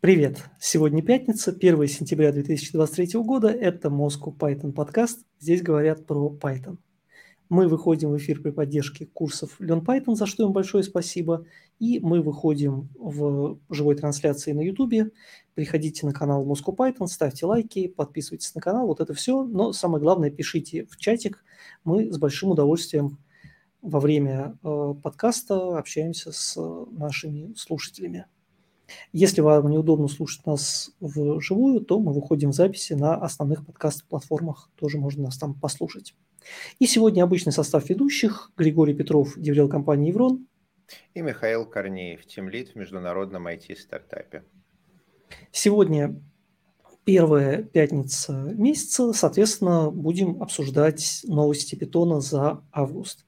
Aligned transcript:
Привет! 0.00 0.48
Сегодня 0.58 1.02
пятница, 1.02 1.50
1 1.50 1.86
сентября 1.86 2.32
2023 2.32 3.20
года. 3.20 3.48
Это 3.48 3.88
Moscow 3.88 4.34
Python 4.34 4.72
подкаст. 4.72 5.26
Здесь 5.38 5.60
говорят 5.60 6.06
про 6.06 6.34
Python. 6.40 6.78
Мы 7.50 7.68
выходим 7.68 8.08
в 8.08 8.16
эфир 8.16 8.40
при 8.40 8.50
поддержке 8.50 9.04
курсов 9.04 9.60
Learn 9.60 9.84
Python, 9.84 10.14
за 10.14 10.24
что 10.24 10.44
им 10.44 10.52
большое 10.52 10.84
спасибо. 10.84 11.44
И 11.78 12.00
мы 12.00 12.22
выходим 12.22 12.88
в 12.98 13.58
живой 13.68 13.94
трансляции 13.94 14.52
на 14.52 14.62
YouTube. 14.62 15.12
Приходите 15.52 16.06
на 16.06 16.14
канал 16.14 16.46
Moscow 16.50 16.74
Python, 16.74 17.06
ставьте 17.06 17.44
лайки, 17.44 17.86
подписывайтесь 17.86 18.54
на 18.54 18.62
канал. 18.62 18.86
Вот 18.86 19.00
это 19.00 19.12
все. 19.12 19.44
Но 19.44 19.74
самое 19.74 20.02
главное, 20.02 20.30
пишите 20.30 20.86
в 20.86 20.96
чатик. 20.96 21.44
Мы 21.84 22.10
с 22.10 22.16
большим 22.16 22.52
удовольствием 22.52 23.18
во 23.82 24.00
время 24.00 24.58
э, 24.64 24.94
подкаста 25.02 25.76
общаемся 25.76 26.32
с 26.32 26.58
нашими 26.90 27.52
слушателями. 27.54 28.24
Если 29.12 29.40
вам 29.40 29.70
неудобно 29.70 30.08
слушать 30.08 30.46
нас 30.46 30.92
вживую, 31.00 31.80
то 31.80 31.98
мы 31.98 32.12
выходим 32.12 32.50
в 32.50 32.54
записи 32.54 32.94
на 32.94 33.14
основных 33.14 33.66
подкаст-платформах. 33.66 34.70
Тоже 34.76 34.98
можно 34.98 35.24
нас 35.24 35.38
там 35.38 35.54
послушать. 35.54 36.14
И 36.78 36.86
сегодня 36.86 37.22
обычный 37.22 37.52
состав 37.52 37.88
ведущих. 37.88 38.52
Григорий 38.56 38.94
Петров, 38.94 39.34
деврел 39.36 39.68
компании 39.68 40.08
«Еврон». 40.08 40.46
И 41.14 41.20
Михаил 41.20 41.66
Корнеев, 41.66 42.26
тимлит 42.26 42.70
в 42.70 42.74
международном 42.76 43.46
IT-стартапе. 43.46 44.44
Сегодня 45.52 46.20
первая 47.04 47.62
пятница 47.62 48.32
месяца, 48.32 49.12
соответственно, 49.12 49.90
будем 49.90 50.42
обсуждать 50.42 51.22
новости 51.24 51.74
Питона 51.74 52.20
за 52.20 52.62
август. 52.72 53.24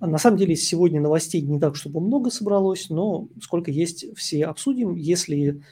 На 0.00 0.18
самом 0.18 0.36
деле 0.36 0.54
сегодня 0.54 1.00
новостей 1.00 1.42
не 1.42 1.58
так, 1.58 1.74
чтобы 1.74 2.00
много 2.00 2.30
собралось, 2.30 2.88
но 2.88 3.28
сколько 3.42 3.70
есть, 3.70 4.06
все 4.16 4.46
обсудим. 4.46 4.94
Если, 4.94 5.62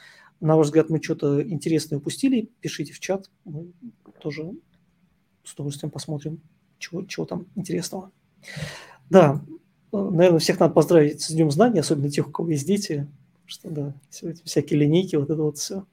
на 0.40 0.56
ваш 0.56 0.66
взгляд, 0.66 0.90
мы 0.90 1.00
что-то 1.00 1.42
интересное 1.48 1.98
упустили, 1.98 2.50
пишите 2.60 2.92
в 2.92 2.98
чат, 2.98 3.30
мы 3.44 3.72
тоже 4.20 4.52
с 5.44 5.52
удовольствием 5.52 5.92
посмотрим, 5.92 6.40
чего, 6.78 7.04
чего 7.04 7.24
там 7.24 7.46
интересного. 7.54 8.10
Да, 9.10 9.44
наверное, 9.92 10.40
всех 10.40 10.58
надо 10.58 10.74
поздравить 10.74 11.22
с 11.22 11.30
Днем 11.30 11.52
Знаний, 11.52 11.78
особенно 11.78 12.10
тех, 12.10 12.26
у 12.26 12.32
кого 12.32 12.50
есть 12.50 12.66
дети, 12.66 13.06
что 13.44 13.70
да, 13.70 13.94
все 14.10 14.30
эти 14.30 14.42
всякие 14.42 14.80
линейки, 14.80 15.14
вот 15.14 15.30
это 15.30 15.40
вот 15.40 15.58
все. 15.58 15.84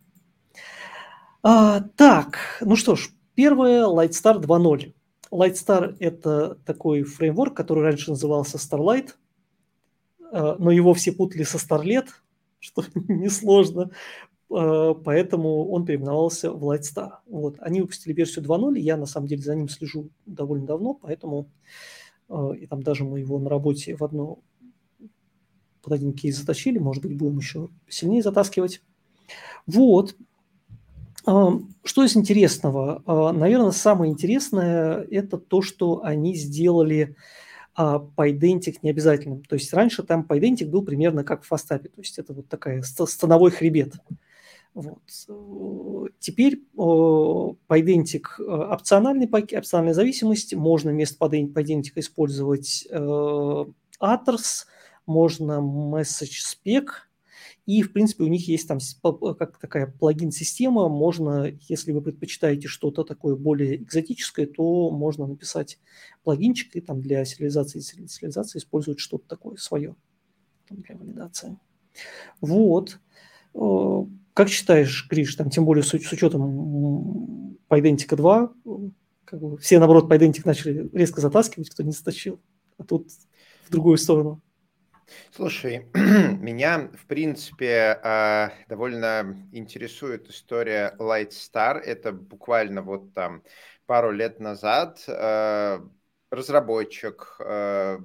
А, 1.44 1.82
так, 1.96 2.40
ну 2.62 2.76
что 2.76 2.96
ж, 2.96 3.12
первое 3.36 3.86
Lightstar 3.86 4.42
2.0. 4.42 4.94
Lightstar– 5.34 5.96
это 6.00 6.56
такой 6.66 7.04
фреймворк, 7.04 7.56
который 7.56 7.84
раньше 7.84 8.12
назывался 8.12 8.58
Starlight, 8.58 9.12
э, 10.32 10.56
но 10.60 10.72
его 10.72 10.94
все 10.94 11.12
путали 11.12 11.44
со 11.44 11.58
Starlet, 11.58 12.08
что 12.60 12.84
несложно, 13.08 13.92
э, 14.50 14.96
поэтому 15.04 15.70
он 15.70 15.86
переименовался 15.86 16.52
в 16.52 16.64
Lightstar. 16.64 17.18
Вот. 17.26 17.58
Они 17.60 17.82
выпустили 17.82 18.14
версию 18.14 18.46
2.0, 18.46 18.80
я 18.80 18.98
на 18.98 19.06
самом 19.06 19.28
деле 19.28 19.42
за 19.42 19.56
ним 19.56 19.70
слежу 19.70 20.10
довольно 20.26 20.68
давно, 20.68 20.94
поэтому 20.94 21.50
э, 22.30 22.52
и 22.62 22.68
там 22.68 22.84
даже 22.84 23.04
мы 23.04 23.20
его 23.20 23.40
на 23.40 23.50
работе 23.50 23.96
в 23.96 24.04
одну 24.04 24.44
под 25.82 25.94
один 25.94 26.14
кейс 26.14 26.38
затащили, 26.38 26.80
может 26.80 27.04
быть, 27.04 27.18
будем 27.18 27.38
еще 27.38 27.70
сильнее 27.90 28.24
затаскивать. 28.24 28.82
Вот, 29.68 30.16
что 31.26 32.04
из 32.04 32.16
интересного? 32.18 33.02
А, 33.06 33.32
Наверное, 33.32 33.72
самое 33.72 34.12
интересное– 34.12 35.06
это 35.12 35.38
то, 35.38 35.62
что 35.62 36.04
они 36.04 36.36
сделали 36.36 37.16
PyDentic 37.76 38.78
необязательным. 38.82 39.44
То 39.44 39.56
есть 39.56 39.74
раньше 39.74 40.04
там 40.04 40.26
PyDentic 40.28 40.68
был 40.68 40.84
примерно 40.84 41.24
как 41.24 41.44
в 41.44 41.48
фастапе, 41.48 41.90
то 41.90 42.02
есть 42.02 42.20
это 42.20 42.34
вот 42.34 42.48
такая 42.48 42.84
становой 42.84 43.52
хребет. 43.52 43.96
Вот. 44.74 45.00
Теперь 46.20 46.64
PyDentic 46.76 48.24
опциональный 48.40 49.28
пакет, 49.28 49.60
опциональная 49.60 49.94
зависимость. 49.94 50.54
Можно 50.56 50.92
вместо 50.92 51.24
PyDentic 51.26 51.94
использовать 51.96 52.88
э, 52.90 53.66
Address, 54.02 54.66
можно 55.06 55.54
Message 55.54 56.42
Spec– 56.44 56.88
и, 57.66 57.82
в 57.82 57.94
принципе, 57.94 58.24
у 58.26 58.28
них 58.28 58.48
есть 58.48 58.68
там 58.68 58.80
как 59.40 59.58
такая 59.58 59.88
плагин-система. 59.88 60.90
Можно, 60.90 61.54
если 61.70 61.94
вы 61.94 62.02
предпочитаете 62.02 62.68
что-то 62.68 63.04
такое 63.06 63.36
более 63.36 63.78
экзотическое, 63.78 64.48
то 64.48 64.92
можно 64.92 65.28
написать 65.28 65.80
плагинчик 66.24 66.76
и 66.76 66.82
там 66.82 67.02
для 67.02 67.24
сериализации 67.24 67.80
сериализации 67.80 68.60
использовать 68.60 69.00
что-то 69.00 69.28
такое 69.28 69.56
свое 69.56 69.96
для 70.70 70.98
валидации. 70.98 71.58
Вот. 72.42 73.00
Как 74.34 74.50
считаешь, 74.50 75.08
Гриш, 75.10 75.36
там, 75.36 75.50
тем 75.50 75.64
более 75.64 75.84
с, 75.84 75.90
с 75.90 76.12
учетом 76.12 77.58
PyDentic 77.70 78.16
2, 78.16 78.54
как 79.24 79.40
бы 79.40 79.58
все, 79.58 79.80
наоборот, 79.80 80.12
PyDentic 80.12 80.42
начали 80.44 80.90
резко 80.92 81.22
затаскивать, 81.22 81.70
кто 81.70 81.84
не 81.84 81.92
затащил, 81.92 82.42
а 82.78 82.84
тут 82.84 83.10
в 83.68 83.72
другую 83.72 83.98
сторону. 83.98 84.42
Слушай, 85.32 85.88
меня, 85.94 86.90
в 86.94 87.06
принципе, 87.08 88.00
а, 88.04 88.52
довольно 88.68 89.36
интересует 89.52 90.30
история 90.30 90.96
Lightstar. 91.00 91.80
Это 91.80 92.12
буквально 92.12 92.82
вот 92.82 93.14
там 93.14 93.44
пару 93.86 94.12
лет 94.12 94.40
назад 94.40 95.04
а, 95.08 95.82
разработчик 96.30 97.36
а, 97.40 98.00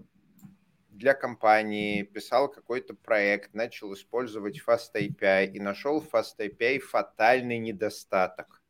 для 0.91 1.15
компании 1.15 2.03
писал 2.03 2.49
какой-то 2.51 2.95
проект, 2.95 3.55
начал 3.55 3.95
использовать 3.95 4.61
Fast 4.67 4.95
API 4.95 5.47
и 5.53 5.61
нашел 5.61 6.01
в 6.01 6.13
Fast 6.13 6.39
API 6.39 6.81
фатальный 6.81 7.59
недостаток. 7.59 8.63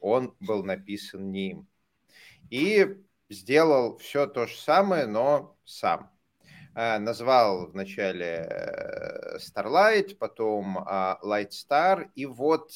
Он 0.00 0.34
был 0.40 0.64
написан 0.64 1.30
не 1.30 1.50
им. 1.50 1.68
И 2.50 2.96
сделал 3.28 3.98
все 3.98 4.26
то 4.26 4.46
же 4.46 4.56
самое, 4.56 5.06
но 5.06 5.56
сам. 5.64 6.15
Э, 6.76 6.98
назвал 6.98 7.68
вначале 7.68 8.46
э, 8.50 9.38
Starlight, 9.38 10.16
потом 10.16 10.76
а, 10.78 11.18
Lightstar, 11.22 12.10
и 12.14 12.26
вот, 12.26 12.70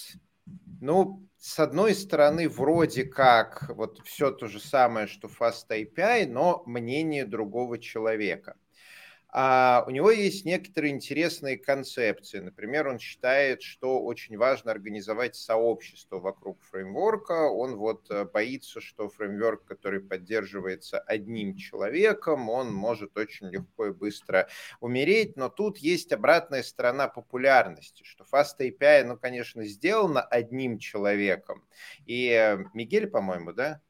ну, 0.80 1.28
с 1.36 1.58
одной 1.58 1.94
стороны, 1.94 2.48
вроде 2.48 3.04
как 3.04 3.68
вот 3.68 4.00
все 4.06 4.30
то 4.30 4.46
же 4.48 4.58
самое, 4.58 5.06
что 5.06 5.28
Fast 5.28 5.68
API, 5.68 6.26
но 6.26 6.62
мнение 6.64 7.26
другого 7.26 7.78
человека– 7.78 8.56
а 9.32 9.84
у 9.86 9.90
него 9.90 10.10
есть 10.10 10.44
некоторые 10.44 10.92
интересные 10.92 11.56
концепции. 11.56 12.40
Например, 12.40 12.88
он 12.88 12.98
считает, 12.98 13.62
что 13.62 14.02
очень 14.02 14.36
важно 14.36 14.72
организовать 14.72 15.36
сообщество 15.36 16.18
вокруг 16.18 16.60
фреймворка. 16.62 17.48
Он 17.48 17.76
вот 17.76 18.10
э, 18.10 18.24
боится, 18.24 18.80
что 18.80 19.08
фреймворк, 19.08 19.64
который 19.64 20.00
поддерживается 20.00 20.98
одним 20.98 21.56
человеком, 21.56 22.48
он 22.48 22.72
может 22.72 23.16
очень 23.16 23.48
легко 23.48 23.86
и 23.86 23.92
быстро 23.92 24.48
умереть. 24.80 25.36
Но 25.36 25.48
тут 25.48 25.78
есть 25.78 26.12
обратная 26.12 26.62
сторона 26.62 27.06
популярности, 27.06 28.02
что 28.02 28.24
Fast 28.24 28.58
API, 28.58 29.04
ну, 29.04 29.16
конечно, 29.16 29.64
сделано 29.64 30.22
одним 30.22 30.78
человеком. 30.78 31.64
И 32.04 32.28
э, 32.28 32.64
Мигель, 32.74 33.06
по-моему, 33.06 33.52
да? 33.52 33.80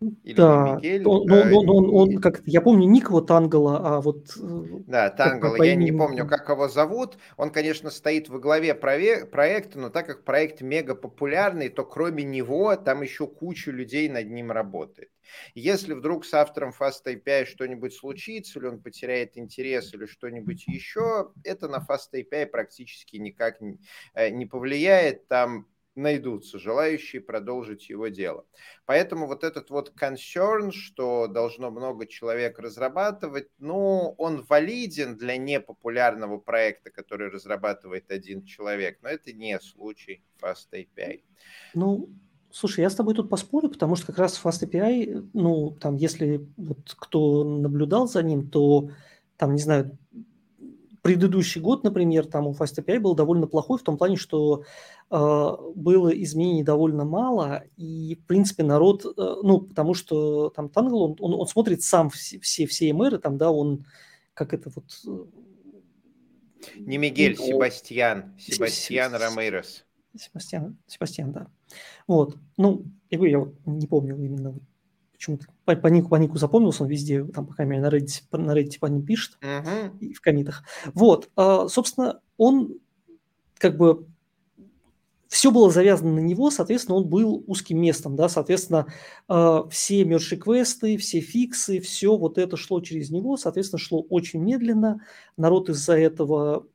Или 0.00 0.34
да, 0.34 0.76
Мигель. 0.76 1.06
Он, 1.06 1.26
ну, 1.26 1.58
он, 1.58 1.70
он, 1.70 1.94
он, 1.94 2.20
как 2.20 2.42
я 2.44 2.60
помню 2.60 2.88
ник 2.88 3.10
вот 3.10 3.26
Тангала, 3.26 3.96
а 3.96 4.00
вот... 4.00 4.36
Э, 4.36 4.64
да, 4.86 5.10
Тангала, 5.10 5.62
я 5.62 5.74
не 5.74 5.92
помню, 5.92 6.26
как 6.26 6.48
его 6.48 6.68
зовут. 6.68 7.16
Он, 7.36 7.50
конечно, 7.50 7.90
стоит 7.90 8.28
во 8.28 8.38
главе 8.38 8.74
проекта, 8.74 9.78
но 9.78 9.90
так 9.90 10.06
как 10.06 10.24
проект 10.24 10.60
мега 10.60 10.94
популярный, 10.94 11.68
то 11.68 11.84
кроме 11.84 12.24
него 12.24 12.76
там 12.76 13.02
еще 13.02 13.26
куча 13.26 13.70
людей 13.70 14.08
над 14.08 14.30
ним 14.30 14.50
работает. 14.50 15.10
Если 15.54 15.94
вдруг 15.94 16.24
с 16.24 16.34
автором 16.34 16.72
Fast 16.78 17.06
API 17.06 17.46
что-нибудь 17.46 17.94
случится, 17.94 18.58
или 18.58 18.66
он 18.66 18.80
потеряет 18.80 19.36
интерес, 19.38 19.94
или 19.94 20.06
что-нибудь 20.06 20.66
еще, 20.66 21.32
это 21.44 21.68
на 21.68 21.76
Fast 21.76 22.12
API 22.14 22.46
практически 22.46 23.16
никак 23.16 23.60
не 23.60 23.78
э, 24.14 24.46
повлияет. 24.46 25.28
Там 25.28 25.66
найдутся 25.94 26.58
желающие 26.58 27.20
продолжить 27.20 27.88
его 27.88 28.08
дело. 28.08 28.46
Поэтому 28.86 29.26
вот 29.26 29.44
этот 29.44 29.70
вот 29.70 29.92
concern, 30.00 30.70
что 30.70 31.26
должно 31.26 31.70
много 31.70 32.06
человек 32.06 32.58
разрабатывать, 32.58 33.48
ну, 33.58 34.14
он 34.18 34.42
валиден 34.48 35.16
для 35.16 35.36
непопулярного 35.36 36.38
проекта, 36.38 36.90
который 36.90 37.30
разрабатывает 37.30 38.10
один 38.10 38.44
человек, 38.44 38.98
но 39.02 39.08
это 39.08 39.32
не 39.32 39.58
случай 39.60 40.22
Fast 40.40 40.68
API. 40.72 41.22
Ну, 41.74 42.08
Слушай, 42.56 42.82
я 42.82 42.90
с 42.90 42.94
тобой 42.94 43.14
тут 43.14 43.28
поспорю, 43.28 43.68
потому 43.68 43.96
что 43.96 44.06
как 44.06 44.18
раз 44.18 44.40
Fast 44.40 44.62
API, 44.62 45.28
ну, 45.32 45.72
там, 45.72 45.96
если 45.96 46.46
вот 46.56 46.94
кто 46.96 47.42
наблюдал 47.42 48.06
за 48.06 48.22
ним, 48.22 48.48
то 48.48 48.90
там, 49.36 49.54
не 49.54 49.60
знаю, 49.60 49.98
предыдущий 51.04 51.60
год, 51.60 51.84
например, 51.84 52.24
там 52.24 52.46
у 52.46 52.54
Fast 52.54 52.82
API 52.82 52.98
был 52.98 53.14
довольно 53.14 53.46
плохой 53.46 53.78
в 53.78 53.82
том 53.82 53.98
плане, 53.98 54.16
что 54.16 54.64
э, 55.10 55.56
было 55.74 56.08
изменений 56.08 56.64
довольно 56.64 57.04
мало, 57.04 57.64
и, 57.76 58.14
в 58.14 58.26
принципе, 58.26 58.62
народ, 58.62 59.04
э, 59.04 59.10
ну, 59.42 59.60
потому 59.60 59.92
что 59.92 60.48
там 60.48 60.72
Tangle, 60.74 60.94
он, 60.94 61.16
он, 61.20 61.34
он 61.34 61.46
смотрит 61.46 61.82
сам 61.82 62.08
все, 62.08 62.40
все, 62.40 62.66
все 62.66 62.88
MR, 62.88 63.18
там, 63.18 63.36
да, 63.36 63.50
он 63.50 63.84
как 64.32 64.54
это 64.54 64.70
вот... 64.74 64.84
Не 66.76 66.96
Мигель, 66.96 67.36
Себастьян. 67.36 68.34
Себастьян 68.38 69.14
Рамейрес. 69.14 69.84
Себастьян, 70.18 70.78
Себастьян, 70.86 71.32
да. 71.32 71.48
Вот. 72.06 72.38
Ну, 72.56 72.86
я 73.10 73.18
говорю, 73.18 73.54
я 73.66 73.72
не 73.74 73.86
помню 73.86 74.16
именно 74.16 74.58
почему-то 75.24 75.46
по, 75.64 75.86
нику, 75.88 76.08
по 76.08 76.16
нику 76.16 76.38
запомнился, 76.38 76.82
он 76.82 76.88
везде, 76.88 77.24
там, 77.24 77.46
по 77.46 77.54
крайней 77.54 77.72
мере, 77.72 77.82
на 77.82 77.94
Reddit, 77.94 78.22
на 78.32 78.52
Reddit 78.52 78.78
по 78.78 78.86
ним 78.86 79.04
пишет 79.04 79.38
uh-huh. 79.40 79.98
и 80.00 80.12
в 80.12 80.20
комитах. 80.20 80.64
Вот, 80.92 81.30
а, 81.36 81.68
собственно, 81.68 82.20
он 82.36 82.78
как 83.58 83.76
бы 83.76 84.06
все 85.28 85.50
было 85.50 85.70
завязано 85.70 86.12
на 86.12 86.20
него, 86.20 86.50
соответственно, 86.50 86.96
он 86.96 87.08
был 87.08 87.42
узким 87.46 87.80
местом, 87.80 88.14
да, 88.14 88.28
соответственно, 88.28 88.86
э, 89.28 89.62
все 89.70 90.04
мерши 90.04 90.36
квесты, 90.36 90.96
все 90.96 91.20
фиксы, 91.20 91.80
все 91.80 92.16
вот 92.16 92.38
это 92.38 92.56
шло 92.56 92.80
через 92.80 93.10
него, 93.10 93.36
соответственно, 93.36 93.80
шло 93.80 94.02
очень 94.02 94.40
медленно, 94.40 95.00
народ 95.36 95.70
из-за 95.70 95.98
этого, 95.98 96.66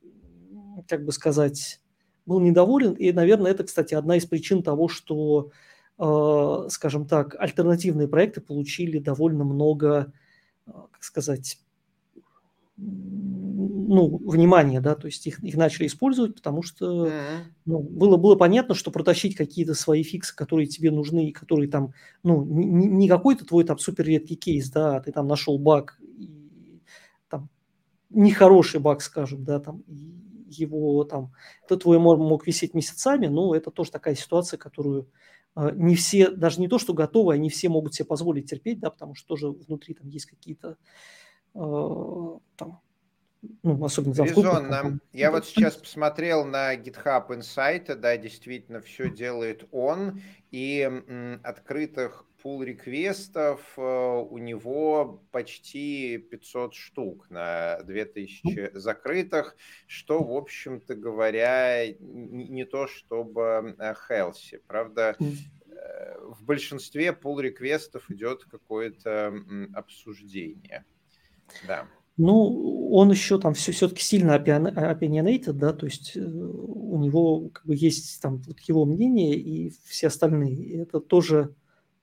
как 0.90 1.06
бы 1.06 1.14
сказать, 1.14 1.80
был 2.26 2.42
недоволен, 2.42 2.94
и, 2.94 3.14
наверное, 3.14 3.52
это, 3.52 3.64
кстати, 3.64 3.94
одна 3.94 4.18
из 4.18 4.26
причин 4.26 4.62
того, 4.62 4.90
что, 4.90 5.52
скажем 6.70 7.06
так, 7.06 7.36
альтернативные 7.38 8.08
проекты 8.08 8.40
получили 8.40 9.00
довольно 9.00 9.44
много, 9.44 10.14
э, 10.66 10.72
как 10.92 11.04
сказать, 11.04 11.60
ну, 12.78 14.22
внимание, 14.26 14.80
да, 14.80 14.96
то 14.96 15.08
есть 15.08 15.28
их, 15.28 15.44
их 15.44 15.58
начали 15.58 15.88
использовать, 15.88 16.36
потому 16.36 16.64
что 16.64 17.08
mm-hmm. 17.08 17.12
ну, 17.66 17.80
было, 17.80 18.16
было 18.16 18.36
понятно, 18.36 18.76
что 18.76 18.92
протащить 18.92 19.36
какие-то 19.36 19.74
свои 19.74 20.04
фиксы, 20.04 20.34
которые 20.34 20.68
тебе 20.68 20.92
нужны, 20.92 21.28
и 21.28 21.34
которые 21.34 21.70
там, 21.70 21.94
ну, 22.24 22.46
не, 22.46 22.88
не 22.88 23.10
какой-то 23.10 23.46
твой 23.46 23.66
там 23.66 23.78
супер 23.78 24.06
редкий 24.06 24.36
кейс, 24.36 24.70
да, 24.70 24.96
а 24.96 25.02
ты 25.02 25.12
там 25.12 25.28
нашел 25.28 25.58
баг, 25.58 26.00
и, 26.18 26.80
там, 27.28 27.50
нехороший 28.10 28.80
баг, 28.80 29.02
скажем, 29.02 29.44
да, 29.44 29.60
там, 29.60 29.84
его 30.48 31.04
там, 31.04 31.34
то 31.68 31.76
твой 31.76 32.00
мор 32.00 32.18
мог 32.18 32.48
висеть 32.48 32.74
месяцами, 32.74 33.28
но 33.28 33.54
это 33.54 33.72
тоже 33.72 33.92
такая 33.92 34.16
ситуация, 34.16 34.58
которую 34.58 35.04
э, 35.04 35.06
не 35.56 35.96
все, 35.96 36.30
даже 36.30 36.60
не 36.60 36.68
то, 36.68 36.80
что 36.80 36.94
готовы, 36.94 37.34
они 37.34 37.50
все 37.50 37.70
могут 37.70 37.94
себе 37.94 38.06
позволить 38.06 38.50
терпеть, 38.50 38.80
да, 38.80 38.90
потому 38.90 39.16
что 39.16 39.28
тоже 39.28 39.50
внутри 39.50 39.94
там 39.94 40.08
есть 40.08 40.26
какие-то 40.26 40.78
э, 41.56 41.60
там, 42.56 42.82
ну, 43.64 43.84
особенно 43.84 44.14
за 44.14 44.26
Резонно. 44.26 45.00
Я 45.14 45.32
вот 45.32 45.46
сейчас 45.46 45.78
посмотрел 45.78 46.46
на 46.46 46.76
GitHub 46.76 47.30
Insight, 47.30 47.96
да, 47.96 48.18
действительно, 48.18 48.82
все 48.82 49.10
делает 49.10 49.68
он, 49.72 50.22
и 50.52 50.82
м, 50.82 51.40
открытых 51.44 52.26
пул 52.42 52.64
реквестов 52.64 53.62
э, 53.78 53.82
у 53.82 54.38
него 54.38 55.24
почти 55.32 56.18
500 56.18 56.74
штук 56.74 57.30
на 57.30 57.82
2000 57.84 58.72
закрытых, 58.74 59.56
что, 59.88 60.24
в 60.24 60.36
общем-то 60.36 60.96
говоря, 60.96 61.88
не 62.00 62.66
то 62.66 62.88
чтобы 62.88 63.76
Хелси. 64.08 64.56
Э, 64.56 64.60
Правда, 64.68 65.16
э, 65.20 66.20
в 66.20 66.44
большинстве 66.44 67.14
пул 67.14 67.40
реквестов 67.40 68.10
идет 68.10 68.46
какое-то 68.46 69.34
обсуждение. 69.74 70.86
Да. 71.68 71.88
Ну, 72.22 72.90
он 72.92 73.12
еще 73.12 73.40
там 73.40 73.54
все, 73.54 73.72
все-таки 73.72 74.04
сильно 74.04 74.36
opinionated, 74.36 75.54
да, 75.54 75.72
то 75.72 75.86
есть 75.86 76.18
у 76.18 76.98
него 77.02 77.48
как 77.48 77.66
бы 77.66 77.74
есть 77.76 78.22
там 78.22 78.42
вот 78.46 78.60
его 78.60 78.84
мнение 78.86 79.36
и 79.36 79.72
все 79.86 80.08
остальные. 80.08 80.56
И 80.56 80.78
это 80.78 81.00
тоже, 81.00 81.56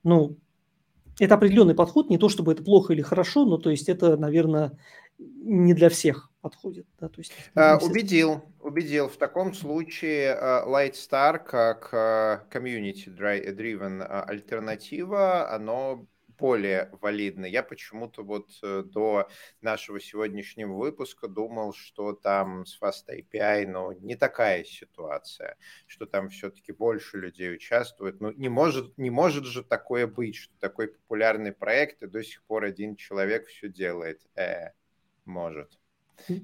ну, 0.06 0.36
это 1.18 1.34
определенный 1.34 1.74
подход, 1.74 2.08
не 2.10 2.18
то 2.18 2.28
чтобы 2.28 2.52
это 2.52 2.62
плохо 2.62 2.92
или 2.92 3.02
хорошо, 3.02 3.44
но 3.44 3.58
то 3.58 3.70
есть 3.70 3.88
это, 3.88 4.16
наверное, 4.16 4.78
не 5.18 5.74
для 5.74 5.88
всех 5.88 6.30
подходит. 6.40 6.86
Да, 7.00 7.08
то 7.08 7.18
есть, 7.18 7.32
а, 7.54 7.78
убедил, 7.78 8.44
убедил. 8.60 9.08
В 9.08 9.16
таком 9.16 9.52
случае 9.52 10.36
uh, 10.36 10.64
Lightstar 10.68 11.38
как 11.44 11.92
uh, 11.92 12.40
community-driven 12.52 14.02
альтернатива, 14.02 15.50
оно 15.52 16.06
более 16.38 16.90
валидны. 17.00 17.46
Я 17.46 17.62
почему-то 17.62 18.22
вот 18.22 18.50
э, 18.62 18.82
до 18.84 19.28
нашего 19.60 20.00
сегодняшнего 20.00 20.74
выпуска 20.74 21.28
думал, 21.28 21.72
что 21.72 22.12
там 22.12 22.66
с 22.66 22.80
Fast 22.80 23.08
API, 23.08 23.66
ну, 23.66 23.92
не 23.92 24.16
такая 24.16 24.64
ситуация, 24.64 25.56
что 25.86 26.06
там 26.06 26.28
все-таки 26.28 26.72
больше 26.72 27.18
людей 27.18 27.54
участвует. 27.54 28.20
Ну, 28.20 28.32
не 28.32 28.48
может, 28.48 28.96
не 28.98 29.10
может 29.10 29.44
же 29.44 29.62
такое 29.62 30.06
быть, 30.06 30.36
что 30.36 30.54
такой 30.58 30.88
популярный 30.88 31.52
проект, 31.52 32.02
и 32.02 32.06
до 32.06 32.22
сих 32.22 32.42
пор 32.44 32.64
один 32.64 32.96
человек 32.96 33.46
все 33.46 33.68
делает. 33.68 34.20
Э, 34.36 34.70
может. 35.24 35.78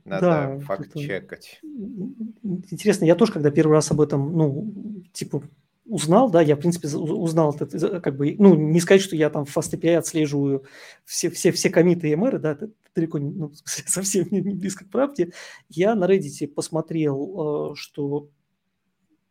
Надо 0.04 0.20
да, 0.20 0.58
факт-чекать. 0.60 1.60
Интересно, 1.62 3.04
я 3.04 3.14
тоже, 3.14 3.32
когда 3.32 3.50
первый 3.50 3.72
раз 3.72 3.90
об 3.90 4.00
этом, 4.00 4.32
ну, 4.36 5.02
типа, 5.12 5.42
узнал, 5.84 6.30
да, 6.30 6.40
я, 6.40 6.56
в 6.56 6.60
принципе, 6.60 6.88
узнал, 6.88 7.52
как 7.54 8.16
бы, 8.16 8.36
ну, 8.38 8.54
не 8.54 8.80
сказать, 8.80 9.02
что 9.02 9.16
я 9.16 9.30
там 9.30 9.44
в 9.44 9.56
FastAPI 9.56 9.96
отслеживаю 9.96 10.64
все, 11.04 11.30
все, 11.30 11.52
все 11.52 11.70
комиты 11.70 12.08
и 12.08 12.16
мэры, 12.16 12.38
да, 12.38 12.52
это 12.52 12.70
далеко 12.94 13.18
ну, 13.18 13.52
совсем 13.64 14.28
не, 14.30 14.40
не 14.40 14.54
близко 14.54 14.84
к 14.84 14.90
правде. 14.90 15.32
Я 15.68 15.94
на 15.94 16.04
Reddit 16.04 16.48
посмотрел, 16.48 17.72
э, 17.72 17.74
что 17.74 18.28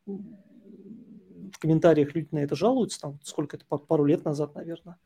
в 0.06 1.60
комментариях 1.60 2.16
люди 2.16 2.28
на 2.32 2.40
это 2.40 2.56
жалуются, 2.56 3.00
там, 3.00 3.20
сколько 3.24 3.58
это, 3.58 3.66
пару 3.66 4.06
лет 4.06 4.26
назад, 4.26 4.56
наверное. 4.56 4.98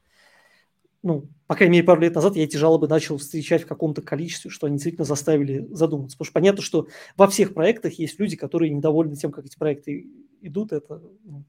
Ну, 1.03 1.30
по 1.45 1.53
крайней 1.53 1.74
мере, 1.74 1.83
пару 1.83 2.01
лет 2.01 2.15
назад 2.15 2.36
я 2.36 2.45
эти 2.45 2.57
жалобы 2.57 2.88
начал 2.88 3.18
встречать 3.18 3.62
в 3.62 3.68
каком-то 3.68 4.01
количестве, 4.01 4.50
что 4.50 4.65
они 4.65 4.77
действительно 4.77 5.06
заставили 5.06 5.68
задуматься. 5.69 6.18
Потому 6.18 6.25
что 6.25 6.33
понятно, 6.33 6.62
что 6.63 6.88
во 7.15 7.27
всех 7.27 7.53
проектах 7.53 7.94
есть 8.00 8.19
люди, 8.19 8.36
которые 8.36 8.71
недовольны 8.71 9.15
тем, 9.15 9.31
как 9.31 9.45
эти 9.45 9.56
проекты 9.56 10.09
идут, 10.47 10.71
это 10.71 11.01
ну, 11.24 11.44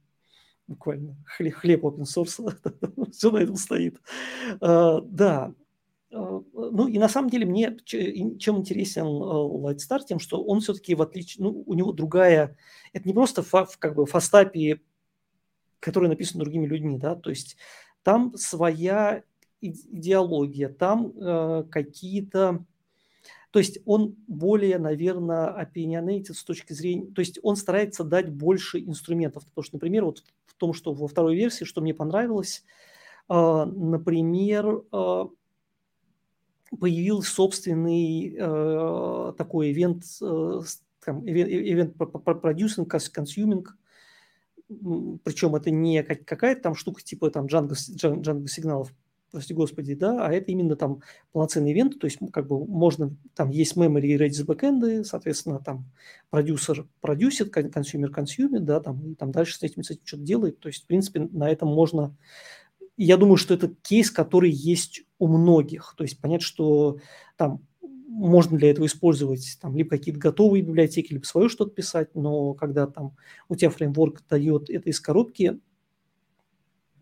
буквально 0.66 1.16
хлеб, 1.26 1.54
хлеб 1.54 1.84
open 1.84 2.04
source, 2.04 3.10
все 3.12 3.31
на 3.31 3.38
этом 3.38 3.56
стоит. 3.56 4.00
Uh, 4.60 5.00
да, 5.08 5.52
uh, 6.12 6.44
ну 6.52 6.88
и 6.88 6.98
на 6.98 7.08
самом 7.08 7.31
деле 7.31 7.46
мне 7.46 7.76
чем 7.84 8.58
интересен 8.58 9.06
uh, 9.06 9.62
Lightstar, 9.62 10.00
тем, 10.06 10.19
что 10.19 10.43
он 10.43 10.60
все-таки 10.60 10.94
в 10.94 11.02
отличие, 11.02 11.44
ну 11.44 11.62
у 11.66 11.75
него 11.75 11.93
другая, 11.93 12.56
это 12.93 13.06
не 13.06 13.14
просто 13.14 13.43
фа, 13.43 13.66
как 13.78 13.94
бы 13.94 14.06
фастапи, 14.06 14.81
который 15.81 16.08
написан 16.08 16.40
другими 16.40 16.66
людьми, 16.66 16.98
да, 16.98 17.14
то 17.14 17.31
есть 17.31 17.56
там 18.02 18.37
своя 18.37 19.22
идеология, 19.60 20.69
там 20.69 21.12
э, 21.16 21.64
какие-то 21.70 22.64
то 23.56 23.61
есть 23.61 23.79
он 23.87 24.17
более, 24.26 24.76
наверное, 24.76 25.49
opinionated 25.49 26.35
с 26.35 26.44
точки 26.44 26.75
зрения... 26.75 27.06
То 27.06 27.20
есть 27.20 27.38
он 27.43 27.56
старается 27.56 28.05
дать 28.05 28.29
больше 28.29 28.81
инструментов. 28.81 29.46
Потому 29.46 29.65
что, 29.65 29.77
например, 29.77 30.05
вот 30.05 30.25
в 30.44 30.53
том, 30.56 30.75
что 30.75 30.93
во 30.93 31.08
второй 31.08 31.36
версии, 31.36 31.65
что 31.65 31.81
мне 31.81 31.94
понравилось, 31.94 32.67
э, 33.31 33.65
например, 33.65 34.82
э, 34.93 35.25
появился 36.79 37.31
собственный 37.31 38.36
э, 38.39 39.32
такой 39.39 39.72
ивент, 39.72 40.05
там, 41.03 41.27
event 41.27 41.94
producing, 41.96 42.94
consuming, 43.10 43.79
причем 44.69 45.56
это 45.56 45.70
не 45.70 46.03
какая-то 46.03 46.60
там 46.60 46.75
штука 46.75 47.01
типа 47.03 47.31
там 47.31 47.46
Django, 47.46 47.72
Django 47.72 48.48
сигналов 48.48 48.93
прости 49.36 49.52
господи, 49.52 49.94
да, 49.94 50.26
а 50.26 50.32
это 50.32 50.50
именно 50.50 50.76
там 50.76 51.02
полноценный 51.31 51.70
event, 51.75 51.98
то 51.98 52.06
есть 52.06 52.16
как 52.32 52.46
бы 52.46 52.64
можно, 52.64 53.14
там 53.34 53.50
есть 53.50 53.76
in-memory 53.77 54.06
и 54.06 54.16
Redis 54.16 54.46
бэкэнды, 54.46 55.05
соответственно, 55.05 55.58
там 55.58 55.84
продюсер 56.31 56.88
продюсит, 57.02 57.52
consumer 57.53 58.10
консюмит, 58.10 58.64
да, 58.64 58.81
там, 58.81 59.12
и 59.12 59.14
там 59.14 59.32
дальше 59.32 59.58
с 59.58 59.62
этим, 59.62 59.82
с 59.82 59.90
этим 59.90 60.00
что-то 60.06 60.22
делает, 60.22 60.58
то 60.58 60.69
есть, 60.69 60.84
в 60.84 60.86
принципе, 60.86 61.28
на 61.31 61.50
этом 61.50 61.69
можно, 61.69 62.16
я 62.96 63.19
думаю, 63.19 63.36
что 63.36 63.52
это 63.52 63.69
кейс, 63.82 64.10
который 64.10 64.50
есть 64.50 65.02
у 65.19 65.28
многих, 65.28 65.93
то 65.98 66.02
есть 66.02 66.19
понять, 66.19 66.40
что 66.40 66.96
там 67.36 67.60
можно 68.08 68.56
для 68.56 68.70
этого 68.70 68.86
использовать 68.86 69.58
там 69.60 69.76
либо 69.76 69.90
какие-то 69.90 70.19
готовые 70.19 70.62
библиотеки, 70.62 71.12
либо 71.12 71.24
свое 71.24 71.50
что-то 71.50 71.72
писать, 71.72 72.14
но 72.14 72.55
когда 72.55 72.86
там 72.86 73.14
у 73.50 73.55
тебя 73.55 73.69
фреймворк 73.69 74.22
дает 74.31 74.70
это 74.70 74.88
из 74.88 74.98
коробки, 74.98 75.60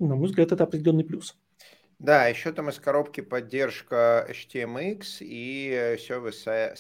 на 0.00 0.16
мой 0.16 0.26
взгляд, 0.26 0.50
это 0.50 0.64
определенный 0.64 1.04
плюс. 1.04 1.36
Да, 2.04 2.26
еще 2.26 2.52
там 2.52 2.68
из 2.68 2.78
коробки 2.78 3.23
поддержка 3.23 4.26
HTMX 4.28 5.20
и 5.20 5.96
Service 5.96 6.75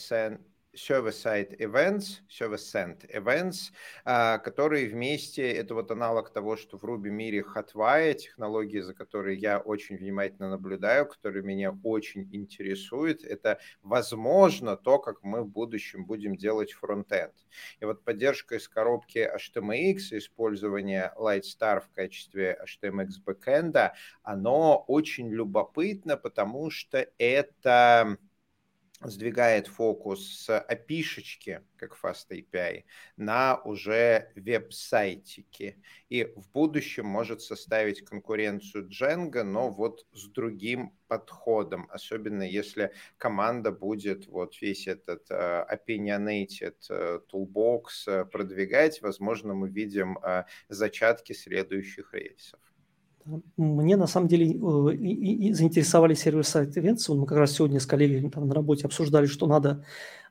server-side 0.76 1.58
events, 1.58 2.20
server-send 2.28 3.10
events, 3.12 3.72
а, 4.04 4.38
которые 4.38 4.88
вместе, 4.88 5.50
это 5.52 5.74
вот 5.74 5.90
аналог 5.90 6.30
того, 6.30 6.56
что 6.56 6.78
в 6.78 6.84
Ruby 6.84 7.10
мире 7.10 7.42
Hotwire, 7.42 8.14
технологии, 8.14 8.80
за 8.80 8.94
которой 8.94 9.36
я 9.36 9.58
очень 9.58 9.96
внимательно 9.96 10.50
наблюдаю, 10.50 11.06
которые 11.06 11.42
меня 11.42 11.76
очень 11.82 12.28
интересуют, 12.32 13.24
это, 13.24 13.58
возможно, 13.82 14.76
то, 14.76 14.98
как 14.98 15.22
мы 15.22 15.42
в 15.42 15.48
будущем 15.48 16.04
будем 16.04 16.36
делать 16.36 16.72
фронтенд. 16.72 17.34
И 17.80 17.84
вот 17.84 18.04
поддержка 18.04 18.56
из 18.56 18.68
коробки 18.68 19.18
HTMX, 19.18 20.18
использование 20.18 21.12
Lightstar 21.16 21.80
в 21.80 21.90
качестве 21.94 22.58
HTMX 22.64 23.22
бэкэнда, 23.24 23.94
оно 24.22 24.84
очень 24.88 25.30
любопытно, 25.30 26.16
потому 26.16 26.70
что 26.70 27.06
это 27.18 28.18
сдвигает 29.00 29.66
фокус 29.66 30.44
с 30.44 30.50
api 30.50 31.02
как 31.76 31.98
Fast 32.02 32.30
API, 32.30 32.84
на 33.16 33.60
уже 33.64 34.30
веб-сайтики. 34.36 35.82
И 36.08 36.24
в 36.24 36.50
будущем 36.52 37.06
может 37.06 37.42
составить 37.42 38.04
конкуренцию 38.04 38.88
Django, 38.88 39.42
но 39.42 39.70
вот 39.70 40.06
с 40.12 40.28
другим 40.28 40.96
подходом, 41.08 41.86
особенно 41.90 42.42
если 42.42 42.92
команда 43.18 43.72
будет 43.72 44.26
вот 44.26 44.60
весь 44.60 44.86
этот 44.86 45.30
uh, 45.30 45.66
opinionated 45.68 46.76
uh, 46.90 47.20
toolbox 47.30 47.82
uh, 48.06 48.24
продвигать, 48.24 49.02
возможно, 49.02 49.54
мы 49.54 49.68
видим 49.68 50.18
uh, 50.18 50.44
зачатки 50.68 51.32
следующих 51.32 52.14
рейсов. 52.14 52.60
Мне 53.56 53.96
на 53.96 54.06
самом 54.06 54.28
деле 54.28 54.46
э, 54.46 54.94
и, 54.96 55.48
и 55.48 55.52
заинтересовали 55.52 56.14
сервис-сайт 56.14 56.76
Events. 56.76 57.14
Мы 57.14 57.26
как 57.26 57.38
раз 57.38 57.52
сегодня 57.52 57.80
с 57.80 57.86
коллегами 57.86 58.28
там 58.28 58.46
на 58.46 58.54
работе 58.54 58.84
обсуждали, 58.84 59.26
что 59.26 59.46
надо 59.46 59.84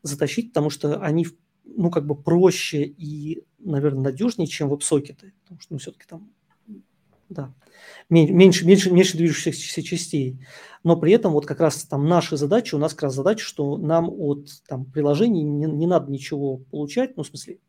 затащить, 0.03 0.49
потому 0.53 0.69
что 0.69 0.99
они 1.01 1.25
ну, 1.65 1.89
как 1.89 2.05
бы 2.05 2.15
проще 2.15 2.83
и, 2.83 3.43
наверное, 3.59 4.03
надежнее, 4.03 4.47
чем 4.47 4.69
веб-сокеты. 4.69 5.33
Потому 5.43 5.61
что, 5.61 5.73
ну, 5.73 5.79
все-таки 5.79 6.05
там, 6.07 6.29
да, 7.29 7.53
меньше, 8.09 8.65
меньше, 8.65 8.91
меньше 8.91 9.17
движущихся 9.17 9.81
частей. 9.81 10.39
Но 10.83 10.97
при 10.97 11.13
этом 11.13 11.33
вот 11.33 11.45
как 11.45 11.61
раз 11.61 11.83
там 11.85 12.07
наши 12.07 12.37
задачи, 12.37 12.75
у 12.75 12.77
нас 12.77 12.93
как 12.93 13.03
раз 13.03 13.15
задача, 13.15 13.43
что 13.43 13.77
нам 13.77 14.09
от 14.09 14.49
там 14.67 14.85
приложений 14.85 15.43
не, 15.43 15.65
не 15.65 15.87
надо 15.87 16.11
ничего 16.11 16.57
получать, 16.57 17.17
ну, 17.17 17.23
в 17.23 17.27
смысле, 17.27 17.59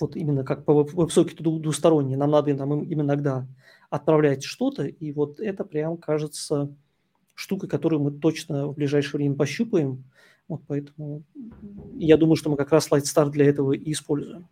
вот 0.00 0.16
именно 0.16 0.44
как 0.44 0.64
по 0.64 0.84
веб-сокету 0.84 1.58
двусторонний, 1.58 2.16
нам 2.16 2.30
надо 2.30 2.54
нам 2.54 2.82
им 2.82 3.00
иногда 3.02 3.46
отправлять 3.90 4.44
что-то, 4.44 4.84
и 4.84 5.12
вот 5.12 5.40
это 5.40 5.64
прям 5.64 5.96
кажется 5.96 6.74
штукой, 7.34 7.68
которую 7.68 8.02
мы 8.02 8.10
точно 8.10 8.66
в 8.66 8.74
ближайшее 8.74 9.18
время 9.18 9.34
пощупаем. 9.36 10.04
Вот 10.48 10.62
поэтому 10.66 11.22
я 11.96 12.16
думаю, 12.16 12.36
что 12.36 12.50
мы 12.50 12.56
как 12.56 12.72
раз 12.72 12.90
Lightstar 12.90 13.30
для 13.30 13.46
этого 13.46 13.72
и 13.72 13.92
используем. 13.92 14.48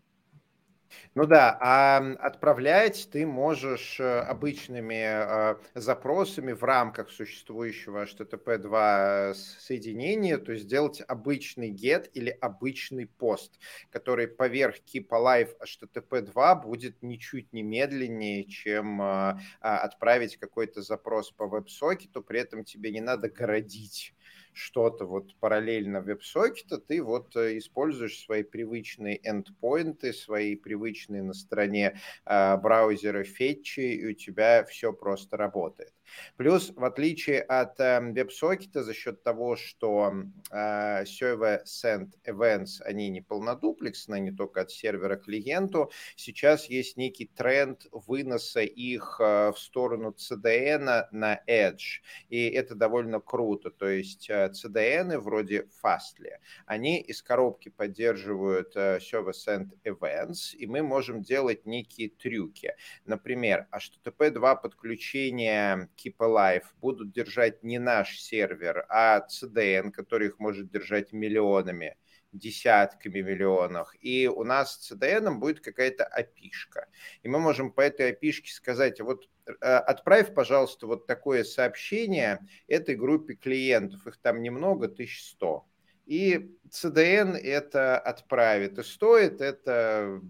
Ну 1.15 1.27
да, 1.27 1.57
а 1.61 1.99
отправлять 2.19 3.09
ты 3.13 3.25
можешь 3.27 4.01
э, 4.01 4.19
обычными 4.21 5.53
э, 5.53 5.57
запросами 5.75 6.53
в 6.53 6.65
рамках 6.65 7.11
существующего 7.11 8.05
HTTP2 8.05 9.31
э, 9.31 9.35
соединения, 9.35 10.39
то 10.39 10.53
есть 10.53 10.65
сделать 10.65 11.01
обычный 11.07 11.71
get 11.71 12.11
или 12.15 12.31
обычный 12.31 13.07
пост, 13.07 13.61
который 13.91 14.27
поверх 14.27 14.77
keep 14.93 15.09
alive 15.11 15.51
HTTP2 15.63 16.63
будет 16.63 17.01
ничуть 17.03 17.53
не 17.53 17.63
медленнее, 17.63 18.45
чем 18.45 19.01
а, 19.01 19.39
отправить 19.61 20.37
какой-то 20.37 20.83
запрос 20.83 21.31
по 21.31 21.47
веб-сокету, 21.47 22.23
при 22.23 22.41
этом 22.41 22.65
тебе 22.65 22.91
не 22.91 23.01
надо 23.01 23.29
городить 23.29 24.14
что-то 24.55 25.05
вот 25.07 25.35
параллельно 25.41 26.01
веб-сокета, 26.01 26.79
ты 26.79 27.03
вот 27.03 27.35
э, 27.37 27.59
используешь 27.59 28.19
свои 28.19 28.43
привычные 28.43 29.21
эндпоинты, 29.29 30.13
свои 30.13 30.57
привычные 30.57 31.23
на 31.23 31.35
стороне 31.35 32.01
э, 32.25 32.57
браузера 32.57 33.25
фетчи, 33.25 33.81
и 33.81 34.07
у 34.07 34.13
тебя 34.15 34.65
все 34.65 34.93
просто 34.93 35.37
работает. 35.37 35.93
Плюс, 36.37 36.73
в 36.75 36.85
отличие 36.85 37.41
от 37.41 37.79
э, 37.81 38.01
WebSocket, 38.01 38.83
за 38.83 38.95
счет 38.95 39.23
того, 39.23 39.57
что 39.57 40.13
э, 40.51 41.05
Server 41.05 41.63
Send 41.65 42.11
Events, 42.27 42.83
они 42.85 43.09
не 43.11 43.21
полнодуплексные, 43.21 44.21
не 44.21 44.33
только 44.33 44.63
от 44.63 44.71
сервера 44.71 45.17
к 45.17 45.25
клиенту, 45.25 45.91
сейчас 46.17 46.67
есть 46.67 46.97
некий 46.97 47.27
тренд 47.27 47.87
выноса 47.93 48.61
их 48.61 49.21
э, 49.21 49.53
в 49.53 49.59
сторону 49.59 50.15
CDN 50.17 51.07
на 51.11 51.41
Edge. 51.49 52.03
И 52.29 52.49
это 52.49 52.75
довольно 52.75 53.21
круто. 53.21 53.71
То 53.71 53.89
есть 53.89 54.29
э, 54.29 54.51
CDN 54.53 55.19
вроде 55.19 55.69
Fastly, 55.83 56.39
они 56.67 57.01
из 57.01 57.23
коробки 57.23 57.69
поддерживают 57.69 58.77
э, 58.77 58.99
Server 58.99 59.33
Send 59.33 59.71
Events, 59.85 60.55
и 60.57 60.67
мы 60.67 60.83
можем 60.83 61.23
делать 61.23 61.67
некие 61.67 62.11
трюки. 62.11 62.75
Например, 63.05 63.67
HTTP2 63.73 64.61
подключение 64.63 65.89
Keep 66.05 66.17
Alive 66.19 66.65
будут 66.81 67.13
держать 67.13 67.63
не 67.63 67.79
наш 67.79 68.21
сервер, 68.21 68.85
а 68.89 69.27
CDN, 69.29 69.91
который 69.91 70.29
их 70.29 70.39
может 70.39 70.71
держать 70.71 71.13
миллионами 71.13 71.97
десятками 72.35 73.21
миллионов. 73.21 73.95
И 74.01 74.29
у 74.29 74.45
нас 74.45 74.77
с 74.77 74.93
CDN 74.93 75.37
будет 75.37 75.61
какая-то 75.61 76.05
опишка. 76.05 76.89
И 77.23 77.29
мы 77.29 77.39
можем 77.39 77.71
по 77.73 77.81
этой 77.81 78.11
опишке 78.11 78.53
сказать, 78.53 79.01
вот 79.01 79.29
э, 79.47 79.53
отправь, 79.53 80.35
пожалуйста, 80.35 80.87
вот 80.87 81.07
такое 81.07 81.45
сообщение 81.45 82.41
этой 82.67 82.97
группе 82.97 83.35
клиентов. 83.35 84.07
Их 84.07 84.19
там 84.19 84.43
немного, 84.43 84.87
1100. 84.87 85.65
И 86.07 86.55
CDN 86.71 87.35
это 87.37 87.99
отправит. 87.99 88.79
И 88.79 88.83
стоит 88.83 89.41
это 89.41 90.21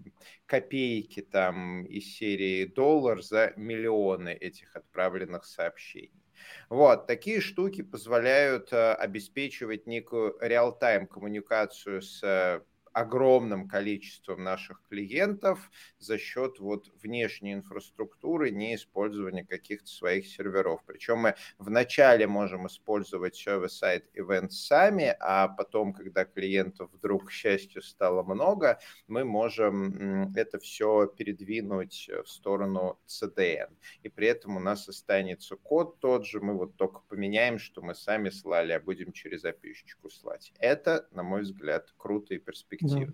копейки 0.45 1.21
там 1.21 1.85
из 1.85 2.15
серии 2.15 2.65
доллар 2.65 3.21
за 3.21 3.53
миллионы 3.55 4.29
этих 4.29 4.75
отправленных 4.75 5.45
сообщений. 5.45 6.25
Вот, 6.69 7.07
такие 7.07 7.41
штуки 7.41 7.81
позволяют 7.81 8.71
э, 8.71 8.93
обеспечивать 8.93 9.87
некую 9.87 10.37
реал-тайм 10.39 11.07
коммуникацию 11.07 12.01
с 12.01 12.21
э, 12.23 12.61
огромным 12.95 13.67
количеством 13.67 14.41
наших 14.41 14.81
клиентов 14.87 15.69
за 15.99 16.17
счет 16.17 16.59
вот 16.59 16.87
внешней 17.03 17.51
инфраструктуры, 17.51 18.51
не 18.51 18.75
использования 18.75 19.43
каких-то 19.43 19.87
своих 19.87 20.25
серверов. 20.27 20.81
Причем 20.85 21.17
мы 21.17 21.35
вначале 21.57 22.25
можем 22.25 22.67
использовать 22.67 23.35
server-side 23.35 24.05
event 24.15 24.51
сами, 24.51 25.13
а 25.19 25.49
потом, 25.49 25.91
когда 25.91 26.23
клиентов 26.23 26.89
вдруг, 26.93 27.25
к 27.25 27.31
счастью, 27.31 27.81
стало 27.81 28.23
много, 28.23 28.79
мы 29.07 29.25
можем 29.25 30.33
это 30.33 30.57
все 30.59 31.05
передвинуть 31.07 32.09
в 32.23 32.29
сторону 32.29 32.97
CDN. 33.07 33.75
И 34.03 34.09
при 34.09 34.27
этом 34.27 34.55
у 34.55 34.61
нас 34.61 34.87
останется 34.87 35.57
код 35.57 35.99
тот 35.99 36.25
же, 36.25 36.39
мы 36.39 36.53
вот 36.53 36.77
только 36.77 37.01
поменяем, 37.09 37.59
что 37.59 37.81
мы 37.81 37.93
сами 37.93 38.29
слали, 38.29 38.71
а 38.71 38.79
будем 38.79 39.11
через 39.11 39.43
api 39.43 39.73
слать. 40.09 40.53
Это, 40.59 41.09
на 41.11 41.23
мой 41.23 41.41
взгляд, 41.41 41.93
круто 41.97 42.33
и 42.33 42.37
перспективно 42.37 42.84
эффективно. 42.85 43.13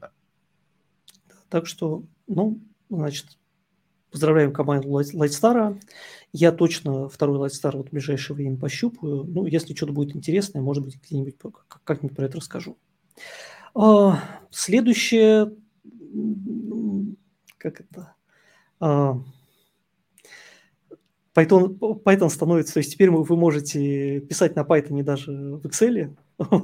Да. 1.27 1.35
Так 1.49 1.67
что, 1.67 2.03
ну, 2.27 2.59
значит, 2.89 3.37
поздравляем 4.11 4.53
команду 4.53 4.89
Lightstar. 4.89 5.79
Я 6.33 6.51
точно 6.51 7.09
второй 7.09 7.47
Lightstar 7.47 7.77
вот 7.77 7.89
в 7.89 7.91
ближайшее 7.91 8.35
время 8.35 8.57
пощупаю. 8.57 9.23
Ну, 9.23 9.45
если 9.45 9.73
что-то 9.73 9.93
будет 9.93 10.15
интересное, 10.15 10.61
может 10.61 10.83
быть, 10.83 11.01
где-нибудь 11.01 11.35
как-нибудь 11.83 12.15
про 12.15 12.25
это 12.25 12.37
расскажу. 12.37 12.77
А, 13.73 14.19
следующее, 14.49 15.53
как 17.57 17.81
это, 17.81 18.13
а, 18.79 19.21
Python, 21.33 21.77
Python 21.79 22.29
становится, 22.29 22.73
то 22.73 22.79
есть 22.79 22.91
теперь 22.91 23.09
вы 23.09 23.37
можете 23.37 24.19
писать 24.19 24.55
на 24.55 24.61
Python 24.61 25.01
даже 25.03 25.31
в 25.31 25.65
Excel, 25.65 26.15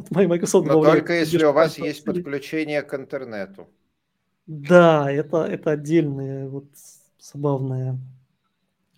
Microsoft 0.10 0.68
Но 0.68 0.84
только 0.84 1.14
если 1.14 1.44
у 1.44 1.54
вас 1.54 1.78
есть 1.78 2.04
подключение 2.04 2.82
к 2.82 2.94
интернету. 2.94 3.68
Да, 4.46 5.12
это, 5.12 5.44
это 5.44 5.72
отдельная 5.72 6.48
вот 6.48 6.66
забавная 7.20 8.00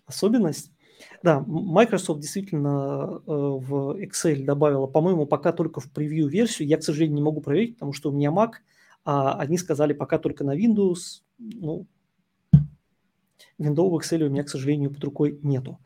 особенность. 0.06 0.70
Да, 1.22 1.42
Microsoft 1.46 2.20
действительно 2.20 3.22
э, 3.26 3.30
в 3.30 3.96
Excel 4.00 4.44
добавила, 4.44 4.86
по-моему, 4.86 5.26
пока 5.26 5.52
только 5.52 5.80
в 5.80 5.90
превью-версию. 5.90 6.68
Я, 6.68 6.76
к 6.76 6.82
сожалению, 6.82 7.16
не 7.16 7.22
могу 7.22 7.40
проверить, 7.40 7.74
потому 7.74 7.92
что 7.92 8.10
у 8.10 8.12
меня 8.12 8.30
Mac, 8.30 8.52
а 9.04 9.34
они 9.34 9.58
сказали 9.58 9.92
пока 9.92 10.18
только 10.18 10.44
на 10.44 10.56
Windows. 10.56 11.22
Ну, 11.38 11.86
Windows 13.58 13.88
в 13.88 13.98
Excel 13.98 14.24
у 14.24 14.30
меня, 14.30 14.44
к 14.44 14.48
сожалению, 14.48 14.90
под 14.90 15.04
рукой 15.04 15.38
нету. 15.42 15.78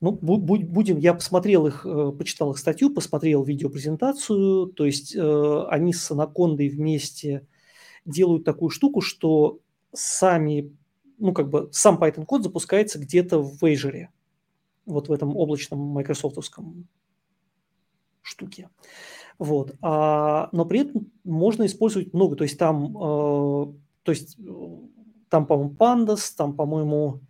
Ну, 0.00 0.12
будем, 0.12 0.98
я 0.98 1.12
посмотрел 1.12 1.66
их, 1.66 1.84
э, 1.84 2.12
почитал 2.16 2.52
их 2.52 2.58
статью, 2.58 2.94
посмотрел 2.94 3.44
видеопрезентацию, 3.44 4.68
то 4.68 4.86
есть 4.86 5.14
э, 5.14 5.64
они 5.68 5.92
с 5.92 6.10
Анакондой 6.10 6.70
вместе 6.70 7.46
делают 8.06 8.44
такую 8.44 8.70
штуку, 8.70 9.02
что 9.02 9.60
сами, 9.92 10.74
ну, 11.18 11.34
как 11.34 11.50
бы 11.50 11.68
сам 11.72 11.98
Python 11.98 12.24
код 12.24 12.42
запускается 12.42 12.98
где-то 12.98 13.42
в 13.42 13.62
Azure, 13.62 14.06
вот 14.86 15.08
в 15.08 15.12
этом 15.12 15.36
облачном 15.36 15.78
майкрософтовском 15.78 16.88
штуке. 18.22 18.70
Вот. 19.38 19.76
А, 19.82 20.48
но 20.52 20.64
при 20.64 20.80
этом 20.80 21.12
можно 21.24 21.66
использовать 21.66 22.14
много, 22.14 22.36
то 22.36 22.44
есть 22.44 22.58
там, 22.58 22.96
э, 22.96 23.72
то 24.02 24.12
есть 24.12 24.38
там, 25.28 25.44
по-моему, 25.44 25.74
Pandas, 25.78 26.32
там, 26.34 26.54
по-моему, 26.54 27.20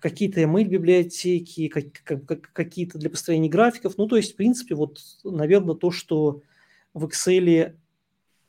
какие-то 0.00 0.40
ML-библиотеки, 0.40 1.68
какие-то 1.68 2.98
для 2.98 3.10
построения 3.10 3.48
графиков. 3.48 3.96
Ну, 3.96 4.06
то 4.06 4.16
есть, 4.16 4.32
в 4.32 4.36
принципе, 4.36 4.74
вот, 4.74 4.98
наверное, 5.24 5.74
то, 5.74 5.90
что 5.90 6.42
в 6.92 7.04
Excel 7.04 7.76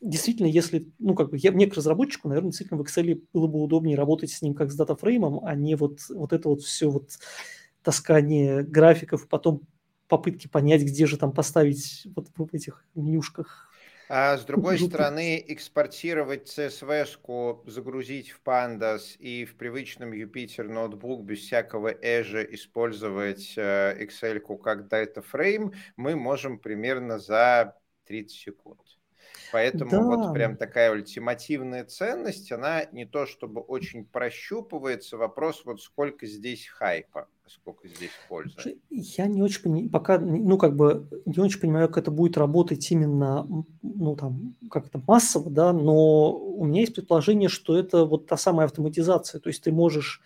действительно, 0.01 0.47
если, 0.47 0.87
ну, 0.99 1.15
как 1.15 1.31
бы, 1.31 1.37
я, 1.37 1.51
мне 1.51 1.65
как 1.65 1.77
разработчику, 1.77 2.27
наверное, 2.27 2.51
действительно 2.51 2.81
в 2.81 2.85
Excel 2.85 3.21
было 3.33 3.47
бы 3.47 3.61
удобнее 3.61 3.97
работать 3.97 4.31
с 4.31 4.41
ним 4.41 4.53
как 4.53 4.71
с 4.71 4.75
датафреймом, 4.75 5.43
а 5.43 5.55
не 5.55 5.75
вот, 5.75 5.99
вот 6.09 6.33
это 6.33 6.49
вот 6.49 6.61
все 6.61 6.89
вот 6.89 7.17
таскание 7.81 8.63
графиков, 8.63 9.27
потом 9.27 9.61
попытки 10.07 10.47
понять, 10.47 10.83
где 10.83 11.05
же 11.05 11.17
там 11.17 11.31
поставить 11.31 12.07
вот 12.15 12.27
в 12.35 12.53
этих 12.53 12.85
менюшках 12.93 13.69
а 14.07 14.37
с 14.37 14.45
другой 14.45 14.77
стороны, 14.79 15.43
экспортировать 15.47 16.47
CSV-шку, 16.47 17.63
загрузить 17.65 18.31
в 18.31 18.41
Pandas 18.43 19.17
и 19.17 19.45
в 19.45 19.55
привычном 19.55 20.13
Jupyter 20.13 20.63
ноутбук 20.63 21.23
без 21.23 21.39
всякого 21.39 21.93
Edge 21.93 22.53
использовать 22.53 23.53
э, 23.57 23.97
Excel 24.03 24.39
как 24.57 24.87
data 24.91 25.23
frame 25.23 25.73
мы 25.95 26.15
можем 26.15 26.59
примерно 26.59 27.19
за 27.19 27.75
30 28.05 28.31
секунд. 28.31 28.81
Поэтому 29.51 29.91
да. 29.91 30.01
вот 30.01 30.33
прям 30.33 30.57
такая 30.57 30.91
ультимативная 30.91 31.85
ценность, 31.85 32.51
она 32.51 32.85
не 32.91 33.05
то 33.05 33.25
чтобы 33.25 33.61
очень 33.61 34.05
прощупывается, 34.05 35.17
вопрос 35.17 35.63
вот 35.65 35.81
сколько 35.81 36.25
здесь 36.25 36.67
хайпа 36.67 37.27
сколько 37.47 37.87
здесь 37.87 38.11
пользы? 38.27 38.79
Я 38.89 39.27
не 39.27 39.41
очень 39.41 39.61
понимаю, 39.61 39.89
пока, 39.89 40.19
ну, 40.19 40.57
как 40.57 40.75
бы, 40.75 41.07
не 41.25 41.39
очень 41.39 41.59
понимаю, 41.59 41.87
как 41.87 41.99
это 41.99 42.11
будет 42.11 42.37
работать 42.37 42.89
именно, 42.91 43.47
ну, 43.81 44.15
там, 44.15 44.55
как 44.71 44.87
это 44.87 45.01
массово, 45.05 45.49
да, 45.51 45.73
но 45.73 46.33
у 46.33 46.65
меня 46.65 46.81
есть 46.81 46.95
предположение, 46.95 47.49
что 47.49 47.77
это 47.77 48.05
вот 48.05 48.27
та 48.27 48.37
самая 48.37 48.65
автоматизация, 48.65 49.39
то 49.39 49.49
есть 49.49 49.63
ты 49.63 49.71
можешь 49.71 50.21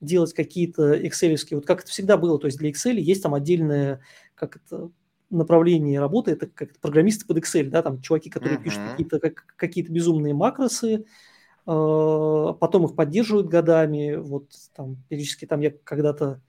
делать 0.00 0.34
какие-то 0.34 0.94
excel 0.94 1.36
вот 1.52 1.66
как 1.66 1.82
это 1.82 1.90
всегда 1.90 2.16
было, 2.16 2.38
то 2.38 2.46
есть 2.46 2.58
для 2.58 2.70
Excel 2.70 2.96
есть 2.96 3.22
там 3.22 3.34
отдельное, 3.34 4.00
как 4.34 4.56
это, 4.56 4.90
направление 5.36 6.00
работы, 6.00 6.32
это 6.32 6.46
как 6.46 6.78
программисты 6.80 7.26
под 7.26 7.38
Excel, 7.38 7.68
да, 7.68 7.82
там 7.82 8.00
чуваки, 8.00 8.30
которые 8.30 8.58
uh-huh. 8.58 8.62
пишут 8.62 8.80
какие-то, 8.90 9.20
как, 9.20 9.44
какие-то 9.56 9.92
безумные 9.92 10.34
макросы, 10.34 11.04
а, 11.66 12.52
потом 12.54 12.84
их 12.86 12.94
поддерживают 12.94 13.48
годами, 13.48 14.16
вот 14.16 14.48
там 14.74 14.96
периодически 15.08 15.46
там 15.46 15.60
я 15.60 15.70
когда-то 15.70 16.40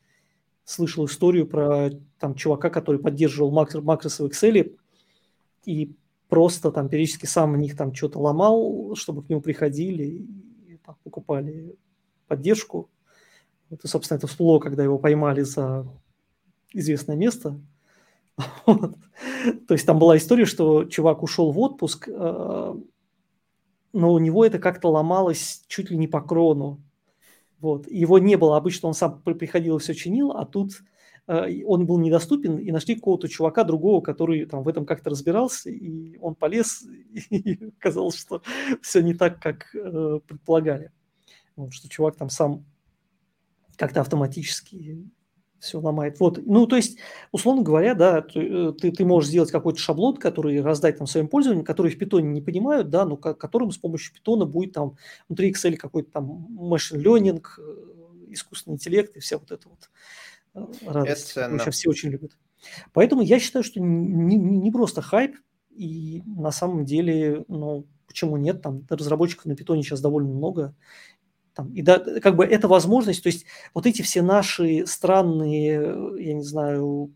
слышал 0.65 1.05
историю 1.05 1.47
про 1.47 1.91
там 2.19 2.35
чувака, 2.35 2.69
который 2.69 2.99
поддерживал 2.99 3.51
макро, 3.51 3.81
макросы 3.81 4.23
в 4.23 4.27
Excel 4.27 4.75
и 5.65 5.95
просто 6.27 6.71
там 6.71 6.89
периодически 6.89 7.25
сам 7.25 7.53
в 7.53 7.57
них 7.57 7.77
там 7.77 7.93
что-то 7.93 8.19
ломал, 8.19 8.95
чтобы 8.95 9.23
к 9.23 9.29
нему 9.29 9.41
приходили 9.41 10.03
и 10.67 10.77
там, 10.83 10.97
покупали 11.03 11.75
поддержку. 12.27 12.89
Вот, 13.69 13.83
и, 13.83 13.87
собственно, 13.87 14.17
это 14.17 14.27
всплыло, 14.27 14.59
когда 14.59 14.83
его 14.83 14.97
поймали 14.97 15.41
за 15.41 15.87
известное 16.73 17.15
место. 17.15 17.59
То 18.37 19.73
есть 19.73 19.85
там 19.85 19.99
была 19.99 20.17
история, 20.17 20.45
что 20.45 20.85
чувак 20.85 21.23
ушел 21.23 21.51
в 21.51 21.59
отпуск, 21.59 22.09
э, 22.09 22.73
но 23.93 24.13
у 24.13 24.19
него 24.19 24.45
это 24.45 24.59
как-то 24.59 24.89
ломалось 24.89 25.63
чуть 25.67 25.89
ли 25.89 25.97
не 25.97 26.07
по 26.07 26.21
крону. 26.21 26.81
Вот. 27.59 27.89
Его 27.89 28.19
не 28.19 28.35
было, 28.35 28.57
обычно 28.57 28.89
он 28.89 28.93
сам 28.93 29.21
приходил 29.21 29.77
и 29.77 29.79
все 29.79 29.93
чинил, 29.93 30.31
а 30.31 30.45
тут 30.45 30.83
э, 31.27 31.63
он 31.63 31.85
был 31.85 31.97
недоступен, 31.97 32.57
и 32.57 32.71
нашли 32.71 32.95
какого-то 32.95 33.29
чувака 33.29 33.63
другого, 33.63 34.01
который 34.01 34.45
там 34.45 34.63
в 34.63 34.67
этом 34.67 34.85
как-то 34.85 35.09
разбирался, 35.09 35.69
и 35.69 36.17
он 36.17 36.35
полез, 36.35 36.85
и 37.29 37.71
казалось, 37.79 38.19
что 38.19 38.41
все 38.81 39.01
не 39.01 39.13
так, 39.13 39.41
как 39.41 39.73
э, 39.73 40.19
предполагали. 40.27 40.91
Вот, 41.55 41.73
что 41.73 41.87
чувак 41.87 42.17
там 42.17 42.29
сам 42.29 42.65
как-то 43.77 44.01
автоматически 44.01 45.09
все 45.65 45.79
ломает. 45.79 46.19
Вот, 46.19 46.39
ну, 46.45 46.67
то 46.67 46.75
есть, 46.75 46.97
условно 47.31 47.63
говоря, 47.63 47.93
да, 47.95 48.21
ты, 48.21 48.39
э, 48.39 48.73
ты 48.73 49.05
можешь 49.05 49.29
сделать 49.29 49.51
какой-то 49.51 49.79
шаблон, 49.79 50.17
который 50.17 50.61
раздать 50.61 50.97
там 50.97 51.07
своим 51.07 51.27
пользователям, 51.27 51.65
которые 51.65 51.93
в 51.93 51.97
питоне 51.97 52.29
не 52.29 52.41
понимают, 52.41 52.89
да, 52.89 53.05
но 53.05 53.17
которым 53.17 53.71
с 53.71 53.77
помощью 53.77 54.13
питона 54.13 54.45
будет 54.45 54.73
там 54.73 54.97
внутри 55.27 55.51
Excel 55.51 55.75
какой-то 55.75 56.11
там 56.11 56.47
machine 56.57 57.01
learning, 57.01 57.43
э, 57.57 57.95
искусственный 58.29 58.75
интеллект 58.75 59.15
и 59.15 59.19
вся 59.19 59.37
вот 59.37 59.51
эта 59.51 59.67
вот 59.67 59.89
э, 60.53 60.91
радость, 60.91 61.33
которую 61.33 61.59
сейчас 61.59 61.75
все 61.75 61.89
очень 61.89 62.09
любят. 62.09 62.37
Поэтому 62.93 63.21
я 63.21 63.39
считаю, 63.39 63.63
что 63.63 63.79
не, 63.79 64.35
не, 64.35 64.57
не 64.57 64.71
просто 64.71 65.01
хайп, 65.01 65.35
и 65.71 66.23
на 66.25 66.51
самом 66.51 66.85
деле, 66.85 67.43
ну, 67.47 67.85
почему 68.07 68.37
нет, 68.37 68.61
там 68.61 68.85
разработчиков 68.89 69.45
на 69.45 69.55
питоне 69.55 69.83
сейчас 69.83 69.99
довольно 69.99 70.29
много, 70.29 70.73
там, 71.55 71.73
и 71.73 71.81
да, 71.81 71.99
как 71.99 72.35
бы 72.35 72.45
это 72.45 72.67
возможность, 72.67 73.23
то 73.23 73.27
есть 73.27 73.45
вот 73.73 73.85
эти 73.85 74.01
все 74.01 74.21
наши 74.21 74.85
странные, 74.85 75.73
я 76.19 76.33
не 76.33 76.43
знаю, 76.43 77.13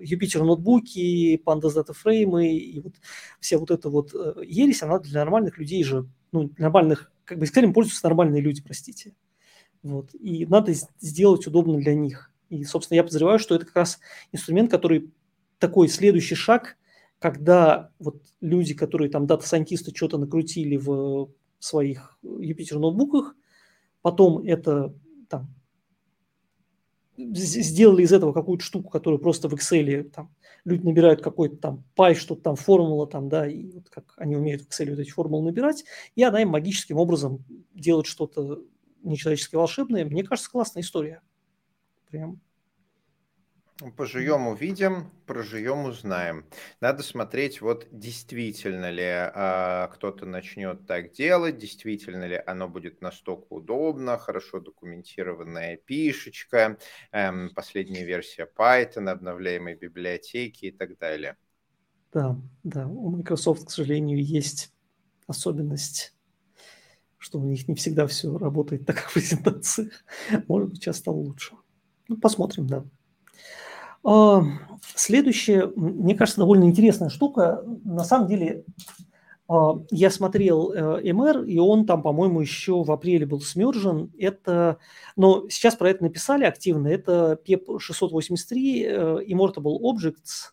Юпитер 0.00 0.44
ноутбуки, 0.44 1.40
Pandas 1.44 1.76
Data 1.76 1.92
Frame 1.92 2.46
и 2.46 2.80
вот 2.80 2.94
вся 3.40 3.58
вот 3.58 3.70
эта 3.70 3.90
вот 3.90 4.14
э, 4.14 4.44
ересь, 4.44 4.82
она 4.82 4.98
для 5.00 5.20
нормальных 5.20 5.58
людей 5.58 5.82
же, 5.82 6.08
ну, 6.32 6.52
нормальных, 6.56 7.12
как 7.24 7.38
бы 7.38 7.46
скорее 7.46 7.72
пользуются 7.72 8.06
нормальные 8.06 8.40
люди, 8.42 8.62
простите. 8.62 9.14
Вот. 9.82 10.14
И 10.14 10.46
надо 10.46 10.72
сделать 11.00 11.46
удобно 11.46 11.78
для 11.78 11.94
них. 11.94 12.30
И, 12.48 12.64
собственно, 12.64 12.96
я 12.96 13.02
подозреваю, 13.02 13.38
что 13.38 13.54
это 13.56 13.66
как 13.66 13.76
раз 13.76 13.98
инструмент, 14.32 14.70
который 14.70 15.10
такой 15.58 15.88
следующий 15.88 16.34
шаг, 16.34 16.76
когда 17.18 17.90
вот 17.98 18.22
люди, 18.40 18.74
которые 18.74 19.10
там 19.10 19.26
дата-сайентисты 19.26 19.94
что-то 19.94 20.18
накрутили 20.18 20.76
в 20.76 21.30
своих 21.60 22.18
Юпитер 22.22 22.78
ноутбуках, 22.78 23.36
потом 24.02 24.42
это 24.44 24.92
там, 25.28 25.48
сделали 27.16 28.02
из 28.02 28.12
этого 28.12 28.32
какую-то 28.32 28.64
штуку, 28.64 28.90
которую 28.90 29.20
просто 29.20 29.48
в 29.48 29.54
Excel 29.54 30.02
там, 30.04 30.34
люди 30.64 30.84
набирают 30.84 31.22
какой-то 31.22 31.56
там 31.56 31.84
пай, 31.94 32.14
что-то 32.14 32.42
там 32.42 32.56
формула 32.56 33.06
там, 33.06 33.28
да, 33.28 33.46
и 33.46 33.70
вот 33.70 33.88
как 33.90 34.14
они 34.16 34.36
умеют 34.36 34.62
в 34.62 34.68
Excel 34.68 34.90
вот 34.90 34.98
эти 34.98 35.10
формулы 35.10 35.44
набирать, 35.44 35.84
и 36.16 36.22
она 36.22 36.42
им 36.42 36.48
магическим 36.48 36.96
образом 36.96 37.44
делает 37.74 38.06
что-то 38.06 38.62
нечеловечески 39.02 39.54
волшебное. 39.54 40.04
Мне 40.04 40.24
кажется, 40.24 40.50
классная 40.50 40.82
история. 40.82 41.22
Прям 42.10 42.40
Пожуем, 43.96 44.46
увидим, 44.46 45.10
прожуем, 45.26 45.86
узнаем. 45.86 46.44
Надо 46.82 47.02
смотреть, 47.02 47.62
вот 47.62 47.86
действительно 47.90 48.90
ли 48.90 49.06
а, 49.06 49.88
кто-то 49.88 50.26
начнет 50.26 50.86
так 50.86 51.12
делать, 51.12 51.56
действительно 51.56 52.26
ли 52.26 52.42
оно 52.46 52.68
будет 52.68 53.00
настолько 53.00 53.46
удобно, 53.48 54.18
хорошо 54.18 54.60
документированная 54.60 55.78
пишечка, 55.78 56.76
эм, 57.12 57.50
последняя 57.54 58.04
версия 58.04 58.46
Python, 58.54 59.08
обновляемой 59.08 59.76
библиотеки 59.76 60.66
и 60.66 60.70
так 60.72 60.98
далее. 60.98 61.38
Да, 62.12 62.36
да, 62.62 62.86
у 62.86 63.08
Microsoft, 63.08 63.66
к 63.66 63.70
сожалению, 63.70 64.22
есть 64.22 64.74
особенность, 65.26 66.14
что 67.16 67.38
у 67.38 67.44
них 67.44 67.66
не 67.66 67.76
всегда 67.76 68.06
все 68.06 68.36
работает 68.36 68.84
так, 68.84 68.96
как 68.96 69.08
в 69.08 69.14
презентациях. 69.14 70.04
Может 70.48 70.68
быть, 70.68 70.78
сейчас 70.82 70.98
стало 70.98 71.16
лучше. 71.16 71.54
Ну, 72.08 72.18
посмотрим, 72.18 72.66
да. 72.66 72.84
А, 74.04 74.42
следующее, 74.94 75.72
мне 75.76 76.14
кажется, 76.14 76.40
довольно 76.40 76.64
интересная 76.64 77.08
штука. 77.08 77.62
На 77.84 78.04
самом 78.04 78.28
деле, 78.28 78.64
а, 79.48 79.82
я 79.90 80.10
смотрел 80.10 80.72
э, 80.72 81.12
МР, 81.12 81.42
и 81.42 81.58
он 81.58 81.84
там, 81.84 82.02
по-моему, 82.02 82.40
еще 82.40 82.82
в 82.84 82.92
апреле 82.92 83.26
был 83.26 83.40
смержен. 83.40 84.12
Это, 84.18 84.78
но 85.16 85.48
сейчас 85.48 85.74
про 85.74 85.90
это 85.90 86.04
написали 86.04 86.44
активно. 86.44 86.88
Это 86.88 87.38
PEP 87.44 87.80
683 87.80 88.84
э, 88.84 88.90
Immortable 89.26 89.78
Objects, 89.80 90.52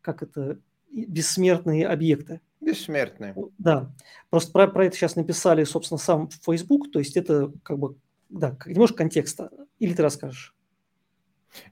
как 0.00 0.22
это, 0.22 0.58
бессмертные 0.90 1.86
объекты. 1.86 2.40
Бессмертные. 2.60 3.34
Да. 3.58 3.92
Просто 4.30 4.52
про, 4.52 4.66
про 4.66 4.86
это 4.86 4.96
сейчас 4.96 5.16
написали, 5.16 5.64
собственно, 5.64 5.98
сам 5.98 6.28
Facebook. 6.44 6.90
То 6.90 6.98
есть 6.98 7.16
это 7.16 7.52
как 7.62 7.78
бы, 7.78 7.96
да, 8.28 8.56
немножко 8.66 8.98
контекста. 8.98 9.50
Или 9.78 9.94
ты 9.94 10.02
расскажешь? 10.02 10.54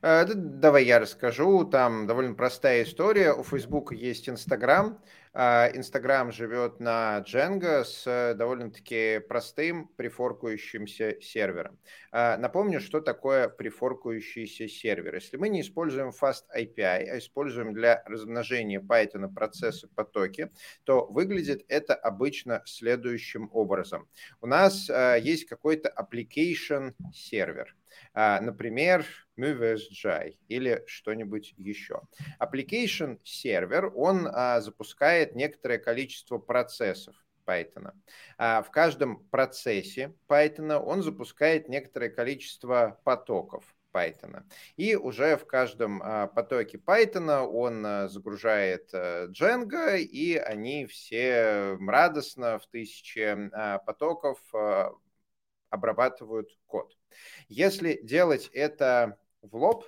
Э, 0.02 0.24
давай 0.26 0.84
я 0.84 0.98
расскажу. 0.98 1.64
Там 1.64 2.06
довольно 2.06 2.34
простая 2.34 2.82
история. 2.82 3.32
У 3.32 3.42
Facebook 3.42 3.92
есть 3.92 4.28
Instagram. 4.28 4.98
А, 5.38 5.70
Инстаграм 5.74 6.32
живет 6.32 6.80
на 6.80 7.22
Django 7.26 7.84
с 7.84 8.34
довольно-таки 8.38 9.20
простым 9.28 9.88
прифоркающимся 9.88 11.20
сервером. 11.20 11.78
Напомню, 12.10 12.80
что 12.80 13.02
такое 13.02 13.50
прифоркающийся 13.50 14.66
сервер. 14.66 15.16
Если 15.16 15.36
мы 15.36 15.50
не 15.50 15.60
используем 15.60 16.08
Fast 16.08 16.44
API, 16.56 16.78
а 17.10 17.18
используем 17.18 17.74
для 17.74 18.02
размножения 18.06 18.80
Python 18.80 19.28
процессы 19.28 19.88
потоки, 19.88 20.50
то 20.84 21.04
выглядит 21.04 21.66
это 21.68 21.94
обычно 21.94 22.62
следующим 22.64 23.50
образом. 23.52 24.08
У 24.40 24.46
нас 24.46 24.88
есть 25.20 25.44
какой-то 25.44 25.92
application 25.94 26.94
сервер. 27.12 27.76
Например, 28.16 29.04
MoveSJ 29.38 30.38
или 30.48 30.82
что-нибудь 30.86 31.52
еще. 31.58 32.00
Application 32.40 33.18
сервер, 33.22 33.92
он 33.94 34.26
а, 34.26 34.60
запускает 34.62 35.36
некоторое 35.36 35.78
количество 35.78 36.38
процессов. 36.38 37.14
Python. 37.46 37.92
А 38.38 38.62
в 38.62 38.70
каждом 38.70 39.24
процессе 39.26 40.14
Python 40.28 40.74
он 40.74 41.02
запускает 41.02 41.68
некоторое 41.68 42.10
количество 42.10 43.00
потоков. 43.04 43.64
Python. 43.94 44.42
И 44.76 44.94
уже 44.94 45.36
в 45.36 45.46
каждом 45.46 46.02
а, 46.02 46.26
потоке 46.26 46.76
Python 46.76 47.46
он 47.46 47.86
а, 47.86 48.08
загружает 48.08 48.90
а, 48.92 49.28
Django, 49.28 49.98
и 49.98 50.36
они 50.36 50.86
все 50.86 51.78
радостно 51.80 52.58
в 52.58 52.66
тысячи 52.66 53.20
а, 53.52 53.78
потоков 53.78 54.38
а, 54.52 54.92
обрабатывают 55.70 56.50
код. 56.66 56.95
Если 57.48 58.00
делать 58.02 58.48
это 58.52 59.18
в 59.42 59.56
лоб, 59.56 59.84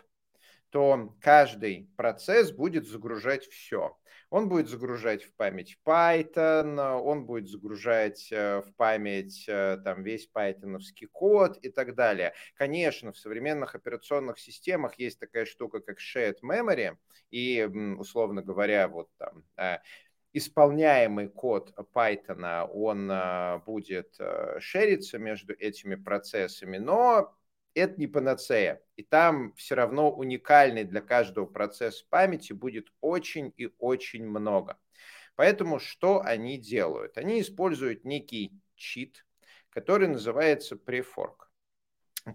то 0.70 1.14
каждый 1.20 1.90
процесс 1.96 2.52
будет 2.52 2.86
загружать 2.86 3.46
все. 3.46 3.96
Он 4.30 4.50
будет 4.50 4.68
загружать 4.68 5.22
в 5.24 5.32
память 5.34 5.78
Python, 5.86 6.78
он 7.00 7.24
будет 7.24 7.48
загружать 7.48 8.28
э, 8.30 8.60
в 8.60 8.74
память 8.74 9.46
э, 9.48 9.78
там 9.82 10.02
весь 10.02 10.26
пайтоновский 10.26 11.06
код 11.06 11.56
и 11.62 11.70
так 11.70 11.94
далее. 11.94 12.34
Конечно, 12.54 13.12
в 13.12 13.18
современных 13.18 13.74
операционных 13.74 14.38
системах 14.38 14.98
есть 14.98 15.18
такая 15.18 15.46
штука, 15.46 15.80
как 15.80 15.96
shared 15.98 16.36
memory, 16.42 16.98
и, 17.30 17.64
условно 17.98 18.42
говоря, 18.42 18.88
вот 18.88 19.08
там 19.16 19.44
э, 19.56 19.78
исполняемый 20.32 21.28
код 21.28 21.72
Python, 21.94 22.68
он 22.72 23.62
будет 23.64 24.18
шериться 24.58 25.18
между 25.18 25.54
этими 25.54 25.94
процессами, 25.94 26.78
но 26.78 27.34
это 27.74 27.98
не 27.98 28.06
панацея. 28.06 28.82
И 28.96 29.02
там 29.02 29.52
все 29.54 29.74
равно 29.74 30.10
уникальный 30.10 30.84
для 30.84 31.00
каждого 31.00 31.46
процесса 31.46 32.04
памяти 32.10 32.52
будет 32.52 32.88
очень 33.00 33.52
и 33.56 33.70
очень 33.78 34.26
много. 34.26 34.78
Поэтому 35.36 35.78
что 35.78 36.20
они 36.22 36.58
делают? 36.58 37.16
Они 37.16 37.40
используют 37.40 38.04
некий 38.04 38.52
чит, 38.74 39.24
который 39.70 40.08
называется 40.08 40.74
prefork. 40.74 41.47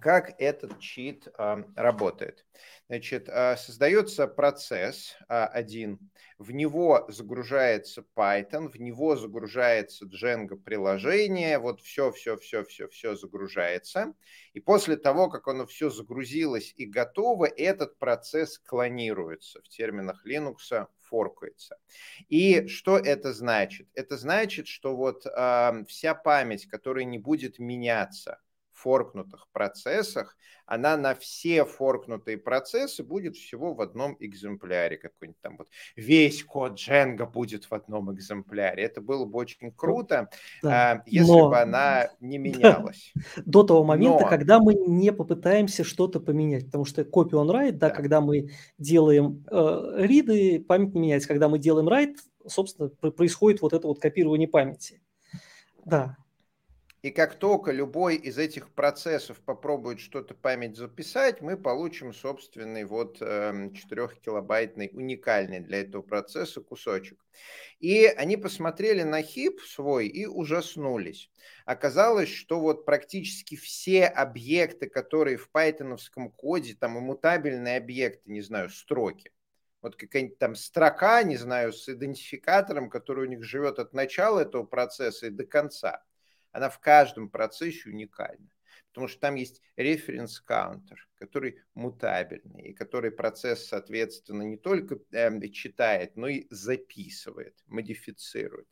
Как 0.01 0.35
этот 0.39 0.79
чит 0.79 1.27
работает? 1.75 2.45
Значит, 2.87 3.29
а, 3.29 3.55
создается 3.55 4.27
процесс 4.27 5.15
а, 5.27 5.47
один, 5.47 6.11
в 6.37 6.51
него 6.51 7.05
загружается 7.07 8.05
Python, 8.15 8.69
в 8.69 8.75
него 8.79 9.15
загружается 9.15 10.05
Django 10.05 10.57
приложение, 10.57 11.59
вот 11.59 11.81
все, 11.81 12.11
все, 12.11 12.37
все, 12.37 12.63
все, 12.65 12.87
все 12.89 13.15
загружается. 13.15 14.13
И 14.53 14.59
после 14.59 14.97
того, 14.97 15.29
как 15.29 15.47
оно 15.47 15.65
все 15.65 15.89
загрузилось 15.89 16.73
и 16.75 16.85
готово, 16.85 17.45
этот 17.45 17.97
процесс 17.97 18.59
клонируется. 18.59 19.61
В 19.61 19.69
терминах 19.69 20.25
Linux 20.25 20.87
форкается. 20.99 21.77
И 22.27 22.67
что 22.67 22.97
это 22.97 23.33
значит? 23.33 23.87
Это 23.93 24.17
значит, 24.17 24.67
что 24.67 24.95
вот 24.95 25.25
э, 25.25 25.83
вся 25.87 26.13
память, 26.13 26.67
которая 26.67 27.05
не 27.05 27.17
будет 27.17 27.59
меняться, 27.59 28.39
форкнутых 28.83 29.47
процессах, 29.53 30.35
она 30.65 30.97
на 30.97 31.15
все 31.15 31.65
форкнутые 31.65 32.37
процессы 32.37 33.03
будет 33.03 33.35
всего 33.35 33.73
в 33.73 33.81
одном 33.81 34.15
экземпляре. 34.19 34.97
Какой-нибудь 34.97 35.41
там 35.41 35.57
вот 35.57 35.69
весь 35.95 36.43
код 36.43 36.73
Django 36.73 37.29
будет 37.29 37.65
в 37.65 37.73
одном 37.73 38.13
экземпляре. 38.13 38.83
Это 38.83 39.01
было 39.01 39.25
бы 39.25 39.39
очень 39.39 39.71
круто, 39.71 40.29
да. 40.61 40.91
А, 40.91 41.03
если 41.05 41.31
Но... 41.31 41.49
бы 41.49 41.59
она 41.59 42.09
не 42.19 42.37
менялась. 42.37 43.13
До 43.45 43.63
того 43.63 43.83
момента, 43.83 44.23
Но... 44.23 44.29
когда 44.29 44.59
мы 44.59 44.73
не 44.73 45.11
попытаемся 45.11 45.83
что-то 45.83 46.19
поменять. 46.19 46.65
Потому 46.65 46.85
что 46.85 47.01
copy 47.03 47.31
on 47.31 47.49
write, 47.49 47.73
да, 47.73 47.89
да. 47.89 47.95
когда 47.95 48.21
мы 48.21 48.49
делаем 48.77 49.45
э, 49.49 49.93
риды, 49.97 50.59
память 50.59 50.93
не 50.93 51.01
меняется. 51.01 51.27
Когда 51.27 51.49
мы 51.49 51.59
делаем 51.59 51.87
write, 51.87 52.15
собственно, 52.47 52.89
происходит 52.89 53.61
вот 53.61 53.73
это 53.73 53.87
вот 53.87 53.99
копирование 53.99 54.47
памяти. 54.47 55.01
Да, 55.85 56.17
и 57.03 57.11
как 57.11 57.35
только 57.35 57.71
любой 57.71 58.15
из 58.15 58.37
этих 58.37 58.71
процессов 58.71 59.41
попробует 59.41 59.99
что-то 59.99 60.33
память 60.33 60.77
записать, 60.77 61.41
мы 61.41 61.57
получим 61.57 62.13
собственный 62.13 62.85
вот 62.85 63.21
4-килобайтный 63.21 64.87
эм, 64.87 64.97
уникальный 64.97 65.59
для 65.59 65.81
этого 65.81 66.01
процесса 66.01 66.61
кусочек. 66.61 67.19
И 67.81 68.05
они 68.05 68.37
посмотрели 68.37 69.03
на 69.03 69.21
хип 69.21 69.59
свой 69.59 70.07
и 70.07 70.25
ужаснулись. 70.25 71.29
Оказалось, 71.65 72.29
что 72.29 72.61
вот 72.61 72.85
практически 72.85 73.57
все 73.57 74.05
объекты, 74.05 74.87
которые 74.87 75.35
в 75.35 75.49
пайтоновском 75.49 76.31
коде, 76.31 76.73
там 76.73 76.97
иммутабельные 76.97 77.75
объекты, 77.75 78.31
не 78.31 78.41
знаю, 78.41 78.69
строки, 78.69 79.33
вот 79.81 79.97
какая-нибудь 79.97 80.37
там 80.37 80.55
строка, 80.55 81.21
не 81.23 81.35
знаю, 81.35 81.73
с 81.73 81.89
идентификатором, 81.89 82.89
который 82.89 83.27
у 83.27 83.29
них 83.29 83.43
живет 83.43 83.79
от 83.79 83.91
начала 83.91 84.39
этого 84.39 84.63
процесса 84.63 85.27
и 85.27 85.31
до 85.31 85.45
конца– 85.45 86.01
она 86.53 86.69
в 86.69 86.79
каждом 86.79 87.29
процессе 87.29 87.89
уникальна. 87.89 88.49
Потому 88.93 89.07
что 89.07 89.21
там 89.21 89.35
есть 89.35 89.59
референс-каунтер, 89.75 91.07
который 91.15 91.57
мутабельный, 91.73 92.61
и 92.61 92.73
который 92.73 93.09
процесс, 93.09 93.65
соответственно, 93.65 94.43
не 94.43 94.55
только 94.55 94.99
э, 95.11 95.49
читает, 95.49 96.15
но 96.15 96.27
и 96.27 96.45
записывает, 96.51 97.55
модифицирует. 97.65 98.67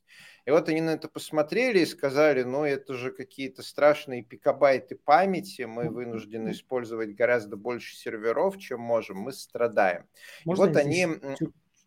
И 0.46 0.52
вот 0.52 0.70
они 0.70 0.82
на 0.82 0.91
это 0.91 1.08
посмотрели 1.08 1.80
и 1.80 1.88
сказали, 1.88 2.44
ну 2.44 2.63
это 2.63 2.94
же 2.94 3.12
какие-то 3.12 3.63
страшные 3.63 4.24
пикабайты 4.24 4.96
памяти, 4.96 5.63
мы 5.63 5.89
вынуждены 5.89 6.52
использовать 6.52 7.15
гораздо 7.15 7.58
больше 7.58 7.96
серверов, 7.96 8.60
чем 8.60 8.80
можем, 8.80 9.17
мы 9.17 9.34
страдаем. 9.34 10.08
Можно 10.46 10.65
и 10.65 10.67
вот 10.67 10.78
они 10.78 11.08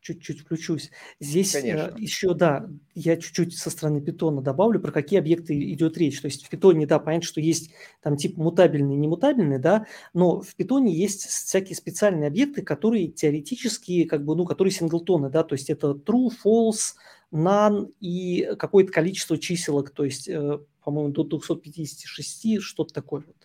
чуть-чуть 0.04 0.40
включусь. 0.40 0.90
Здесь 1.18 1.54
э, 1.54 1.60
Конечно. 1.62 1.94
еще, 1.96 2.34
да, 2.34 2.68
я 2.94 3.16
чуть-чуть 3.16 3.56
со 3.56 3.70
стороны 3.70 4.02
питона 4.02 4.42
добавлю, 4.42 4.78
про 4.78 4.92
какие 4.92 5.18
объекты 5.18 5.58
идет 5.72 5.96
речь. 5.96 6.20
То 6.20 6.26
есть 6.26 6.44
в 6.44 6.50
питоне, 6.50 6.86
да, 6.86 6.98
понятно, 6.98 7.26
что 7.26 7.40
есть 7.40 7.70
там 8.02 8.16
тип 8.16 8.36
мутабельный, 8.36 8.96
немутабельный, 8.96 9.58
да, 9.58 9.86
но 10.12 10.42
в 10.42 10.54
питоне 10.54 10.94
есть 10.94 11.24
всякие 11.26 11.74
специальные 11.74 12.28
объекты, 12.28 12.62
которые 12.62 13.08
теоретически, 13.08 14.04
как 14.04 14.24
бы, 14.24 14.36
ну, 14.36 14.44
которые 14.44 14.72
синглтоны, 14.72 15.30
да, 15.30 15.42
то 15.42 15.54
есть 15.54 15.70
это 15.70 15.92
true, 15.92 16.30
false, 16.44 16.94
none 17.32 17.90
и 18.00 18.54
какое-то 18.58 18.92
количество 18.92 19.38
чиселок, 19.38 19.90
то 19.90 20.04
есть, 20.04 20.28
э, 20.28 20.58
по-моему, 20.84 21.12
до 21.12 21.24
256, 21.24 22.60
что-то 22.60 22.92
такое 22.92 23.24
вот 23.26 23.43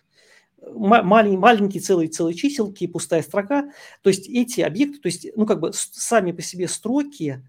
маленькие, 0.62 1.82
целые, 1.82 2.08
целые 2.08 2.34
чиселки, 2.34 2.86
пустая 2.86 3.22
строка. 3.22 3.70
То 4.02 4.10
есть 4.10 4.28
эти 4.28 4.60
объекты, 4.60 5.00
то 5.00 5.06
есть, 5.06 5.26
ну, 5.36 5.46
как 5.46 5.60
бы 5.60 5.72
сами 5.72 6.32
по 6.32 6.42
себе 6.42 6.68
строки, 6.68 7.42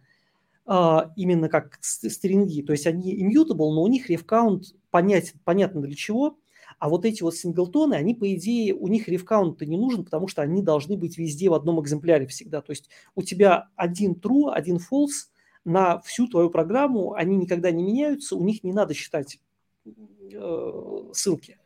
а, 0.65 1.11
именно 1.15 1.49
как 1.49 1.79
стринги, 1.81 2.61
то 2.61 2.71
есть 2.71 2.87
они 2.87 3.13
immutable, 3.21 3.73
но 3.73 3.81
у 3.81 3.87
них 3.87 4.09
рефкаунт 4.09 4.75
понятен, 4.89 5.39
понятно 5.43 5.81
для 5.81 5.95
чего, 5.95 6.37
а 6.79 6.89
вот 6.89 7.05
эти 7.05 7.21
вот 7.23 7.35
синглтоны, 7.35 7.95
они, 7.95 8.15
по 8.15 8.31
идее, 8.33 8.73
у 8.73 8.87
них 8.87 9.07
рефкаунт 9.07 9.61
не 9.61 9.77
нужен, 9.77 10.05
потому 10.05 10.27
что 10.27 10.41
они 10.41 10.61
должны 10.61 10.97
быть 10.97 11.17
везде 11.17 11.49
в 11.49 11.53
одном 11.53 11.81
экземпляре 11.81 12.25
всегда. 12.25 12.61
То 12.61 12.71
есть 12.71 12.89
у 13.15 13.21
тебя 13.21 13.69
один 13.75 14.13
true, 14.13 14.51
один 14.51 14.77
false 14.77 15.29
на 15.63 15.99
всю 16.01 16.27
твою 16.27 16.49
программу, 16.49 17.13
они 17.13 17.35
никогда 17.35 17.69
не 17.71 17.83
меняются, 17.83 18.35
у 18.35 18.43
них 18.43 18.63
не 18.63 18.73
надо 18.73 18.93
считать 18.93 19.39
э, 19.85 21.03
ссылки 21.13 21.57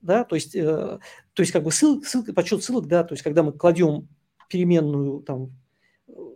да, 0.00 0.24
то 0.24 0.34
есть, 0.34 0.54
э, 0.54 0.62
то 0.62 1.00
есть 1.42 1.52
как 1.52 1.62
бы 1.62 1.72
ссыл, 1.72 2.02
ссылка, 2.02 2.32
подсчет 2.32 2.62
ссылок, 2.62 2.86
да, 2.86 3.04
то 3.04 3.14
есть 3.14 3.22
когда 3.22 3.42
мы 3.42 3.52
кладем 3.52 4.08
переменную, 4.48 5.20
там, 5.22 5.52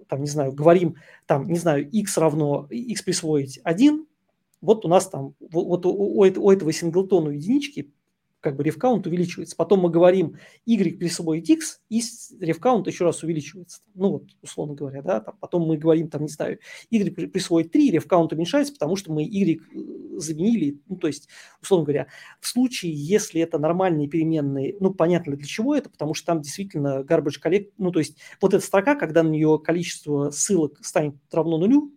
там, 0.08 0.20
не 0.20 0.28
знаю, 0.28 0.52
говорим, 0.52 0.96
там, 1.26 1.48
не 1.48 1.58
знаю, 1.58 1.88
x 1.90 2.16
равно, 2.18 2.66
x 2.70 3.02
присвоить 3.02 3.60
1, 3.64 4.06
вот 4.60 4.84
у 4.84 4.88
нас 4.88 5.08
там, 5.08 5.34
вот 5.40 5.84
у, 5.86 5.90
у, 5.90 6.20
у 6.20 6.50
этого 6.50 6.72
синглтона 6.72 7.30
единички 7.30 7.92
как 8.44 8.56
бы 8.56 8.62
рефкаунт 8.62 9.06
увеличивается. 9.06 9.56
Потом 9.56 9.80
мы 9.80 9.88
говорим 9.88 10.36
y 10.66 10.98
присвоить 10.98 11.48
x, 11.48 11.80
и 11.88 12.02
рефкаунт 12.38 12.86
еще 12.86 13.06
раз 13.06 13.22
увеличивается. 13.22 13.80
Ну 13.94 14.10
вот, 14.10 14.24
условно 14.42 14.74
говоря, 14.74 15.00
да, 15.00 15.20
там, 15.20 15.38
потом 15.40 15.62
мы 15.62 15.78
говорим, 15.78 16.10
там, 16.10 16.20
не 16.22 16.28
знаю, 16.28 16.58
y 16.90 17.10
присвоить 17.10 17.72
3, 17.72 17.92
рефкаунт 17.92 18.34
уменьшается, 18.34 18.74
потому 18.74 18.96
что 18.96 19.14
мы 19.14 19.22
y 19.22 19.54
э, 19.56 20.18
заменили, 20.18 20.78
ну, 20.90 20.96
то 20.96 21.06
есть, 21.06 21.30
условно 21.62 21.86
говоря, 21.86 22.06
в 22.38 22.46
случае, 22.46 22.92
если 22.92 23.40
это 23.40 23.58
нормальные 23.58 24.08
переменные, 24.08 24.76
ну, 24.78 24.92
понятно 24.92 25.36
для 25.36 25.46
чего 25.46 25.74
это, 25.74 25.88
потому 25.88 26.12
что 26.12 26.26
там 26.26 26.42
действительно 26.42 27.00
garbage 27.00 27.40
collect, 27.42 27.70
ну, 27.78 27.92
то 27.92 28.00
есть, 28.00 28.18
вот 28.42 28.52
эта 28.52 28.62
строка, 28.62 28.94
когда 28.94 29.22
на 29.22 29.30
нее 29.30 29.58
количество 29.58 30.30
ссылок 30.32 30.84
станет 30.84 31.14
равно 31.32 31.56
нулю, 31.56 31.94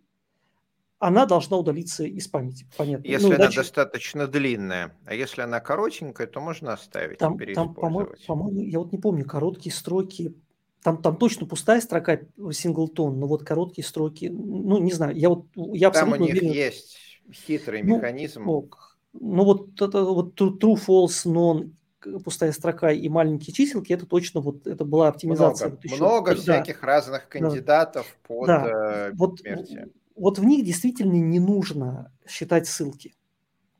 она 0.98 1.26
должна 1.26 1.56
удалиться 1.56 2.04
из 2.04 2.26
памяти. 2.28 2.66
Понятно. 2.76 3.06
Если 3.06 3.26
ну, 3.26 3.34
она 3.34 3.44
иначе... 3.44 3.58
достаточно 3.58 4.26
длинная, 4.26 4.96
а 5.04 5.14
если 5.14 5.42
она 5.42 5.60
коротенькая, 5.60 6.26
то 6.26 6.40
можно 6.40 6.72
оставить 6.72 7.18
там, 7.18 7.36
и 7.40 7.54
там, 7.54 7.74
по-моему, 7.74 8.12
по-моему, 8.26 8.60
я 8.62 8.78
вот 8.80 8.92
не 8.92 8.98
помню, 8.98 9.24
короткие 9.24 9.72
строки, 9.72 10.34
там, 10.82 11.00
там 11.00 11.16
точно 11.16 11.46
пустая 11.46 11.80
строка 11.80 12.20
синглтон, 12.52 13.18
но 13.18 13.26
вот 13.26 13.44
короткие 13.44 13.84
строки, 13.84 14.26
ну, 14.26 14.78
не 14.78 14.92
знаю, 14.92 15.16
я 15.16 15.28
вот, 15.28 15.46
я 15.54 15.88
абсолютно 15.88 16.16
Там 16.16 16.22
у 16.22 16.26
них 16.26 16.42
уверен... 16.42 16.52
есть 16.52 16.98
хитрый 17.32 17.82
ну, 17.82 17.96
механизм. 17.96 18.48
Ок. 18.48 18.98
Ну, 19.12 19.44
вот 19.44 19.80
это 19.80 20.02
вот 20.04 20.40
true, 20.40 20.74
false, 20.74 21.26
non, 21.26 21.70
пустая 22.24 22.52
строка 22.52 22.90
и 22.90 23.08
маленькие 23.08 23.54
чиселки, 23.54 23.92
это 23.92 24.06
точно 24.06 24.40
вот 24.40 24.66
это 24.66 24.84
была 24.84 25.08
оптимизация. 25.08 25.68
Много, 25.68 25.76
вот 25.76 25.84
еще, 25.84 25.96
много 25.96 26.34
да, 26.34 26.40
всяких 26.40 26.82
разных 26.82 27.28
кандидатов 27.28 28.06
да, 28.06 28.28
под 28.28 28.46
да, 28.46 29.08
э, 29.08 29.12
вот, 29.14 29.40
вот 30.18 30.38
в 30.38 30.44
них 30.44 30.64
действительно 30.64 31.14
не 31.14 31.40
нужно 31.40 32.12
считать 32.26 32.66
ссылки. 32.66 33.14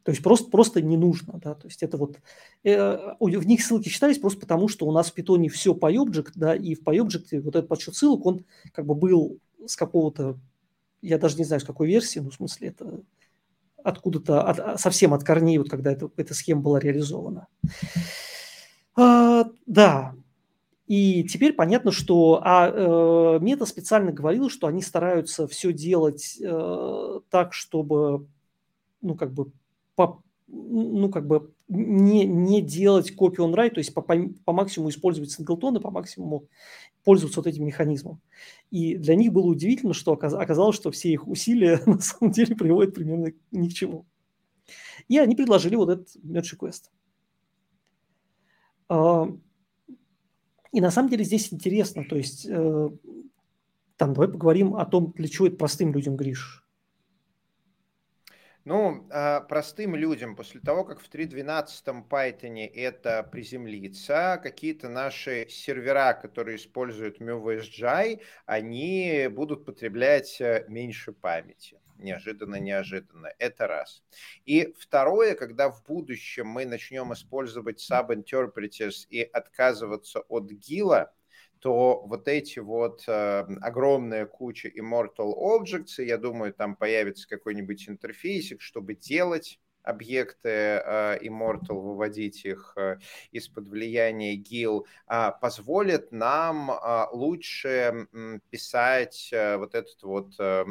То 0.08 0.10
есть 0.10 0.22
просто, 0.22 0.50
просто 0.50 0.80
не 0.80 0.96
нужно, 0.96 1.38
да, 1.38 1.54
то 1.54 1.66
есть 1.66 1.82
это 1.82 1.98
вот, 1.98 2.18
э, 2.64 3.14
в 3.20 3.46
них 3.46 3.62
ссылки 3.62 3.90
считались 3.90 4.18
просто 4.18 4.40
потому, 4.40 4.68
что 4.68 4.86
у 4.86 4.92
нас 4.92 5.10
в 5.10 5.12
питоне 5.12 5.50
все 5.50 5.74
по 5.74 5.92
PyObject, 5.92 6.32
да, 6.34 6.54
и 6.54 6.74
в 6.74 6.82
PyObject 6.82 7.40
вот 7.42 7.56
этот 7.56 7.68
подсчет 7.68 7.94
ссылок, 7.94 8.24
он 8.24 8.46
как 8.72 8.86
бы 8.86 8.94
был 8.94 9.38
с 9.66 9.76
какого-то, 9.76 10.38
я 11.02 11.18
даже 11.18 11.36
не 11.36 11.44
знаю, 11.44 11.60
с 11.60 11.64
какой 11.64 11.88
версии, 11.88 12.20
ну, 12.20 12.30
в 12.30 12.34
смысле, 12.34 12.68
это 12.68 13.02
откуда-то, 13.84 14.42
от, 14.42 14.58
а, 14.58 14.78
совсем 14.78 15.12
от 15.12 15.24
корней, 15.24 15.58
вот 15.58 15.68
когда 15.68 15.92
это, 15.92 16.10
эта 16.16 16.32
схема 16.32 16.62
была 16.62 16.80
реализована. 16.80 17.46
А, 18.96 19.44
да, 19.66 20.14
И 20.88 21.22
теперь 21.24 21.52
понятно, 21.52 21.92
что 21.92 22.40
а, 22.42 22.70
э, 22.70 23.38
Мета 23.40 23.66
специально 23.66 24.10
говорила, 24.10 24.48
что 24.48 24.66
они 24.66 24.80
стараются 24.80 25.46
все 25.46 25.70
делать 25.70 26.38
э, 26.42 27.20
так, 27.28 27.52
чтобы, 27.52 28.26
ну, 29.02 29.14
как 29.14 29.34
бы, 29.34 29.52
по, 29.96 30.22
ну, 30.46 31.10
как 31.10 31.26
бы 31.26 31.52
не, 31.68 32.24
не 32.24 32.62
делать 32.62 33.12
copy 33.12 33.36
on 33.36 33.52
write, 33.54 33.74
то 33.74 33.80
есть 33.80 33.92
по, 33.92 34.00
по, 34.00 34.14
по 34.46 34.52
максимуму 34.54 34.88
использовать 34.88 35.30
синглтоны, 35.30 35.78
по 35.78 35.90
максимуму 35.90 36.48
пользоваться 37.04 37.40
вот 37.40 37.46
этим 37.46 37.66
механизмом. 37.66 38.22
И 38.70 38.96
для 38.96 39.14
них 39.14 39.30
было 39.30 39.46
удивительно, 39.46 39.92
что 39.92 40.12
оказалось, 40.12 40.76
что 40.76 40.90
все 40.90 41.10
их 41.10 41.28
усилия 41.28 41.82
на 41.86 42.00
самом 42.00 42.32
деле 42.32 42.56
приводят 42.56 42.94
примерно 42.94 43.34
ни 43.50 43.68
к 43.68 43.74
чему. 43.74 44.06
И 45.06 45.18
они 45.18 45.36
предложили 45.36 45.76
вот 45.76 45.90
этот 45.90 46.16
merge 46.24 46.56
request. 46.56 46.84
И 50.72 50.80
на 50.80 50.90
самом 50.90 51.08
деле 51.08 51.24
здесь 51.24 51.52
интересно, 51.52 52.04
то 52.04 52.16
есть 52.16 52.46
э, 52.48 52.88
там 53.96 54.14
давай 54.14 54.28
поговорим 54.28 54.76
о 54.76 54.86
том, 54.86 55.12
для 55.16 55.28
чего 55.28 55.48
это 55.48 55.56
простым 55.56 55.92
людям, 55.92 56.16
Гриш. 56.16 56.64
Ну, 58.64 59.06
а, 59.10 59.40
простым 59.40 59.96
людям, 59.96 60.36
после 60.36 60.60
того, 60.60 60.84
как 60.84 61.00
в 61.00 61.08
3.12 61.10 62.06
Python 62.06 62.70
это 62.74 63.22
приземлится, 63.22 64.38
какие-то 64.42 64.90
наши 64.90 65.46
сервера, 65.48 66.12
которые 66.12 66.56
используют 66.56 67.18
MuVSGI, 67.18 68.20
они 68.44 69.28
будут 69.30 69.64
потреблять 69.64 70.38
э, 70.40 70.66
меньше 70.68 71.12
памяти. 71.12 71.80
Неожиданно, 71.98 72.56
неожиданно. 72.56 73.32
Это 73.38 73.66
раз. 73.66 74.04
И 74.46 74.72
второе, 74.78 75.34
когда 75.34 75.68
в 75.70 75.84
будущем 75.84 76.46
мы 76.46 76.64
начнем 76.64 77.12
использовать 77.12 77.84
subinterpreters 77.84 79.06
и 79.10 79.22
отказываться 79.22 80.20
от 80.28 80.50
гила, 80.50 81.12
то 81.58 82.02
вот 82.06 82.28
эти 82.28 82.60
вот 82.60 83.02
э, 83.08 83.46
огромная 83.60 84.26
куча 84.26 84.68
Immortal 84.68 85.34
Objects, 85.36 86.02
я 86.04 86.16
думаю, 86.18 86.54
там 86.54 86.76
появится 86.76 87.28
какой-нибудь 87.28 87.88
интерфейсик, 87.88 88.62
чтобы 88.62 88.94
делать 88.94 89.58
объекты 89.82 90.48
э, 90.48 91.18
Immortal, 91.22 91.80
выводить 91.80 92.44
их 92.44 92.74
э, 92.76 92.98
из-под 93.30 93.68
влияния 93.68 94.36
GIL, 94.36 94.84
э, 95.08 95.32
позволит 95.40 96.12
нам 96.12 96.70
э, 96.70 97.06
лучше 97.12 98.06
писать 98.50 99.30
э, 99.32 99.56
вот 99.56 99.74
этот 99.74 100.02
вот 100.02 100.34
э, 100.38 100.64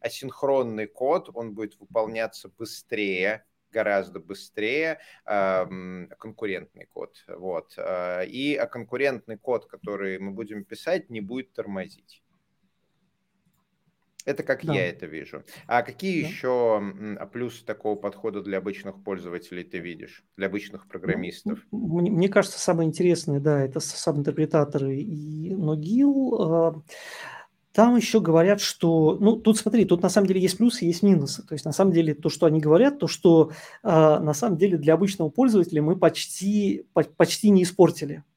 асинхронный 0.00 0.86
код, 0.86 1.30
он 1.34 1.54
будет 1.54 1.78
выполняться 1.78 2.48
быстрее, 2.48 3.44
гораздо 3.70 4.20
быстрее 4.20 5.00
конкурентный 5.24 6.86
код. 6.86 7.24
Вот. 7.26 7.76
И 7.76 8.60
конкурентный 8.70 9.36
код, 9.36 9.66
который 9.66 10.20
мы 10.20 10.30
будем 10.30 10.64
писать, 10.64 11.10
не 11.10 11.20
будет 11.20 11.52
тормозить. 11.54 12.23
Это 14.24 14.42
как 14.42 14.64
да. 14.64 14.72
я 14.72 14.88
это 14.88 15.06
вижу. 15.06 15.44
А 15.66 15.82
какие 15.82 16.22
да. 16.22 16.28
еще 16.28 17.26
плюсы 17.32 17.64
такого 17.64 17.94
подхода 17.94 18.42
для 18.42 18.58
обычных 18.58 19.02
пользователей 19.02 19.64
ты 19.64 19.78
видишь, 19.78 20.24
для 20.36 20.46
обычных 20.46 20.88
программистов? 20.88 21.58
Мне, 21.70 22.10
мне 22.10 22.28
кажется, 22.28 22.58
самое 22.58 22.88
интересное, 22.88 23.40
да, 23.40 23.60
это 23.60 23.80
саб-интерпретаторы 23.80 24.96
и 24.96 25.52
Nogil. 25.52 26.36
А, 26.40 26.82
там 27.74 27.96
еще 27.96 28.20
говорят, 28.20 28.60
что, 28.60 29.18
ну, 29.20 29.36
тут 29.36 29.58
смотри, 29.58 29.84
тут 29.84 30.00
на 30.00 30.08
самом 30.08 30.28
деле 30.28 30.40
есть 30.40 30.56
плюсы, 30.58 30.84
есть 30.84 31.02
минусы. 31.02 31.42
То 31.42 31.54
есть 31.54 31.64
на 31.64 31.72
самом 31.72 31.92
деле 31.92 32.14
то, 32.14 32.28
что 32.28 32.46
они 32.46 32.60
говорят, 32.60 33.00
то, 33.00 33.08
что 33.08 33.50
э, 33.82 33.88
на 33.88 34.32
самом 34.32 34.56
деле 34.56 34.78
для 34.78 34.94
обычного 34.94 35.28
пользователя 35.28 35.82
мы 35.82 35.96
почти, 35.96 36.86
по, 36.92 37.02
почти 37.02 37.50
не 37.50 37.64
испортили, 37.64 38.22
по, 38.32 38.33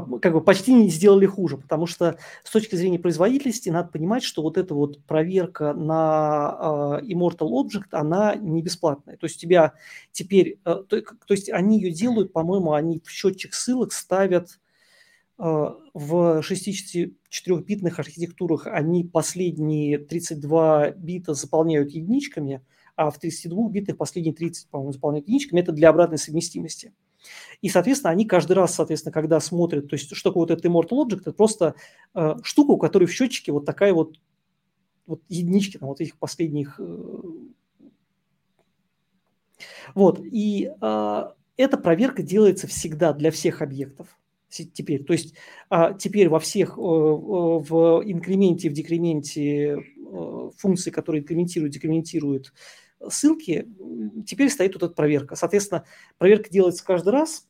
как 0.00 0.32
бы 0.32 0.40
почти 0.40 0.72
не 0.72 0.88
сделали 0.88 1.26
хуже, 1.26 1.58
потому 1.58 1.86
что 1.86 2.16
с 2.44 2.50
точки 2.50 2.76
зрения 2.76 2.98
производительности 2.98 3.68
надо 3.68 3.90
понимать, 3.90 4.22
что 4.22 4.42
вот 4.42 4.56
эта 4.56 4.74
вот 4.74 5.04
проверка 5.04 5.74
на 5.74 7.00
э, 7.02 7.06
Immortal 7.06 7.50
Object, 7.50 7.88
она 7.92 8.34
не 8.34 8.62
бесплатная. 8.62 9.16
То 9.16 9.26
есть 9.26 9.40
тебя 9.40 9.74
теперь, 10.10 10.58
э, 10.64 10.82
то, 10.88 11.00
то 11.00 11.34
есть 11.34 11.50
они 11.50 11.78
ее 11.80 11.92
делают, 11.92 12.32
по-моему, 12.32 12.72
они 12.72 13.00
в 13.04 13.10
счетчик 13.10 13.54
ссылок 13.54 13.92
ставят 13.92 14.58
а, 15.38 15.76
в 15.92 16.40
64-битных 16.40 17.98
архитектурах 17.98 18.68
они 18.68 19.02
последние 19.04 19.98
32 19.98 20.92
бита 20.92 21.34
заполняют 21.34 21.90
единичками, 21.90 22.64
а 22.94 23.10
в 23.10 23.18
32-битных 23.22 23.96
последние 23.96 24.34
30, 24.34 24.68
по-моему, 24.68 24.92
заполняют 24.92 25.26
единичками. 25.26 25.60
Это 25.60 25.72
для 25.72 25.88
обратной 25.88 26.18
совместимости. 26.18 26.92
И, 27.60 27.68
соответственно, 27.68 28.10
они 28.10 28.24
каждый 28.24 28.52
раз, 28.52 28.74
соответственно, 28.74 29.12
когда 29.12 29.40
смотрят, 29.40 29.88
то 29.88 29.94
есть 29.94 30.14
что 30.14 30.30
такое 30.30 30.42
вот 30.42 30.50
этот 30.50 30.64
Immortal 30.64 31.06
Object, 31.06 31.20
это 31.20 31.32
просто 31.32 31.74
э, 32.14 32.36
штука, 32.42 32.72
у 32.72 32.78
которой 32.78 33.04
в 33.04 33.12
счетчике 33.12 33.52
вот 33.52 33.64
такая 33.64 33.92
вот, 33.92 34.18
вот 35.06 35.22
единички, 35.28 35.78
там, 35.78 35.88
вот 35.88 36.00
этих 36.00 36.18
последних... 36.18 36.80
Э, 36.80 37.22
вот, 39.94 40.20
и 40.24 40.70
э, 40.80 41.24
эта 41.56 41.78
проверка 41.78 42.22
делается 42.22 42.66
всегда 42.66 43.12
для 43.12 43.30
всех 43.30 43.62
объектов 43.62 44.08
теперь. 44.52 45.04
То 45.04 45.12
есть 45.12 45.34
а, 45.70 45.94
теперь 45.94 46.28
во 46.28 46.38
всех, 46.38 46.76
э, 46.76 46.80
в 46.80 48.02
инкременте, 48.04 48.68
в 48.68 48.72
декременте 48.72 49.78
э, 49.78 50.50
функции, 50.56 50.90
которые 50.90 51.22
инкрементируют, 51.22 51.72
декрементируют 51.72 52.52
ссылки, 53.08 53.68
теперь 54.26 54.50
стоит 54.50 54.74
вот 54.74 54.82
эта 54.82 54.94
проверка. 54.94 55.36
Соответственно, 55.36 55.84
проверка 56.18 56.50
делается 56.50 56.84
каждый 56.84 57.10
раз, 57.10 57.48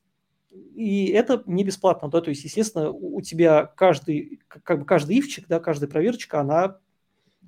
и 0.74 1.06
это 1.06 1.42
не 1.46 1.64
бесплатно, 1.64 2.08
да, 2.08 2.20
то 2.20 2.30
есть, 2.30 2.44
естественно, 2.44 2.90
у 2.90 3.20
тебя 3.22 3.66
каждый, 3.66 4.40
как 4.48 4.80
бы 4.80 4.84
каждый 4.84 5.16
ивчик, 5.16 5.46
да, 5.48 5.60
каждая 5.60 5.88
проверочка, 5.88 6.40
она 6.40 6.78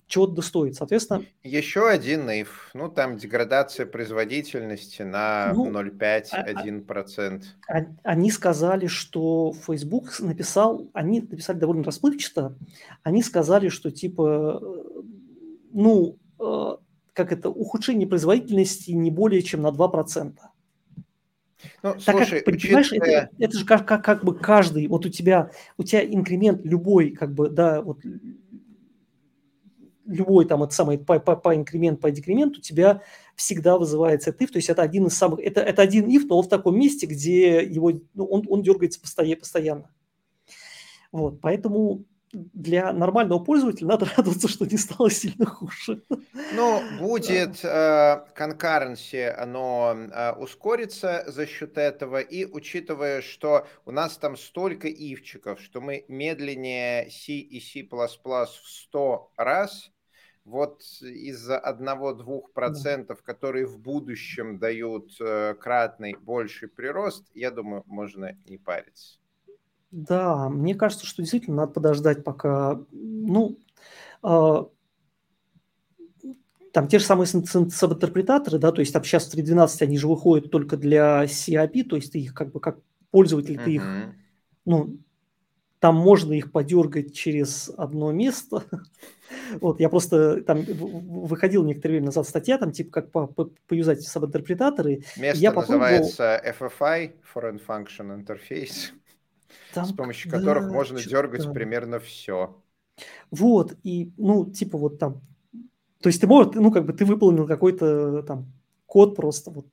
чего-то 0.06 0.42
стоит. 0.42 0.74
Соответственно... 0.74 1.24
Еще 1.42 1.88
один 1.88 2.26
наив. 2.26 2.70
Ну, 2.74 2.88
там 2.88 3.16
деградация 3.16 3.86
производительности 3.86 5.02
на 5.02 5.52
ну, 5.54 5.70
0,5-1%. 5.70 7.42
А, 7.68 7.78
а, 7.78 7.86
они 8.02 8.30
сказали, 8.30 8.86
что 8.86 9.54
Facebook 9.66 10.18
написал, 10.20 10.88
они 10.92 11.20
написали 11.20 11.58
довольно 11.58 11.84
расплывчато, 11.84 12.56
они 13.02 13.22
сказали, 13.22 13.68
что 13.68 13.90
типа, 13.90 14.60
ну, 15.72 16.18
э, 16.38 16.76
как 17.14 17.33
это, 17.33 17.48
ухудшение 17.48 18.07
производительности 18.07 18.90
не 18.90 19.11
более 19.11 19.40
чем 19.42 19.62
на 19.62 19.68
2%. 19.68 20.35
Ну, 21.83 21.94
так 21.94 22.00
слушай, 22.03 22.42
как, 22.42 22.44
понимаешь, 22.44 22.92
учитывая... 22.92 23.31
это, 23.33 23.44
это 23.44 23.59
же 23.59 23.64
как, 23.64 23.88
как, 23.88 24.05
как 24.05 24.24
бы 24.24 24.35
каждый, 24.35 24.87
вот 24.87 25.07
у 25.07 25.09
тебя, 25.09 25.50
у 25.79 25.83
тебя 25.83 26.05
инкремент 26.05 26.62
любой, 26.64 27.11
как 27.11 27.33
бы, 27.33 27.48
да, 27.48 27.81
вот 27.81 28.00
любой 30.05 30.44
там 30.44 30.62
это 30.62 30.74
самый 30.74 30.98
по, 30.98 31.18
по, 31.18 31.37
по 31.37 31.55
инкремент, 31.55 32.00
по 32.00 32.11
декремент 32.11 32.59
у 32.59 32.61
тебя 32.61 33.00
всегда 33.37 33.79
вызывается 33.79 34.31
if, 34.31 34.48
то 34.48 34.57
есть 34.57 34.68
это 34.68 34.83
один 34.83 35.07
из 35.07 35.16
самых, 35.16 35.40
это, 35.40 35.62
это 35.62 35.81
один 35.81 36.09
if, 36.09 36.27
но 36.29 36.38
он 36.38 36.44
в 36.44 36.48
таком 36.48 36.79
месте, 36.79 37.07
где 37.07 37.64
его, 37.64 37.92
ну, 38.12 38.27
он, 38.27 38.44
он 38.48 38.62
дергается 38.62 39.00
постоянно. 39.00 39.40
постоянно. 39.40 39.90
Вот, 41.12 41.40
поэтому 41.40 42.05
для 42.35 42.92
нормального 42.92 43.38
пользователя 43.38 43.88
надо 43.88 44.07
радоваться, 44.16 44.49
что 44.49 44.66
не 44.66 44.77
стало 44.77 45.11
сильно 45.11 45.47
хуже. 45.47 46.03
Ну, 46.55 46.83
будет 46.99 47.64
э, 47.64 48.25
concurrency, 48.37 49.29
оно 49.29 49.94
э, 49.97 50.33
ускорится 50.33 51.25
за 51.27 51.47
счет 51.47 51.79
этого, 51.79 52.20
и 52.20 52.44
учитывая, 52.44 53.23
что 53.23 53.66
у 53.85 53.90
нас 53.90 54.16
там 54.18 54.37
столько 54.37 54.88
ивчиков, 54.88 55.61
что 55.61 55.81
мы 55.81 56.05
медленнее 56.09 57.11
C 57.11 57.33
и 57.33 57.61
C++ 57.61 57.87
в 57.90 58.49
100 58.49 59.31
раз, 59.37 59.90
вот 60.44 60.83
из-за 61.01 61.59
одного-двух 61.59 62.53
процентов, 62.53 63.23
которые 63.23 63.66
в 63.66 63.79
будущем 63.79 64.59
дают 64.59 65.16
э, 65.20 65.55
кратный 65.55 66.16
больший 66.20 66.68
прирост, 66.68 67.31
я 67.35 67.51
думаю, 67.51 67.83
можно 67.87 68.37
не 68.47 68.59
париться. 68.59 69.18
Да, 69.94 70.48
мне 70.48 70.74
кажется, 70.74 71.07
что 71.07 71.22
действительно 71.22 71.59
надо 71.59 71.72
подождать, 71.72 72.24
пока, 72.24 72.80
ну, 72.90 73.61
э, 74.24 74.64
там 76.72 76.88
те 76.88 76.98
же 76.98 77.04
самые 77.04 77.28
сабинтерпретаторы, 77.28 78.59
да, 78.59 78.72
то 78.72 78.80
есть 78.80 78.92
там 78.92 79.04
сейчас 79.04 79.33
3.12 79.33 79.83
они 79.83 79.96
же 79.96 80.09
выходят 80.09 80.50
только 80.50 80.76
для 80.76 81.22
CAP, 81.26 81.85
то 81.85 81.94
есть 81.94 82.11
ты 82.11 82.18
их 82.18 82.35
как 82.35 82.50
бы 82.50 82.59
как 82.59 82.80
пользователь, 83.12 83.57
ты 83.57 83.74
их, 83.74 83.85
ну, 84.64 84.98
там 85.78 85.94
можно 85.94 86.33
их 86.33 86.50
подергать 86.50 87.14
через 87.14 87.70
одно 87.76 88.11
место. 88.11 88.64
вот, 89.61 89.78
я 89.78 89.88
просто 89.88 90.42
там 90.42 90.64
выходил 90.64 91.64
некоторое 91.64 91.92
время 91.92 92.07
назад 92.07 92.26
статья, 92.26 92.59
там 92.59 92.72
типа 92.72 92.90
как 92.90 93.12
по, 93.12 93.26
по, 93.28 93.50
поюзать 93.68 94.02
сабинтерпретаторы. 94.02 95.04
Место 95.16 95.40
я 95.40 95.52
называется 95.52 96.42
FFI, 96.59 97.12
Foreign 97.33 97.61
Function 97.64 98.26
Interface, 98.26 98.90
там, 99.74 99.87
с 99.87 99.92
помощью 99.92 100.30
да, 100.30 100.38
которых 100.38 100.70
можно 100.70 101.00
дергать 101.00 101.52
примерно 101.52 101.98
все. 101.98 102.56
Вот, 103.30 103.76
и, 103.82 104.12
ну, 104.16 104.50
типа 104.50 104.78
вот 104.78 104.98
там, 104.98 105.20
то 106.00 106.08
есть 106.08 106.20
ты 106.20 106.26
можешь, 106.26 106.54
ну, 106.54 106.70
как 106.70 106.87
бы 106.87 106.92
ты 106.92 107.04
выполнил 107.04 107.46
какой-то 107.46 108.22
там 108.22 108.52
код 108.87 109.16
просто 109.16 109.50
вот, 109.50 109.66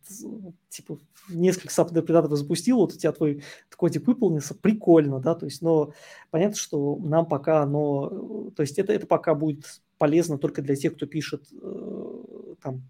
типа, 0.70 0.98
несколько 1.30 1.72
саб-интерпретаторов 1.72 2.38
запустил, 2.38 2.78
вот 2.78 2.94
у 2.94 2.98
тебя 2.98 3.12
твой 3.12 3.44
кодик 3.76 4.08
выполнился, 4.08 4.56
прикольно, 4.56 5.20
да, 5.20 5.36
то 5.36 5.46
есть, 5.46 5.62
но 5.62 5.94
понятно, 6.32 6.56
что 6.56 6.98
нам 6.98 7.28
пока 7.28 7.62
оно, 7.62 8.52
то 8.56 8.64
есть 8.64 8.80
это, 8.80 8.94
это 8.94 9.06
пока 9.06 9.36
будет 9.36 9.82
полезно 10.00 10.40
только 10.40 10.64
для 10.64 10.76
тех, 10.76 10.96
кто 10.96 11.06
пишет 11.06 11.48
э, 11.52 12.24
там 12.64 12.82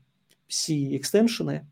C-экстеншены, 0.48 1.68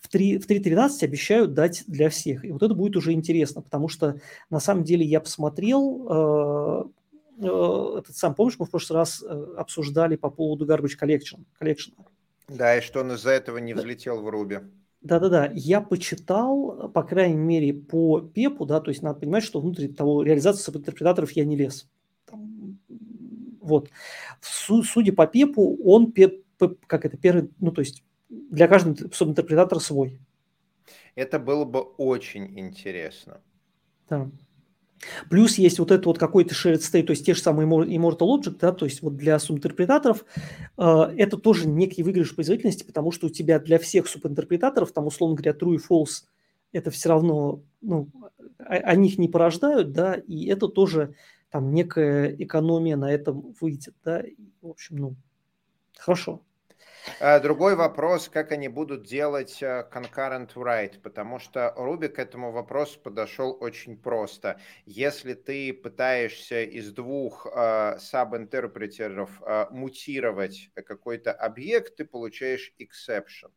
в 0.00 0.12
3.13 0.12 1.04
обещают 1.04 1.54
дать 1.54 1.84
для 1.86 2.08
всех. 2.10 2.44
И 2.44 2.52
вот 2.52 2.62
это 2.62 2.74
будет 2.74 2.96
уже 2.96 3.12
интересно, 3.12 3.62
потому 3.62 3.88
что 3.88 4.20
на 4.48 4.60
самом 4.60 4.84
деле 4.84 5.04
я 5.04 5.20
посмотрел, 5.20 6.06
э, 6.08 6.84
э, 7.38 7.98
этот 7.98 8.16
сам, 8.16 8.34
помнишь, 8.34 8.56
мы 8.58 8.66
в 8.66 8.70
прошлый 8.70 8.98
раз 8.98 9.22
э, 9.22 9.54
обсуждали 9.56 10.16
по 10.16 10.30
поводу 10.30 10.66
Garbage 10.66 10.98
Collection. 11.00 11.44
collection. 11.60 11.92
Да, 12.48 12.76
и 12.76 12.80
что 12.80 13.00
он 13.00 13.12
из-за 13.12 13.30
этого 13.30 13.58
не 13.58 13.74
взлетел 13.74 14.20
в 14.22 14.28
Руби. 14.28 14.58
Да-да-да, 15.02 15.50
я 15.54 15.80
почитал, 15.80 16.90
по 16.90 17.02
крайней 17.02 17.38
мере, 17.38 17.72
по 17.72 18.20
ПЕПу, 18.20 18.66
да, 18.66 18.80
то 18.80 18.90
есть 18.90 19.02
надо 19.02 19.20
понимать, 19.20 19.44
что 19.44 19.60
внутри 19.60 19.88
того 19.88 20.22
реализации 20.22 20.70
интерпретаторов 20.76 21.32
я 21.32 21.44
не 21.46 21.56
лез. 21.56 21.88
Там, 22.26 22.78
вот. 23.60 23.88
Судя 24.42 25.14
по 25.14 25.26
ПЕПу, 25.26 25.78
он, 25.82 26.12
как 26.86 27.06
это, 27.06 27.16
первый, 27.16 27.50
ну, 27.60 27.72
то 27.72 27.80
есть 27.80 28.02
для 28.30 28.68
каждого 28.68 29.10
субинтерпретатора 29.12 29.80
свой. 29.80 30.20
Это 31.14 31.38
было 31.38 31.64
бы 31.64 31.80
очень 31.80 32.58
интересно. 32.58 33.40
Да. 34.08 34.30
Плюс 35.30 35.56
есть 35.56 35.78
вот 35.78 35.90
это 35.90 36.08
вот 36.08 36.18
какой-то 36.18 36.54
shared 36.54 36.80
state, 36.80 37.04
то 37.04 37.12
есть 37.12 37.24
те 37.24 37.34
же 37.34 37.40
самые 37.40 37.66
Immortal 37.66 38.38
Object, 38.38 38.58
да, 38.60 38.72
то 38.72 38.84
есть 38.84 39.00
вот 39.02 39.16
для 39.16 39.38
субинтерпретаторов 39.38 40.24
э, 40.76 40.84
это 41.16 41.38
тоже 41.38 41.66
некий 41.66 42.02
выигрыш 42.02 42.34
производительности, 42.34 42.84
потому 42.84 43.10
что 43.10 43.28
у 43.28 43.30
тебя 43.30 43.58
для 43.58 43.78
всех 43.78 44.08
субинтерпретаторов, 44.08 44.92
там, 44.92 45.06
условно 45.06 45.36
говоря, 45.36 45.56
true 45.58 45.76
и 45.76 45.78
false, 45.78 46.24
это 46.72 46.90
все 46.90 47.08
равно, 47.08 47.62
ну, 47.80 48.10
о, 48.58 48.74
о 48.74 48.94
них 48.94 49.16
не 49.16 49.28
порождают, 49.28 49.92
да, 49.92 50.14
и 50.14 50.46
это 50.46 50.68
тоже 50.68 51.14
там 51.50 51.72
некая 51.72 52.34
экономия 52.36 52.96
на 52.96 53.10
этом 53.10 53.54
выйдет, 53.58 53.94
да, 54.04 54.20
и, 54.20 54.36
в 54.60 54.68
общем, 54.68 54.96
ну, 54.96 55.16
хорошо. 55.96 56.42
А, 57.18 57.40
другой 57.40 57.76
вопрос, 57.76 58.28
как 58.28 58.52
они 58.52 58.68
будут 58.68 59.04
делать 59.04 59.62
э, 59.62 59.88
concurrent 59.92 60.52
write, 60.54 61.00
потому 61.00 61.38
что 61.38 61.72
Руби 61.76 62.08
к 62.08 62.18
этому 62.18 62.52
вопросу 62.52 63.00
подошел 63.00 63.56
очень 63.60 63.96
просто. 63.96 64.60
Если 64.84 65.34
ты 65.34 65.72
пытаешься 65.72 66.62
из 66.62 66.92
двух 66.92 67.46
э, 67.46 67.98
саб-интерпретеров 67.98 69.30
э, 69.42 69.66
мутировать 69.70 70.70
какой-то 70.74 71.32
объект, 71.32 71.96
ты 71.96 72.04
получаешь 72.04 72.72
exception. 72.78 73.50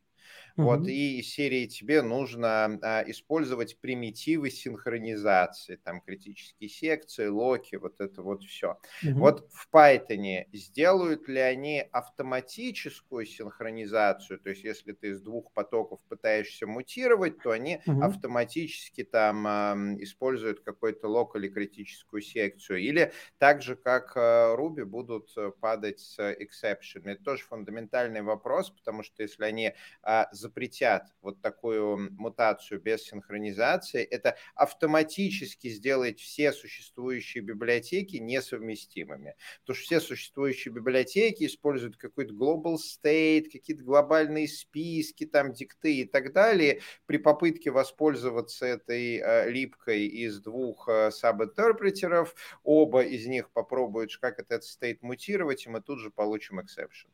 Угу. 0.55 0.65
Вот, 0.65 0.87
и 0.87 1.19
из 1.19 1.33
серии 1.33 1.65
тебе 1.65 2.03
нужно 2.03 2.79
а, 2.81 3.03
использовать 3.07 3.79
примитивы 3.79 4.51
синхронизации, 4.51 5.77
там 5.77 5.99
критические 6.01 6.69
секции, 6.69 7.27
локи, 7.27 7.75
вот 7.75 7.99
это 7.99 8.21
вот 8.21 8.43
все. 8.43 8.77
Угу. 9.03 9.19
Вот 9.19 9.49
в 9.51 9.67
Python 9.73 10.45
сделают 10.53 11.27
ли 11.27 11.39
они 11.39 11.83
автоматическую 11.91 13.25
синхронизацию, 13.25 14.39
то 14.39 14.51
есть 14.51 14.63
если 14.63 14.91
ты 14.91 15.09
из 15.09 15.21
двух 15.21 15.51
потоков 15.53 15.99
пытаешься 16.07 16.67
мутировать, 16.67 17.41
то 17.41 17.49
они 17.49 17.81
угу. 17.87 18.03
автоматически 18.03 19.03
там 19.03 19.47
а, 19.47 19.75
используют 19.99 20.59
какой-то 20.59 21.07
лок 21.07 21.35
или 21.35 21.47
критическую 21.49 22.21
секцию, 22.21 22.79
или 22.79 23.11
так 23.39 23.63
же, 23.63 23.75
как 23.75 24.13
а, 24.15 24.55
Ruby, 24.55 24.85
будут 24.85 25.31
э, 25.35 25.51
падать 25.59 25.99
с 25.99 26.19
exception. 26.19 27.09
Это 27.09 27.23
тоже 27.23 27.43
фундаментальный 27.43 28.21
вопрос, 28.21 28.69
потому 28.69 29.01
что 29.01 29.23
если 29.23 29.45
они 29.45 29.73
а, 30.03 30.29
запретят 30.43 31.07
вот 31.21 31.41
такую 31.41 32.11
мутацию 32.11 32.81
без 32.81 33.03
синхронизации, 33.03 34.03
это 34.03 34.35
автоматически 34.55 35.69
сделает 35.69 36.19
все 36.19 36.51
существующие 36.51 37.43
библиотеки 37.43 38.17
несовместимыми. 38.17 39.35
Потому 39.61 39.75
что 39.75 39.85
все 39.85 39.99
существующие 40.01 40.73
библиотеки 40.73 41.45
используют 41.45 41.97
какой-то 41.97 42.33
global 42.33 42.75
state, 42.75 43.49
какие-то 43.49 43.83
глобальные 43.83 44.47
списки, 44.47 45.25
там, 45.25 45.53
дикты 45.53 46.01
и 46.01 46.05
так 46.05 46.33
далее. 46.33 46.81
При 47.05 47.17
попытке 47.17 47.71
воспользоваться 47.71 48.65
этой 48.65 49.17
э, 49.17 49.49
липкой 49.49 50.05
из 50.07 50.41
двух 50.41 50.89
э, 50.89 51.11
саб-интерпретеров, 51.11 52.35
оба 52.63 53.03
из 53.03 53.25
них 53.27 53.49
попробуют, 53.51 54.15
как 54.17 54.39
этот 54.39 54.63
state 54.63 54.99
мутировать, 55.01 55.65
и 55.65 55.69
мы 55.69 55.81
тут 55.81 55.99
же 55.99 56.11
получим 56.11 56.59
exception. 56.59 57.09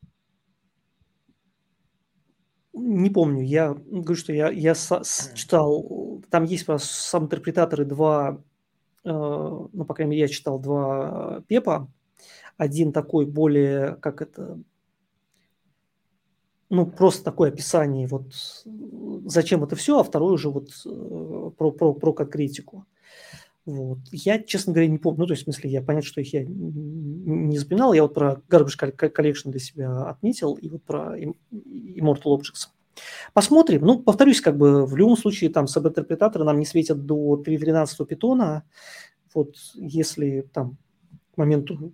Не 2.82 3.10
помню, 3.10 3.44
я 3.44 3.74
говорю, 3.74 4.15
что 4.15 4.32
я, 4.32 4.50
я 4.50 4.74
с, 4.74 5.32
читал, 5.36 6.22
там 6.30 6.46
есть 6.46 6.65
сам 6.80 7.26
интерпретаторы 7.26 7.84
два, 7.84 8.42
э, 9.04 9.10
ну, 9.10 9.86
по 9.86 9.94
крайней 9.94 10.12
мере, 10.12 10.22
я 10.22 10.28
читал 10.28 10.60
два 10.60 11.42
пепа. 11.48 11.92
Один 12.58 12.94
такой 12.94 13.26
более, 13.26 13.96
как 13.98 14.22
это, 14.22 14.60
ну, 16.70 16.86
просто 16.86 17.24
такое 17.24 17.50
описание, 17.50 18.08
вот 18.08 18.34
зачем 19.26 19.63
это 19.63 19.76
все, 19.76 20.00
а 20.00 20.04
второй 20.04 20.34
уже 20.34 20.50
вот 20.50 20.70
э, 20.86 21.52
про, 21.58 21.72
про, 21.72 21.94
про 21.94 22.13
конкретику. 22.13 22.86
Вот. 23.70 24.00
Я, 24.12 24.40
честно 24.40 24.74
говоря, 24.74 24.90
не 24.90 24.98
помню. 24.98 25.20
Ну, 25.20 25.28
то 25.28 25.34
есть, 25.34 25.44
в 25.44 25.46
смысле, 25.46 25.70
я 25.70 25.84
понятно, 25.84 26.08
что 26.08 26.22
их 26.22 26.34
я 26.34 26.44
не 26.44 27.56
запоминал. 27.56 27.94
Я 27.94 28.02
вот 28.02 28.16
про 28.16 28.42
Garbage 28.50 28.98
Collection 28.98 29.52
для 29.52 29.60
себя 29.60 30.06
отметил 30.10 30.56
и 30.56 30.68
вот 30.70 30.84
про 30.84 31.16
Immortal 31.20 32.36
Objects. 32.36 32.70
Посмотрим. 33.34 33.82
Ну, 33.86 34.00
повторюсь, 34.00 34.42
как 34.42 34.58
бы 34.58 34.88
в 34.88 34.96
любом 34.96 35.16
случае 35.18 35.52
там 35.52 35.68
сабинтерпретаторы 35.68 36.46
нам 36.46 36.58
не 36.58 36.66
светят 36.66 37.06
до 37.06 37.36
3.13 37.36 38.06
питона. 38.08 38.64
Вот 39.36 39.56
если 39.76 40.50
там 40.52 40.78
к 41.36 41.38
моменту 41.38 41.94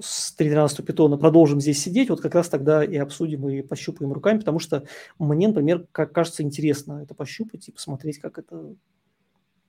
с 0.00 0.34
3.12 0.38 0.82
питона 0.82 1.18
продолжим 1.18 1.60
здесь 1.60 1.82
сидеть, 1.82 2.08
вот 2.08 2.22
как 2.22 2.34
раз 2.34 2.48
тогда 2.48 2.82
и 2.82 2.96
обсудим 2.96 3.46
и 3.50 3.60
пощупаем 3.60 4.14
руками, 4.14 4.38
потому 4.38 4.60
что 4.60 4.84
мне, 5.18 5.46
например, 5.46 5.86
как 5.92 6.12
кажется 6.12 6.42
интересно 6.42 7.02
это 7.02 7.14
пощупать 7.14 7.68
и 7.68 7.72
посмотреть, 7.72 8.18
как 8.18 8.38
это 8.38 8.74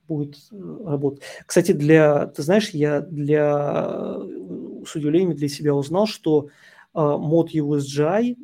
будет 0.06 0.36
э, 0.52 0.78
работать. 0.84 1.22
Кстати, 1.46 1.72
для, 1.72 2.26
ты 2.26 2.42
знаешь, 2.42 2.70
я 2.70 3.00
для, 3.00 3.86
э, 3.88 4.84
с 4.86 4.94
удивлением 4.94 5.34
для 5.34 5.48
себя 5.48 5.74
узнал, 5.74 6.06
что 6.06 6.48
uh, 6.94 7.18
мод 7.18 7.54
USGI 7.54 8.36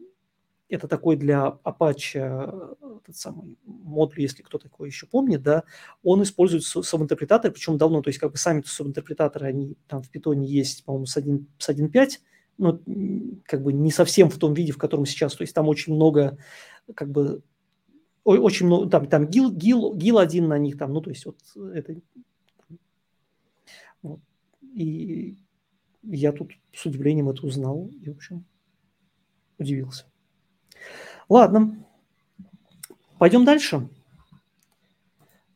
это 0.70 0.88
такой 0.88 1.16
для 1.16 1.58
Apache 1.64 2.76
этот 3.02 3.16
самый 3.16 3.58
модуль, 3.64 4.22
если 4.22 4.42
кто 4.42 4.58
такой 4.58 4.88
еще 4.88 5.06
помнит, 5.06 5.42
да, 5.42 5.64
он 6.02 6.22
использует 6.22 6.64
субинтерпретаторы, 6.64 7.52
причем 7.52 7.76
давно, 7.76 8.02
то 8.02 8.08
есть 8.08 8.20
как 8.20 8.32
бы 8.32 8.38
сами 8.38 8.62
субинтерпретаторы, 8.64 9.46
они 9.46 9.76
там 9.88 10.02
в 10.02 10.10
питоне 10.10 10.46
есть, 10.46 10.84
по-моему, 10.84 11.06
с 11.06 11.16
1.5, 11.16 12.10
но 12.58 12.78
как 13.44 13.62
бы 13.62 13.72
не 13.72 13.90
совсем 13.90 14.30
в 14.30 14.38
том 14.38 14.54
виде, 14.54 14.72
в 14.72 14.78
котором 14.78 15.06
сейчас, 15.06 15.34
то 15.34 15.42
есть 15.42 15.54
там 15.54 15.68
очень 15.68 15.94
много 15.94 16.38
как 16.94 17.10
бы 17.10 17.42
очень 18.24 18.66
много, 18.66 18.88
там, 18.90 19.06
там 19.06 19.26
гил, 19.26 19.50
гил, 19.50 19.94
гил 19.94 20.18
один 20.18 20.48
на 20.48 20.58
них, 20.58 20.78
там, 20.78 20.92
ну, 20.92 21.00
то 21.00 21.10
есть 21.10 21.26
вот 21.26 21.38
это... 21.74 21.96
Вот. 24.02 24.20
И 24.74 25.36
я 26.02 26.32
тут 26.32 26.52
с 26.72 26.86
удивлением 26.86 27.28
это 27.28 27.46
узнал 27.46 27.88
и, 27.88 28.08
в 28.08 28.16
общем, 28.16 28.44
удивился. 29.58 30.06
Ладно, 31.28 31.84
пойдем 33.18 33.44
дальше. 33.44 33.88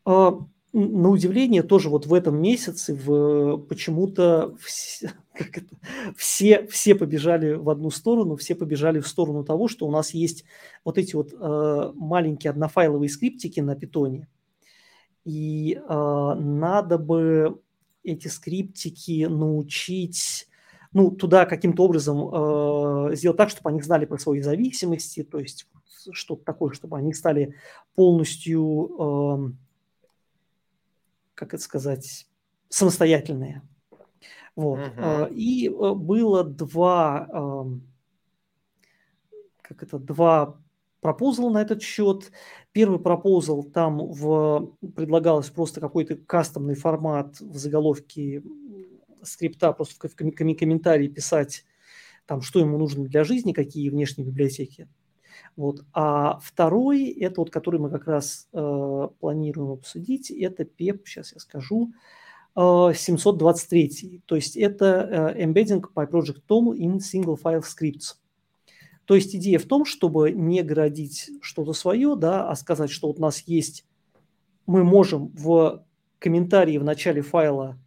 А, 0.05 0.38
на 0.74 1.08
удивление 1.08 1.62
тоже 1.62 1.88
вот 1.88 2.06
в 2.06 2.12
этом 2.12 2.42
месяце 2.42 2.94
в, 2.94 3.58
почему-то 3.58 4.56
все, 4.60 5.12
это, 5.34 5.62
все, 6.16 6.66
все 6.66 6.96
побежали 6.96 7.52
в 7.52 7.70
одну 7.70 7.90
сторону, 7.90 8.34
все 8.34 8.56
побежали 8.56 8.98
в 8.98 9.06
сторону 9.06 9.44
того, 9.44 9.68
что 9.68 9.87
у 9.87 9.92
нас 9.92 10.12
есть 10.12 10.44
вот 10.84 10.98
эти 10.98 11.14
вот 11.14 11.32
э, 11.32 11.92
маленькие 11.94 12.50
однофайловые 12.50 13.08
скриптики 13.08 13.60
на 13.60 13.76
питоне. 13.76 14.26
И 15.24 15.74
э, 15.74 16.34
надо 16.34 16.98
бы 16.98 17.60
эти 18.02 18.26
скриптики 18.26 19.27
научить, 19.27 20.48
ну, 20.92 21.12
туда 21.12 21.46
каким-то 21.46 21.85
образом 21.85 23.10
э, 23.12 23.14
сделать 23.14 23.38
так, 23.38 23.50
чтобы 23.50 23.70
они 23.70 23.81
знали 23.81 24.06
про 24.06 24.18
свои 24.18 24.40
зависимости, 24.40 25.22
то 25.22 25.38
есть 25.38 25.68
что-то 26.10 26.44
такое, 26.44 26.72
чтобы 26.72 26.98
они 26.98 27.14
стали 27.14 27.54
полностью... 27.94 29.56
Как 31.35 31.54
это 31.54 31.62
сказать, 31.62 32.26
самостоятельные. 32.68 33.62
Вот. 34.56 34.78
Uh-huh. 34.78 35.32
И 35.35 35.68
э, 35.68 35.94
было 35.94 36.44
два, 36.44 37.26
как 39.62 39.82
это, 39.82 39.98
два 39.98 40.60
пропозала 41.00 41.50
на 41.50 41.60
этот 41.60 41.82
счет. 41.82 42.32
Первый 42.72 42.98
пропозал, 42.98 43.62
там 43.62 43.98
в, 43.98 44.74
предлагалось 44.96 45.50
просто 45.50 45.80
какой-то 45.80 46.16
кастомный 46.16 46.74
формат 46.74 47.40
в 47.40 47.58
заголовке 47.58 48.42
скрипта, 49.22 49.72
просто 49.72 50.08
в 50.08 50.14
комментарии 50.14 51.08
писать, 51.08 51.66
там, 52.24 52.40
что 52.40 52.60
ему 52.60 52.78
нужно 52.78 53.04
для 53.04 53.22
жизни, 53.22 53.52
какие 53.52 53.90
внешние 53.90 54.26
библиотеки. 54.26 54.88
Вот. 55.56 55.85
А 55.92 56.38
второй, 56.42 57.08
это 57.08 57.40
вот, 57.40 57.50
который 57.50 57.80
мы 57.80 57.90
как 57.90 58.06
раз 58.06 58.48
э, 58.52 59.08
планируем 59.20 59.72
обсудить, 59.72 60.30
это 60.30 60.64
PEP, 60.64 61.02
сейчас 61.04 61.32
я 61.32 61.40
скажу, 61.40 61.92
э, 62.56 62.92
723. 62.94 64.22
То 64.26 64.37
есть 64.37 64.56
это 64.56 65.35
э, 65.37 65.44
Embedding 65.44 65.82
by 65.94 66.10
Project 66.10 66.42
Tom 66.48 66.76
in 66.76 66.98
Single 66.98 67.38
File 67.40 67.62
Scripts. 67.62 68.16
То 69.04 69.14
есть 69.14 69.35
идея 69.37 69.58
в 69.58 69.66
том, 69.66 69.85
чтобы 69.85 70.32
не 70.32 70.62
градить 70.62 71.30
что-то 71.42 71.72
свое, 71.72 72.16
да, 72.16 72.48
а 72.48 72.56
сказать, 72.56 72.90
что 72.90 73.08
вот 73.08 73.18
у 73.18 73.22
нас 73.22 73.40
есть, 73.40 73.85
мы 74.66 74.82
можем 74.82 75.28
в 75.35 75.85
комментарии 76.18 76.78
в 76.78 76.85
начале 76.85 77.20
файла 77.20 77.78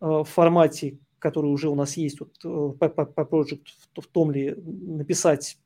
э, 0.00 0.06
в 0.06 0.24
формате, 0.24 0.98
который 1.18 1.50
уже 1.50 1.68
у 1.68 1.74
нас 1.74 1.96
есть 1.96 2.18
вот, 2.20 2.32
э, 2.44 2.78
по, 2.78 2.88
по, 2.88 3.04
по 3.04 3.20
Project 3.20 3.66
в, 3.94 4.00
в 4.00 4.06
том 4.06 4.30
ли 4.30 4.54
написать 4.56 5.58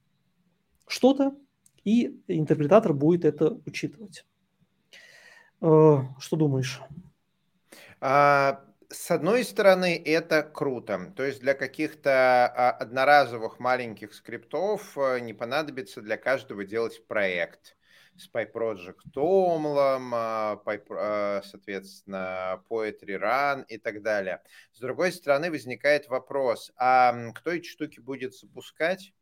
что-то, 0.88 1.36
и 1.84 2.20
интерпретатор 2.26 2.92
будет 2.92 3.24
это 3.24 3.60
учитывать. 3.66 4.24
Э, 5.60 5.98
что 6.18 6.36
думаешь? 6.36 6.80
А, 8.00 8.64
с 8.88 9.10
одной 9.10 9.44
стороны, 9.44 10.00
это 10.02 10.42
круто. 10.42 11.12
То 11.16 11.24
есть 11.24 11.40
для 11.40 11.54
каких-то 11.54 12.46
а, 12.46 12.70
одноразовых 12.70 13.58
маленьких 13.58 14.14
скриптов 14.14 14.96
э, 14.96 15.20
не 15.20 15.34
понадобится 15.34 16.00
для 16.00 16.16
каждого 16.16 16.64
делать 16.64 17.06
проект 17.06 17.76
с 18.16 18.28
PyProject 18.32 19.12
Toml, 19.14 19.76
а, 20.12 21.42
соответственно, 21.44 22.62
Poetry 22.68 23.20
Run 23.20 23.64
и 23.68 23.78
так 23.78 24.02
далее. 24.02 24.42
С 24.72 24.80
другой 24.80 25.12
стороны, 25.12 25.50
возникает 25.50 26.08
вопрос, 26.08 26.72
а 26.76 27.30
кто 27.32 27.50
эти 27.50 27.68
штуки 27.68 28.00
будет 28.00 28.34
запускать? 28.34 29.12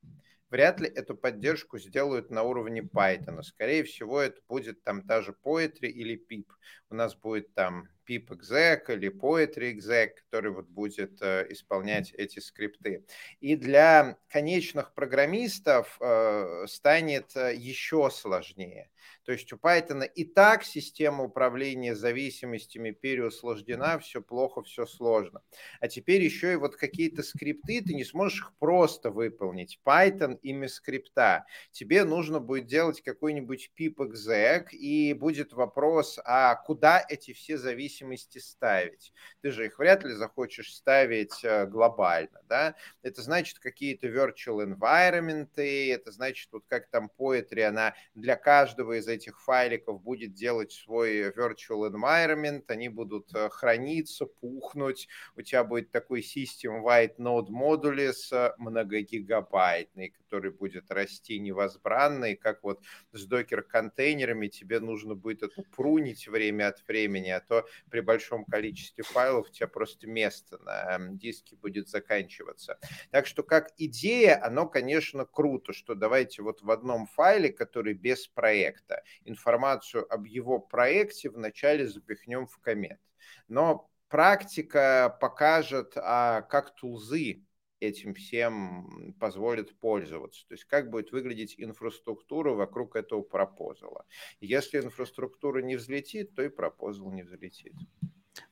Вряд 0.50 0.80
ли 0.80 0.88
эту 0.88 1.16
поддержку 1.16 1.78
сделают 1.78 2.30
на 2.30 2.42
уровне 2.42 2.82
Python. 2.82 3.42
Скорее 3.42 3.84
всего, 3.84 4.20
это 4.20 4.40
будет 4.48 4.82
там 4.82 5.02
та 5.02 5.22
же 5.22 5.34
Poetry 5.44 5.88
или 5.88 6.16
PIP. 6.16 6.46
У 6.90 6.94
нас 6.94 7.14
будет 7.14 7.52
там 7.54 7.88
pip 8.08 8.28
exec 8.28 8.88
или 8.88 9.10
poetry 9.10 9.74
exec, 9.74 10.10
который 10.30 10.52
вот 10.52 10.68
будет 10.68 11.20
э, 11.20 11.46
исполнять 11.50 12.12
эти 12.14 12.38
скрипты. 12.38 13.04
И 13.40 13.56
для 13.56 14.18
конечных 14.28 14.94
программистов 14.94 15.96
э, 16.00 16.66
станет 16.68 17.36
э, 17.36 17.54
еще 17.54 18.10
сложнее. 18.10 18.90
То 19.24 19.32
есть 19.32 19.52
у 19.52 19.56
Python 19.56 20.06
и 20.06 20.24
так 20.24 20.64
система 20.64 21.24
управления 21.24 21.94
зависимостями 21.94 22.90
переусложнена, 22.90 23.98
все 23.98 24.22
плохо, 24.22 24.62
все 24.62 24.86
сложно. 24.86 25.42
А 25.80 25.88
теперь 25.88 26.22
еще 26.22 26.52
и 26.52 26.56
вот 26.56 26.76
какие-то 26.76 27.22
скрипты, 27.22 27.82
ты 27.82 27.94
не 27.94 28.04
сможешь 28.04 28.40
их 28.40 28.52
просто 28.58 29.10
выполнить. 29.10 29.80
Python 29.84 30.38
имя 30.42 30.68
скрипта. 30.68 31.46
Тебе 31.72 32.04
нужно 32.04 32.40
будет 32.40 32.66
делать 32.66 33.02
какой-нибудь 33.02 33.72
pip 33.78 33.96
exec, 33.96 34.70
и 34.70 35.12
будет 35.12 35.52
вопрос, 35.52 36.18
а 36.24 36.54
куда 36.54 37.04
эти 37.08 37.32
все 37.32 37.58
зависимости 37.58 38.38
ставить? 38.38 39.12
Ты 39.42 39.50
же 39.50 39.66
их 39.66 39.78
вряд 39.78 40.04
ли 40.04 40.12
захочешь 40.14 40.74
ставить 40.74 41.44
э, 41.44 41.66
глобально, 41.66 42.40
да? 42.48 42.74
Это 43.02 43.22
значит 43.22 43.58
какие-то 43.58 44.06
virtual 44.06 44.64
environment, 44.64 45.50
это 45.56 46.10
значит 46.12 46.52
вот 46.52 46.64
как 46.68 46.88
там 46.88 47.10
Poetry, 47.18 47.62
она 47.62 47.94
для 48.14 48.36
каждого 48.36 48.95
из 48.96 49.08
этих 49.08 49.40
файликов 49.40 50.02
будет 50.02 50.34
делать 50.34 50.72
свой 50.72 51.30
virtual 51.30 51.90
environment, 51.90 52.64
они 52.68 52.88
будут 52.88 53.34
э, 53.34 53.48
храниться, 53.50 54.26
пухнуть, 54.26 55.08
у 55.36 55.42
тебя 55.42 55.64
будет 55.64 55.90
такой 55.90 56.20
system-wide 56.20 57.16
node 57.18 57.48
modules 57.48 58.52
многогигабайтный, 58.58 60.14
который 60.26 60.50
будет 60.50 60.90
расти 60.90 61.38
невозбранно, 61.38 62.26
и 62.26 62.34
как 62.34 62.62
вот 62.64 62.82
с 63.12 63.24
докер-контейнерами 63.26 64.48
тебе 64.48 64.80
нужно 64.80 65.14
будет 65.14 65.44
это 65.44 65.62
прунить 65.74 66.26
время 66.26 66.68
от 66.68 66.86
времени, 66.86 67.30
а 67.30 67.40
то 67.40 67.64
при 67.90 68.00
большом 68.00 68.44
количестве 68.44 69.04
файлов 69.04 69.48
у 69.48 69.52
тебя 69.52 69.68
просто 69.68 70.08
место 70.08 70.58
на 70.58 70.96
эм, 70.96 71.16
диске 71.16 71.56
будет 71.56 71.88
заканчиваться. 71.88 72.78
Так 73.10 73.26
что 73.26 73.42
как 73.42 73.70
идея, 73.78 74.44
оно, 74.44 74.66
конечно, 74.66 75.24
круто, 75.24 75.72
что 75.72 75.94
давайте 75.94 76.42
вот 76.42 76.62
в 76.62 76.70
одном 76.70 77.06
файле, 77.06 77.52
который 77.52 77.94
без 77.94 78.26
проекта, 78.26 79.02
информацию 79.24 80.12
об 80.12 80.26
его 80.26 80.58
проекте 80.58 81.30
вначале 81.30 81.86
запихнем 81.86 82.46
в 82.46 82.58
коммент. 82.58 83.00
Но 83.48 83.88
практика 84.08 85.16
покажет, 85.20 85.92
а 85.96 86.42
как 86.42 86.74
тулзы 86.74 87.45
этим 87.80 88.14
всем 88.14 89.14
позволит 89.20 89.78
пользоваться. 89.78 90.46
То 90.48 90.54
есть 90.54 90.64
как 90.64 90.90
будет 90.90 91.12
выглядеть 91.12 91.54
инфраструктура 91.58 92.52
вокруг 92.52 92.96
этого 92.96 93.22
пропозала. 93.22 94.04
Если 94.40 94.78
инфраструктура 94.78 95.60
не 95.62 95.76
взлетит, 95.76 96.34
то 96.34 96.42
и 96.42 96.48
пропозал 96.48 97.10
не 97.12 97.22
взлетит. 97.22 97.74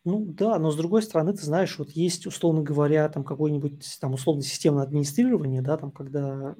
Ну 0.04 0.24
да, 0.24 0.58
но 0.58 0.70
с 0.70 0.76
другой 0.76 1.02
стороны, 1.02 1.32
ты 1.32 1.42
знаешь, 1.42 1.78
вот 1.78 1.90
есть, 1.90 2.26
условно 2.26 2.62
говоря, 2.62 3.08
там 3.08 3.24
какой-нибудь 3.24 3.98
там 4.00 4.14
условно 4.14 4.42
системное 4.42 4.82
администрирование, 4.82 5.62
да, 5.62 5.76
там 5.76 5.90
когда 5.90 6.56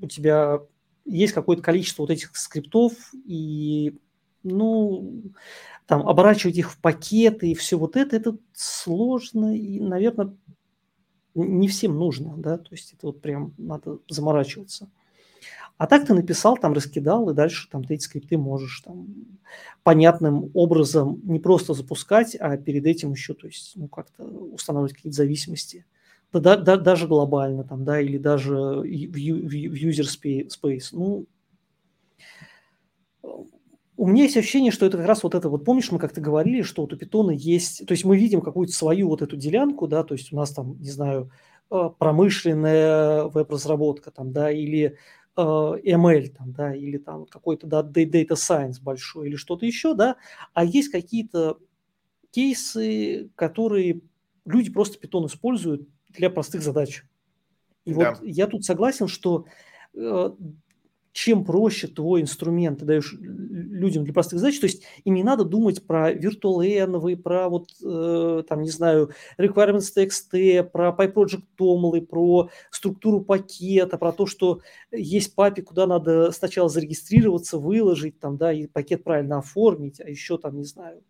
у 0.00 0.06
тебя 0.06 0.60
есть 1.04 1.32
какое-то 1.32 1.62
количество 1.62 2.02
вот 2.02 2.10
этих 2.10 2.36
скриптов, 2.36 2.92
и, 3.24 3.98
ну, 4.42 5.22
там, 5.86 6.06
оборачивать 6.06 6.58
их 6.58 6.70
в 6.70 6.80
пакеты 6.80 7.50
и 7.50 7.54
все 7.54 7.78
вот 7.78 7.96
это, 7.96 8.16
это 8.16 8.36
сложно, 8.52 9.56
и, 9.56 9.80
наверное, 9.80 10.36
не 11.34 11.68
всем 11.68 11.98
нужно, 11.98 12.34
да, 12.36 12.58
то 12.58 12.68
есть 12.72 12.92
это 12.92 13.06
вот 13.06 13.20
прям 13.20 13.54
надо 13.58 13.98
заморачиваться. 14.08 14.88
А 15.76 15.86
так 15.86 16.06
ты 16.06 16.14
написал, 16.14 16.56
там 16.56 16.72
раскидал, 16.72 17.30
и 17.30 17.34
дальше 17.34 17.68
там 17.70 17.84
ты 17.84 17.94
эти 17.94 18.02
скрипты 18.02 18.36
можешь 18.36 18.80
там 18.80 19.06
понятным 19.84 20.50
образом 20.54 21.20
не 21.22 21.38
просто 21.38 21.74
запускать, 21.74 22.34
а 22.34 22.56
перед 22.56 22.84
этим 22.84 23.12
еще, 23.12 23.34
то 23.34 23.46
есть, 23.46 23.72
ну, 23.76 23.86
как-то 23.86 24.24
устанавливать 24.24 24.94
какие-то 24.94 25.16
зависимости– 25.16 25.84
да, 26.32 26.56
да, 26.56 26.76
даже 26.76 27.08
глобально 27.08 27.64
там, 27.64 27.84
да, 27.84 28.00
или 28.00 28.18
даже 28.18 28.54
в, 28.54 28.82
в, 28.82 28.84
в 28.84 29.74
user 29.74 30.06
space. 30.46 30.88
Ну, 30.92 31.26
у 33.98 34.06
меня 34.06 34.22
есть 34.22 34.36
ощущение, 34.36 34.70
что 34.70 34.86
это 34.86 34.96
как 34.96 35.08
раз 35.08 35.24
вот 35.24 35.34
это, 35.34 35.48
вот 35.48 35.64
помнишь, 35.64 35.90
мы 35.90 35.98
как-то 35.98 36.20
говорили, 36.20 36.62
что 36.62 36.82
вот 36.82 36.92
у 36.92 36.96
питона 36.96 37.32
есть, 37.32 37.84
то 37.84 37.92
есть 37.92 38.04
мы 38.04 38.16
видим 38.16 38.40
какую-то 38.40 38.72
свою 38.72 39.08
вот 39.08 39.22
эту 39.22 39.36
делянку, 39.36 39.88
да, 39.88 40.04
то 40.04 40.14
есть 40.14 40.32
у 40.32 40.36
нас 40.36 40.52
там, 40.52 40.80
не 40.80 40.90
знаю, 40.90 41.32
э, 41.72 41.90
промышленная 41.98 43.24
веб-разработка 43.24 44.12
там, 44.12 44.32
да, 44.32 44.52
или 44.52 44.96
э, 45.36 45.40
ML 45.40 46.28
там, 46.28 46.52
да, 46.52 46.72
или 46.76 46.96
там 46.96 47.26
какой-то 47.26 47.66
да, 47.66 47.82
data 47.82 48.34
science 48.34 48.80
большой 48.80 49.30
или 49.30 49.36
что-то 49.36 49.66
еще, 49.66 49.94
да, 49.94 50.14
а 50.54 50.64
есть 50.64 50.90
какие-то 50.90 51.58
кейсы, 52.30 53.30
которые 53.34 54.02
люди 54.44 54.70
просто 54.70 55.00
питон 55.00 55.26
используют 55.26 55.88
для 56.10 56.30
простых 56.30 56.62
задач. 56.62 57.02
И 57.84 57.92
да. 57.92 58.12
вот 58.12 58.22
я 58.22 58.46
тут 58.46 58.64
согласен, 58.64 59.08
что 59.08 59.46
э, 59.94 60.30
чем 61.18 61.44
проще 61.44 61.88
твой 61.88 62.22
инструмент 62.22 62.78
ты 62.78 62.84
даешь 62.84 63.12
людям 63.12 64.04
для 64.04 64.14
простых 64.14 64.38
задач, 64.38 64.60
то 64.60 64.66
есть 64.66 64.84
им 65.02 65.14
не 65.14 65.24
надо 65.24 65.44
думать 65.44 65.84
про 65.84 66.12
virtual 66.12 67.16
про 67.16 67.48
вот, 67.48 67.70
э, 67.84 68.44
там, 68.48 68.62
не 68.62 68.70
знаю, 68.70 69.10
requirements 69.36 69.88
txt, 69.96 70.62
про 70.70 70.94
PyProject 70.96 71.42
TOML, 71.58 72.06
про 72.06 72.50
структуру 72.70 73.20
пакета, 73.20 73.98
про 73.98 74.12
то, 74.12 74.26
что 74.26 74.60
есть 74.92 75.34
папе, 75.34 75.62
куда 75.62 75.88
надо 75.88 76.30
сначала 76.30 76.68
зарегистрироваться, 76.68 77.58
выложить, 77.58 78.20
там, 78.20 78.36
да, 78.36 78.52
и 78.52 78.68
пакет 78.68 79.02
правильно 79.02 79.38
оформить, 79.38 80.00
а 80.00 80.08
еще 80.08 80.38
там, 80.38 80.56
не 80.56 80.64
знаю, 80.64 81.02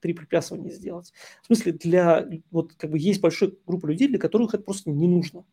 три 0.00 0.14
препятствования 0.14 0.70
сделать. 0.70 1.12
В 1.42 1.46
смысле, 1.46 1.72
для, 1.72 2.26
вот 2.50 2.72
как 2.72 2.90
бы 2.90 2.98
есть 2.98 3.20
большая 3.20 3.52
группа 3.66 3.86
людей, 3.86 4.08
для 4.08 4.18
которых 4.18 4.54
это 4.54 4.64
просто 4.64 4.88
не 4.90 5.06
нужно. 5.06 5.44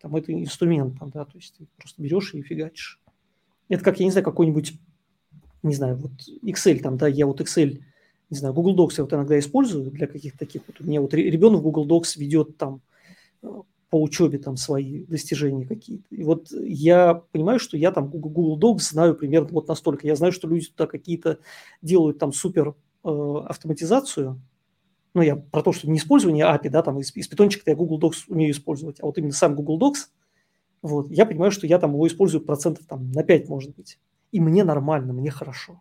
Там 0.00 0.14
это 0.16 0.32
инструмент, 0.32 0.98
там, 0.98 1.10
да, 1.10 1.24
то 1.24 1.36
есть 1.36 1.54
ты 1.56 1.66
просто 1.76 2.02
берешь 2.02 2.34
и 2.34 2.42
фигачишь. 2.42 3.00
Это 3.68 3.84
как, 3.84 3.98
я 3.98 4.06
не 4.06 4.10
знаю, 4.10 4.24
какой-нибудь, 4.24 4.74
не 5.62 5.74
знаю, 5.74 5.96
вот 5.96 6.12
Excel, 6.42 6.80
там, 6.80 6.96
да, 6.96 7.08
я 7.08 7.26
вот 7.26 7.40
Excel, 7.40 7.82
не 8.30 8.36
знаю, 8.36 8.54
Google 8.54 8.76
Docs 8.76 8.94
я 8.98 9.04
вот 9.04 9.12
иногда 9.12 9.38
использую 9.38 9.90
для 9.90 10.06
каких-то 10.06 10.38
таких 10.38 10.62
вот, 10.66 10.80
у 10.80 10.84
меня 10.84 11.00
вот 11.00 11.12
ребенок 11.14 11.60
в 11.60 11.64
Google 11.64 11.86
Docs 11.86 12.18
ведет 12.18 12.56
там 12.56 12.80
э, 13.42 13.48
по 13.90 14.02
учебе 14.02 14.38
там 14.38 14.56
свои 14.56 15.04
достижения 15.04 15.66
какие-то. 15.66 16.14
И 16.14 16.22
вот 16.22 16.50
я 16.52 17.14
понимаю, 17.32 17.58
что 17.58 17.76
я 17.76 17.90
там 17.90 18.08
Google 18.08 18.58
Docs 18.58 18.90
знаю 18.90 19.14
примерно 19.14 19.48
вот 19.52 19.68
настолько. 19.68 20.06
Я 20.06 20.14
знаю, 20.14 20.32
что 20.32 20.46
люди 20.46 20.68
туда 20.68 20.86
какие-то 20.86 21.38
делают 21.80 22.18
там 22.18 22.32
супер 22.32 22.74
Э, 23.04 23.42
автоматизацию, 23.46 24.40
ну, 25.14 25.22
я 25.22 25.36
про 25.36 25.62
то, 25.62 25.72
что 25.72 25.88
не 25.88 25.98
использование 25.98 26.44
API, 26.44 26.70
да, 26.70 26.82
там 26.82 26.98
из, 27.00 27.14
из 27.14 27.28
питончика 27.28 27.70
я 27.70 27.76
Google 27.76 28.00
Docs 28.00 28.24
умею 28.28 28.52
использовать, 28.52 29.00
а 29.00 29.06
вот 29.06 29.18
именно 29.18 29.32
сам 29.32 29.54
Google 29.54 29.78
Docs, 29.78 30.08
вот, 30.82 31.10
я 31.10 31.26
понимаю, 31.26 31.50
что 31.50 31.66
я 31.66 31.78
там 31.78 31.92
его 31.92 32.06
использую 32.06 32.44
процентов 32.44 32.86
там 32.86 33.10
на 33.10 33.24
5, 33.24 33.48
может 33.48 33.74
быть. 33.74 33.98
И 34.30 34.40
мне 34.40 34.64
нормально, 34.64 35.12
мне 35.12 35.30
хорошо. 35.30 35.80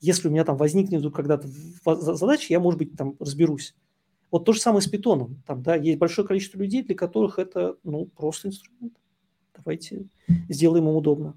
Если 0.00 0.28
у 0.28 0.30
меня 0.30 0.44
там 0.44 0.56
возникнет 0.56 1.02
когда-то 1.12 1.48
задача, 1.96 2.46
я, 2.50 2.60
может 2.60 2.78
быть, 2.78 2.96
там 2.96 3.16
разберусь. 3.18 3.74
Вот 4.30 4.44
то 4.44 4.52
же 4.52 4.60
самое 4.60 4.82
с 4.82 4.86
питоном. 4.86 5.42
Там, 5.46 5.62
да, 5.62 5.74
есть 5.74 5.98
большое 5.98 6.26
количество 6.26 6.58
людей, 6.58 6.82
для 6.82 6.94
которых 6.94 7.38
это, 7.38 7.76
ну, 7.82 8.06
просто 8.06 8.48
инструмент. 8.48 8.94
Давайте 9.56 10.06
сделаем 10.48 10.88
им 10.88 10.96
удобно. 10.96 11.34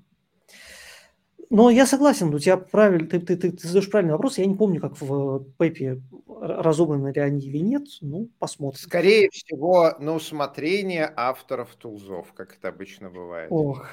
Но 1.52 1.70
я 1.70 1.86
согласен, 1.86 2.34
у 2.34 2.39
тебя 2.39 2.56
правильно, 2.56 3.10
ты, 3.10 3.20
ты, 3.20 3.36
ты, 3.36 3.52
ты 3.52 3.68
задаешь 3.68 3.89
правильный 3.89 4.14
вопрос. 4.14 4.38
Я 4.38 4.45
не 4.45 4.56
помню, 4.56 4.80
как 4.80 4.93
в 5.02 5.43
Пепе 5.58 6.02
разобраны 6.39 7.12
ли 7.12 7.20
они 7.20 7.45
или 7.45 7.58
нет. 7.58 7.88
Ну, 7.99 8.30
посмотрим. 8.39 8.80
Скорее 8.80 9.30
всего, 9.32 9.93
на 9.99 10.16
усмотрение 10.16 11.12
авторов 11.14 11.76
тулзов, 11.76 12.32
как 12.32 12.56
это 12.56 12.70
обычно 12.70 13.10
бывает. 13.10 13.52
Ох, 13.52 13.86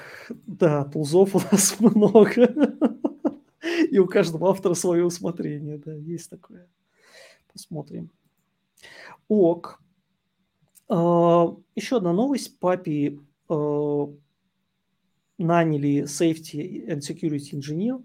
да, 0.47 0.85
тулзов 0.85 1.35
у 1.35 1.39
нас 1.51 1.77
много. 1.81 2.47
И 3.91 3.99
у 3.99 4.07
каждого 4.07 4.51
автора 4.51 4.73
свое 4.73 5.03
усмотрение, 5.03 5.79
да, 5.79 5.93
есть 5.93 6.29
такое. 6.29 6.65
Посмотрим. 7.51 8.09
Ок. 9.27 9.81
А, 10.87 11.53
еще 11.75 11.97
одна 11.97 12.13
новость. 12.13 12.57
Папи 12.57 13.19
а, 13.49 14.09
наняли 15.43 16.03
safety 16.03 16.85
and 16.87 16.99
security 16.99 17.53
engineer. 17.53 18.03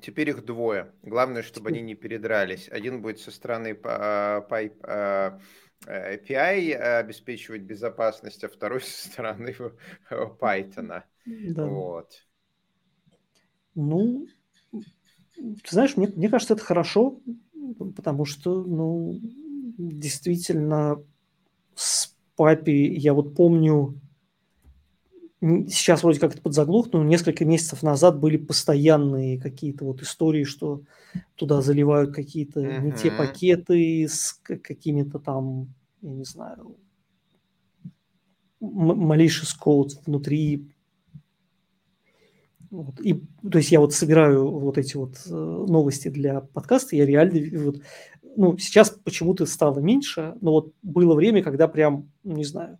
Теперь 0.00 0.30
их 0.30 0.44
двое. 0.44 0.92
Главное, 1.02 1.42
чтобы 1.42 1.70
Теперь... 1.70 1.82
они 1.82 1.92
не 1.92 1.94
передрались. 1.94 2.68
Один 2.70 3.02
будет 3.02 3.18
со 3.20 3.30
стороны 3.30 3.72
Pipe, 3.72 4.76
а, 4.82 5.38
API 5.86 6.72
обеспечивать 6.74 7.62
безопасность, 7.62 8.44
а 8.44 8.48
второй 8.48 8.80
со 8.82 9.08
стороны 9.08 9.54
Python. 10.10 11.02
Да. 11.26 11.66
Вот. 11.66 12.26
Ну, 13.74 14.26
ты 15.34 15.70
знаешь, 15.70 15.96
мне, 15.96 16.08
мне 16.08 16.28
кажется, 16.28 16.54
это 16.54 16.62
хорошо, 16.62 17.20
потому 17.96 18.24
что, 18.24 18.62
ну, 18.64 19.18
действительно, 19.78 21.02
с 21.74 22.14
папи 22.36 22.70
я 22.70 23.14
вот 23.14 23.34
помню, 23.34 24.00
сейчас 25.40 26.02
вроде 26.02 26.20
как 26.20 26.32
это 26.32 26.42
подзаглух, 26.42 26.92
но 26.92 27.02
несколько 27.02 27.44
месяцев 27.44 27.82
назад 27.82 28.18
были 28.18 28.36
постоянные 28.36 29.40
какие-то 29.40 29.86
вот 29.86 30.02
истории, 30.02 30.44
что 30.44 30.82
туда 31.34 31.62
заливают 31.62 32.14
какие-то 32.14 32.60
uh-huh. 32.60 32.80
не 32.82 32.92
те 32.92 33.10
пакеты 33.10 34.06
с 34.06 34.34
какими-то 34.44 35.18
там, 35.18 35.72
я 36.02 36.12
не 36.12 36.24
знаю, 36.24 36.76
malicious 38.60 39.56
code 39.58 39.92
внутри. 40.04 40.70
Вот. 42.70 43.00
И, 43.00 43.14
то 43.50 43.58
есть 43.58 43.72
я 43.72 43.80
вот 43.80 43.94
собираю 43.94 44.48
вот 44.48 44.78
эти 44.78 44.96
вот 44.96 45.16
э, 45.26 45.30
новости 45.30 46.08
для 46.08 46.42
подкаста, 46.42 46.94
я 46.94 47.06
реально 47.06 47.58
вот, 47.64 47.80
ну, 48.36 48.58
сейчас 48.58 48.90
почему-то 48.90 49.46
стало 49.46 49.80
меньше, 49.80 50.36
но 50.40 50.52
вот 50.52 50.74
было 50.82 51.14
время, 51.14 51.42
когда 51.42 51.66
прям, 51.66 52.12
ну, 52.22 52.36
не 52.36 52.44
знаю, 52.44 52.78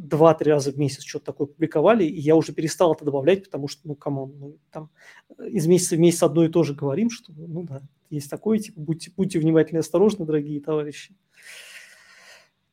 два-три 0.00 0.50
раза 0.50 0.72
в 0.72 0.78
месяц 0.78 1.04
что-то 1.04 1.26
такое 1.26 1.46
публиковали, 1.46 2.04
и 2.04 2.18
я 2.18 2.34
уже 2.34 2.52
перестал 2.52 2.94
это 2.94 3.04
добавлять, 3.04 3.44
потому 3.44 3.68
что, 3.68 3.86
ну, 3.86 3.94
come 3.94 4.17
on, 4.17 4.34
мы 4.38 4.56
там 4.70 4.90
э, 5.38 5.48
из 5.48 5.66
месяца 5.66 5.96
в 5.96 5.98
месяц 5.98 6.22
одно 6.22 6.44
и 6.44 6.48
то 6.48 6.62
же 6.62 6.74
говорим, 6.74 7.10
что, 7.10 7.32
ну, 7.36 7.64
да, 7.64 7.82
есть 8.08 8.30
такое, 8.30 8.58
типа, 8.58 8.80
будьте, 8.80 9.12
будьте 9.16 9.38
внимательны 9.38 9.78
и 9.78 9.80
осторожны, 9.80 10.24
дорогие 10.24 10.60
товарищи. 10.60 11.14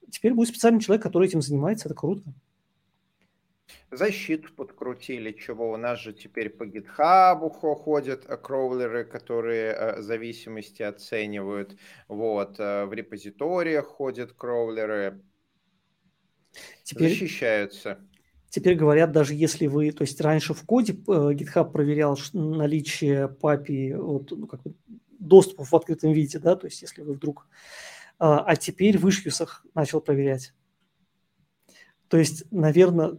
Теперь 0.09 0.33
будет 0.33 0.49
специальный 0.49 0.79
человек, 0.79 1.03
который 1.03 1.27
этим 1.27 1.41
занимается, 1.41 1.87
это 1.87 1.95
круто. 1.95 2.33
Защиту 3.91 4.53
подкрутили, 4.53 5.31
чего 5.31 5.71
у 5.71 5.77
нас 5.77 5.99
же 5.99 6.13
теперь 6.13 6.49
по 6.49 6.63
GitHub 6.63 7.49
ходят 7.49 8.25
э, 8.25 8.37
кроулеры, 8.37 9.03
которые 9.03 9.73
э, 9.73 10.01
зависимости 10.01 10.81
оценивают. 10.81 11.75
Вот, 12.07 12.57
в 12.57 12.89
репозиториях 12.91 13.85
ходят 13.85 14.31
кроулеры, 14.33 15.21
Теперь, 16.83 17.09
защищаются. 17.09 17.99
Теперь 18.49 18.75
говорят, 18.75 19.11
даже 19.11 19.33
если 19.33 19.67
вы, 19.67 19.91
то 19.91 20.03
есть 20.03 20.19
раньше 20.21 20.53
в 20.53 20.63
коде 20.63 20.93
э, 20.93 20.95
GitHub 20.95 21.71
проверял 21.71 22.17
наличие 22.33 23.27
папи, 23.27 23.93
вот, 23.93 24.31
ну, 24.31 24.47
как 24.47 24.61
доступа 25.19 25.65
в 25.65 25.73
открытом 25.73 26.13
виде, 26.13 26.39
да, 26.39 26.55
то 26.55 26.67
есть 26.67 26.81
если 26.81 27.01
вы 27.01 27.13
вдруг, 27.13 27.47
а, 28.19 28.39
а 28.39 28.55
теперь 28.55 28.97
в 28.97 29.07
ишьюсах 29.09 29.65
начал 29.75 30.01
проверять. 30.01 30.53
То 32.07 32.17
есть, 32.17 32.45
наверное, 32.51 33.17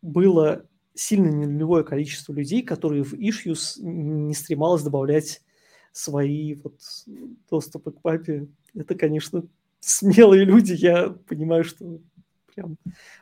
было 0.00 0.66
сильно 0.94 1.30
нулевое 1.30 1.84
количество 1.84 2.32
людей, 2.32 2.62
которые 2.62 3.04
в 3.04 3.14
issues 3.14 3.80
не 3.80 4.34
стремалось 4.34 4.82
добавлять 4.82 5.42
свои 5.92 6.54
вот 6.54 6.80
доступы 7.50 7.92
к 7.92 8.00
папе. 8.00 8.48
Это, 8.74 8.94
конечно, 8.94 9.44
смелые 9.80 10.44
люди, 10.44 10.72
я 10.72 11.10
понимаю, 11.10 11.64
что 11.64 12.00
прям 12.58 12.76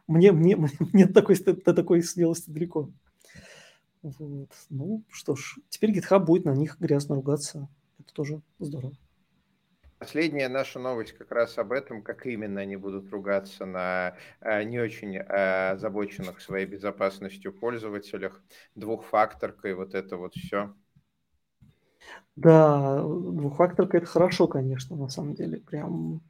мне, 0.07 0.33
мне, 0.33 0.57
мне 0.93 1.07
такой, 1.07 1.37
до 1.37 1.75
такой 1.75 2.03
смелости 2.03 2.51
далеко. 2.51 2.91
Вот. 4.03 4.51
Ну 4.71 5.05
что 5.11 5.35
ж, 5.35 5.57
теперь 5.69 5.97
GitHub 5.97 6.21
будет 6.21 6.45
на 6.45 6.55
них 6.55 6.77
грязно 6.79 7.15
ругаться. 7.15 7.69
Это 7.99 8.13
тоже 8.13 8.41
здорово. 8.59 8.95
Последняя 9.99 10.49
наша 10.49 10.79
новость 10.79 11.13
как 11.13 11.33
раз 11.33 11.57
об 11.57 11.73
этом, 11.73 12.03
как 12.03 12.27
именно 12.27 12.61
они 12.61 12.77
будут 12.77 13.11
ругаться 13.11 13.65
на 13.65 14.15
э, 14.41 14.63
не 14.65 14.79
очень 14.79 15.17
э, 15.17 15.71
озабоченных 15.71 16.43
своей 16.43 16.67
безопасностью 16.67 17.51
пользователях, 17.51 18.43
двухфакторка 18.75 19.69
и 19.69 19.73
вот 19.73 19.95
это 19.95 20.19
вот 20.19 20.35
все. 20.35 20.75
Да, 22.37 23.01
двухфакторка 23.01 23.97
это 23.97 24.07
хорошо, 24.07 24.47
конечно, 24.47 24.97
на 24.97 25.09
самом 25.09 25.35
деле. 25.35 25.61
Прям 25.61 26.21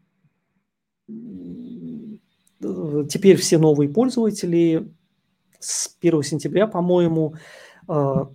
теперь 2.61 3.37
все 3.37 3.59
новые 3.59 3.89
пользователи 3.89 4.89
с 5.59 5.95
1 6.01 6.23
сентября, 6.23 6.67
по-моему, 6.67 7.35
а, 7.89 8.31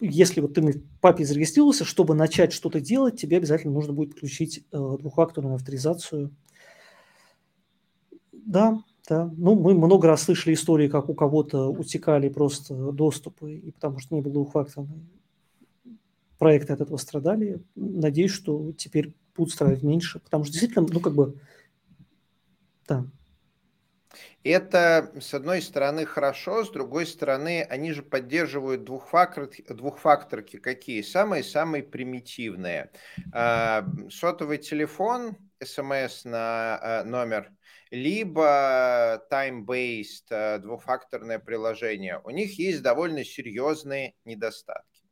если 0.00 0.40
вот 0.40 0.54
ты 0.54 0.62
на 0.62 0.72
папе 1.00 1.24
зарегистрировался, 1.24 1.84
чтобы 1.84 2.14
начать 2.14 2.52
что-то 2.52 2.80
делать, 2.80 3.20
тебе 3.20 3.36
обязательно 3.36 3.72
нужно 3.72 3.92
будет 3.92 4.10
подключить 4.10 4.58
э, 4.58 4.62
двухфакторную 4.72 5.54
авторизацию. 5.54 6.34
Да, 8.32 8.82
да. 9.08 9.32
Ну, 9.36 9.54
мы 9.54 9.74
много 9.74 10.08
раз 10.08 10.22
слышали 10.22 10.54
истории, 10.54 10.88
как 10.88 11.08
у 11.08 11.14
кого-то 11.14 11.68
утекали 11.68 12.28
просто 12.28 12.74
доступы, 12.90 13.54
и 13.54 13.70
потому 13.70 14.00
что 14.00 14.16
не 14.16 14.22
было 14.22 14.32
двухфакторной. 14.32 15.06
Проекты 16.38 16.72
от 16.72 16.80
этого 16.80 16.96
страдали. 16.96 17.62
Надеюсь, 17.76 18.32
что 18.32 18.72
теперь 18.72 19.14
будут 19.36 19.54
страдать 19.54 19.84
меньше, 19.84 20.18
потому 20.18 20.42
что 20.42 20.52
действительно, 20.52 20.84
ну, 20.90 20.98
как 20.98 21.14
бы, 21.14 21.38
да, 22.88 23.06
это, 24.50 25.12
с 25.20 25.34
одной 25.34 25.62
стороны, 25.62 26.04
хорошо, 26.04 26.64
с 26.64 26.70
другой 26.70 27.06
стороны, 27.06 27.62
они 27.62 27.92
же 27.92 28.02
поддерживают 28.02 28.84
двухфакторки, 28.84 29.62
двухфакторки 29.68 30.58
какие? 30.58 31.02
Самые-самые 31.02 31.84
примитивные. 31.84 32.90
А, 33.32 33.86
сотовый 34.10 34.58
телефон, 34.58 35.36
смс 35.62 36.24
на 36.24 36.78
а, 36.80 37.04
номер, 37.04 37.52
либо 37.90 39.24
time-based 39.30 40.26
а, 40.30 40.58
двухфакторное 40.58 41.38
приложение. 41.38 42.20
У 42.24 42.30
них 42.30 42.58
есть 42.58 42.82
довольно 42.82 43.24
серьезные 43.24 44.14
недостатки. 44.24 45.02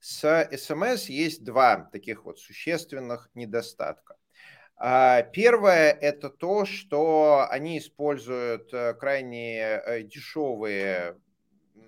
С 0.00 0.48
смс 0.56 1.06
есть 1.06 1.44
два 1.44 1.88
таких 1.92 2.24
вот 2.24 2.38
существенных 2.38 3.30
недостатка. 3.34 4.15
А, 4.78 5.22
первое– 5.22 5.90
это 6.00 6.28
то, 6.28 6.66
что 6.66 7.46
они 7.48 7.78
используют 7.78 8.72
э, 8.74 8.92
крайне 8.92 9.58
э, 9.58 10.02
дешевые 10.02 11.16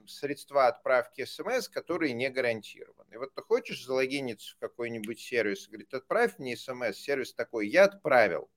средства 0.07 0.69
отправки 0.69 1.27
смс, 1.27 1.69
которые 1.69 2.15
не 2.15 2.31
гарантированы. 2.31 3.19
Вот 3.19 3.35
ты 3.35 3.43
хочешь 3.43 3.85
залогиниться 3.85 4.55
в 4.55 4.59
какой-нибудь 4.59 5.21
сервис, 5.21 5.69
говорит, 5.69 5.93
отправь 5.93 6.39
мне 6.39 6.57
смс, 6.57 6.97
сервис 6.97 7.35
такой, 7.35 7.69
я 7.69 7.85
отправил. 7.85 8.49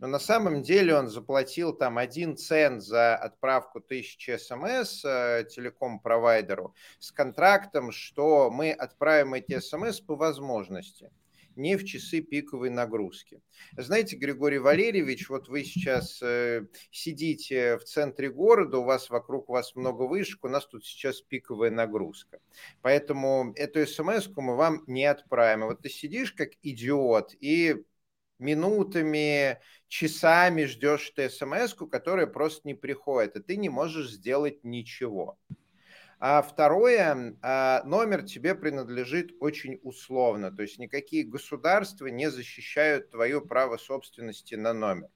Но 0.00 0.08
на 0.08 0.18
самом 0.18 0.62
деле 0.62 0.96
он 0.96 1.08
заплатил 1.08 1.72
там 1.72 1.98
один 1.98 2.36
цент 2.36 2.82
за 2.82 3.14
отправку 3.14 3.80
тысячи 3.80 4.36
смс 4.36 5.04
э, 5.04 5.46
телеком-провайдеру 5.48 6.74
с 6.98 7.12
контрактом, 7.12 7.92
что 7.92 8.50
мы 8.50 8.72
отправим 8.72 9.34
эти 9.34 9.60
смс 9.60 10.00
по 10.00 10.16
возможности 10.16 11.12
не 11.60 11.76
в 11.76 11.84
часы 11.84 12.20
пиковой 12.20 12.70
нагрузки. 12.70 13.42
Знаете, 13.76 14.16
Григорий 14.16 14.58
Валерьевич, 14.58 15.28
вот 15.28 15.48
вы 15.48 15.64
сейчас 15.64 16.20
э, 16.22 16.66
сидите 16.90 17.76
в 17.76 17.84
центре 17.84 18.30
города, 18.30 18.78
у 18.78 18.84
вас 18.84 19.10
вокруг 19.10 19.48
вас 19.48 19.76
много 19.76 20.04
вышек, 20.04 20.44
у 20.44 20.48
нас 20.48 20.66
тут 20.66 20.84
сейчас 20.84 21.20
пиковая 21.20 21.70
нагрузка. 21.70 22.40
Поэтому 22.82 23.52
эту 23.56 23.86
смс 23.86 24.28
мы 24.36 24.56
вам 24.56 24.82
не 24.86 25.04
отправим. 25.04 25.66
Вот 25.66 25.82
ты 25.82 25.90
сидишь 25.90 26.32
как 26.32 26.50
идиот 26.62 27.34
и 27.40 27.84
минутами, 28.38 29.58
часами 29.88 30.64
ждешь 30.64 31.10
ты 31.10 31.28
смс 31.28 31.74
которая 31.74 32.26
просто 32.26 32.66
не 32.66 32.74
приходит, 32.74 33.36
и 33.36 33.42
ты 33.42 33.56
не 33.56 33.68
можешь 33.68 34.10
сделать 34.10 34.64
ничего. 34.64 35.38
А 36.22 36.42
второе, 36.42 37.34
а, 37.40 37.82
номер 37.84 38.22
тебе 38.24 38.54
принадлежит 38.54 39.32
очень 39.40 39.80
условно, 39.82 40.54
то 40.54 40.60
есть 40.60 40.78
никакие 40.78 41.24
государства 41.24 42.08
не 42.08 42.30
защищают 42.30 43.10
твое 43.10 43.40
право 43.40 43.78
собственности 43.78 44.54
на 44.54 44.74
номер. 44.74 45.08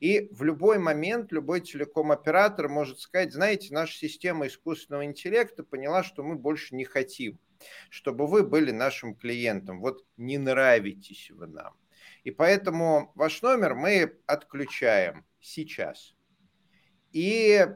И 0.00 0.28
в 0.30 0.42
любой 0.42 0.78
момент 0.78 1.32
любой 1.32 1.62
телеком-оператор 1.62 2.68
может 2.68 3.00
сказать, 3.00 3.32
знаете, 3.32 3.72
наша 3.72 3.96
система 3.96 4.48
искусственного 4.48 5.06
интеллекта 5.06 5.64
поняла, 5.64 6.02
что 6.02 6.22
мы 6.22 6.36
больше 6.36 6.74
не 6.74 6.84
хотим, 6.84 7.38
чтобы 7.88 8.26
вы 8.26 8.42
были 8.42 8.70
нашим 8.70 9.14
клиентом. 9.14 9.80
Вот 9.80 10.04
не 10.18 10.36
нравитесь 10.36 11.30
вы 11.30 11.46
нам. 11.46 11.74
И 12.22 12.30
поэтому 12.30 13.12
ваш 13.14 13.40
номер 13.40 13.74
мы 13.74 14.18
отключаем 14.26 15.24
сейчас. 15.40 16.14
И 17.12 17.66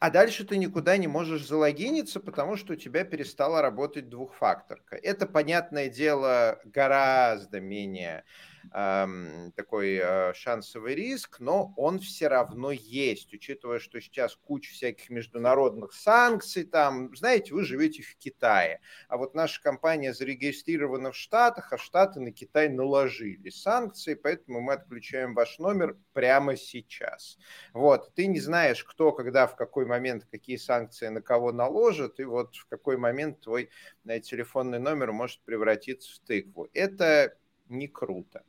а 0.00 0.10
дальше 0.10 0.44
ты 0.44 0.56
никуда 0.56 0.96
не 0.96 1.06
можешь 1.08 1.46
залогиниться, 1.46 2.20
потому 2.20 2.56
что 2.56 2.72
у 2.72 2.76
тебя 2.76 3.04
перестала 3.04 3.62
работать 3.62 4.08
двухфакторка. 4.08 4.96
Это, 4.96 5.26
понятное 5.26 5.88
дело, 5.90 6.58
гораздо 6.64 7.60
менее 7.60 8.24
такой 8.70 10.00
э, 10.02 10.32
шансовый 10.34 10.94
риск, 10.94 11.40
но 11.40 11.72
он 11.76 11.98
все 11.98 12.28
равно 12.28 12.70
есть, 12.70 13.32
учитывая, 13.32 13.78
что 13.78 14.00
сейчас 14.00 14.36
куча 14.36 14.72
всяких 14.72 15.10
международных 15.10 15.92
санкций, 15.92 16.64
там, 16.64 17.14
знаете, 17.16 17.54
вы 17.54 17.64
живете 17.64 18.02
в 18.02 18.16
Китае, 18.16 18.80
а 19.08 19.16
вот 19.16 19.34
наша 19.34 19.62
компания 19.62 20.12
зарегистрирована 20.12 21.12
в 21.12 21.16
Штатах, 21.16 21.72
а 21.72 21.78
Штаты 21.78 22.20
на 22.20 22.32
Китай 22.32 22.68
наложили 22.68 23.50
санкции, 23.50 24.14
поэтому 24.14 24.60
мы 24.60 24.74
отключаем 24.74 25.34
ваш 25.34 25.58
номер 25.58 25.96
прямо 26.12 26.56
сейчас. 26.56 27.38
Вот, 27.72 28.14
ты 28.14 28.26
не 28.26 28.40
знаешь, 28.40 28.84
кто, 28.84 29.12
когда, 29.12 29.46
в 29.46 29.56
какой 29.56 29.86
момент, 29.86 30.26
какие 30.30 30.56
санкции 30.56 31.08
на 31.08 31.22
кого 31.22 31.52
наложат, 31.52 32.20
и 32.20 32.24
вот 32.24 32.54
в 32.56 32.66
какой 32.66 32.96
момент 32.96 33.40
твой 33.40 33.70
э, 34.06 34.20
телефонный 34.20 34.78
номер 34.78 35.12
может 35.12 35.40
превратиться 35.42 36.14
в 36.14 36.18
тыкву. 36.26 36.68
Это 36.72 37.36
не 37.68 37.88
круто. 37.88 38.44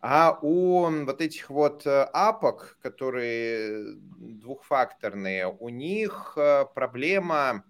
А 0.00 0.38
у 0.42 0.88
вот 1.04 1.20
этих 1.20 1.50
вот 1.50 1.84
э, 1.84 2.02
апок, 2.12 2.78
которые 2.82 3.96
двухфакторные, 4.18 5.48
у 5.48 5.68
них 5.68 6.34
э, 6.36 6.66
проблема 6.72 7.64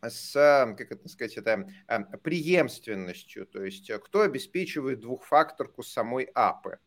с, 0.00 0.32
как 0.76 0.90
это 0.90 1.08
сказать, 1.08 1.36
это 1.36 1.68
э, 1.86 2.00
преемственностью, 2.18 3.46
то 3.46 3.64
есть 3.64 3.92
кто 4.04 4.22
обеспечивает 4.22 5.00
двухфакторку 5.00 5.84
самой 5.84 6.24
апы. 6.34 6.78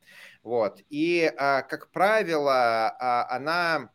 Вот. 0.43 0.81
И, 0.89 1.31
как 1.37 1.89
правило, 1.91 2.89
а, 2.99 3.27
она 3.35 3.91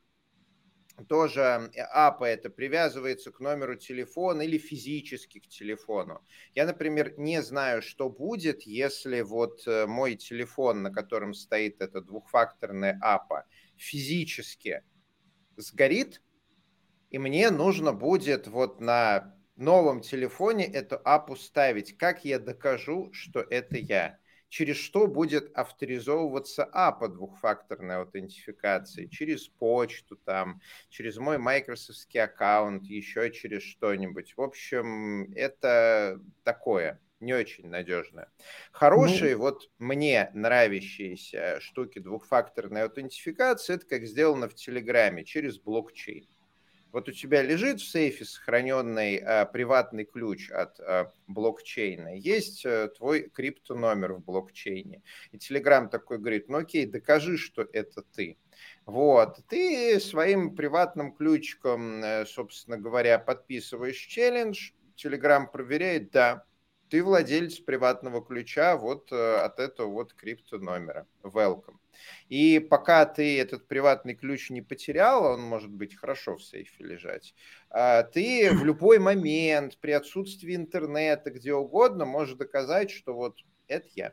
тоже 1.07 1.71
АПА 1.93 2.29
это 2.29 2.51
привязывается 2.51 3.33
к 3.33 3.41
номеру 3.41 3.77
телефона 3.77 4.43
или 4.43 4.59
физически 4.59 5.41
к 5.41 5.49
телефону. 5.49 6.25
Я, 6.55 6.67
например, 6.67 7.15
не 7.19 7.43
знаю, 7.43 7.83
что 7.83 8.09
будет, 8.09 8.63
если 8.63 9.23
вот 9.23 9.67
э, 9.67 9.87
мой 9.87 10.15
телефон, 10.17 10.83
на 10.83 10.93
котором 10.93 11.35
стоит 11.35 11.81
эта 11.81 12.01
двухфакторная 12.01 12.99
АПА, 13.03 13.47
физически 13.77 14.85
сгорит, 15.57 16.23
и 17.11 17.19
мне 17.19 17.51
нужно 17.51 17.93
будет 17.93 18.47
вот 18.47 18.81
на 18.81 19.35
новом 19.57 20.01
телефоне 20.01 20.65
эту 20.67 21.01
апу 21.05 21.35
ставить. 21.37 21.99
Как 21.99 22.25
я 22.25 22.39
докажу, 22.39 23.13
что 23.13 23.41
это 23.41 23.77
я? 23.77 24.20
Через 24.51 24.77
что 24.77 25.07
будет 25.07 25.51
авторизовываться 25.57 26.65
АПА 26.65 27.09
двухфакторной 27.09 27.97
аутентификации, 27.97 29.07
через 29.07 29.49
почту 29.49 30.17
там, 30.17 30.61
через 30.91 31.17
мой 31.17 31.39
майкрософтский 31.39 32.21
аккаунт, 32.21 32.85
еще 32.85 33.31
через 33.31 33.63
что-нибудь. 33.63 34.37
В 34.37 34.43
общем, 34.43 35.33
это 35.33 36.21
такое 36.43 37.01
не 37.21 37.35
очень 37.35 37.69
надежное. 37.69 38.29
Хорошие, 38.73 39.37
ну... 39.37 39.43
вот 39.43 39.71
мне 39.79 40.31
нравящиеся 40.35 41.61
штуки 41.61 41.99
двухфакторной 41.99 42.83
аутентификации, 42.83 43.75
это 43.75 43.87
как 43.87 44.05
сделано 44.05 44.49
в 44.49 44.55
Телеграме 44.55 45.25
через 45.25 45.59
блокчейн. 45.59 46.27
Вот 46.93 47.09
у 47.09 47.13
тебя 47.13 47.43
лежит 47.43 47.81
в 47.81 47.89
сейфе 47.89 48.25
сохраненный 48.25 49.17
э, 49.17 49.47
приватный 49.47 50.05
ключ 50.05 50.51
от 50.51 50.81
э, 50.81 51.07
блокчейна, 51.29 52.17
есть 52.17 52.65
э, 52.65 52.89
твой 52.97 53.29
криптономер 53.29 54.15
в 54.15 54.25
блокчейне. 54.25 55.03
И 55.31 55.37
Telegram 55.37 55.89
такой 55.89 56.19
говорит, 56.19 56.49
ну 56.49 56.59
окей, 56.59 56.87
докажи, 56.87 57.37
что 57.37 57.67
это 57.73 58.03
ты. 58.03 58.39
Вот, 58.87 59.39
ты 59.49 60.01
своим 60.01 60.57
приватным 60.57 61.13
ключиком, 61.15 62.03
э, 62.03 62.27
собственно 62.27 62.77
говоря, 62.77 63.19
подписываешь 63.19 63.99
челлендж, 63.99 64.73
Telegram 64.97 65.47
проверяет, 65.51 66.11
да, 66.11 66.45
ты 66.89 67.05
владелец 67.05 67.61
приватного 67.61 68.25
ключа 68.25 68.77
вот 68.77 69.13
э, 69.13 69.37
от 69.37 69.61
этого 69.61 69.89
вот 69.89 70.13
криптономера. 70.15 71.07
Welcome. 71.23 71.80
И 72.29 72.59
пока 72.59 73.07
ты 73.07 73.39
этот 73.39 73.67
приватный 73.67 74.15
ключ 74.15 74.51
не 74.51 74.63
потерял, 74.63 75.25
он 75.25 75.43
может 75.43 75.71
быть 75.71 75.97
хорошо 75.97 76.37
в 76.37 76.43
сейфе 76.43 76.85
лежать, 76.85 77.35
а, 77.71 78.03
ты 78.03 78.51
в 78.53 78.65
любой 78.65 78.99
момент 78.99 79.79
при 79.81 79.93
отсутствии 79.93 80.55
интернета, 80.57 81.31
где 81.31 81.55
угодно, 81.55 82.05
можешь 82.05 82.37
доказать, 82.37 82.91
что 82.91 83.15
вот 83.15 83.37
это 83.69 83.89
я. 83.95 84.13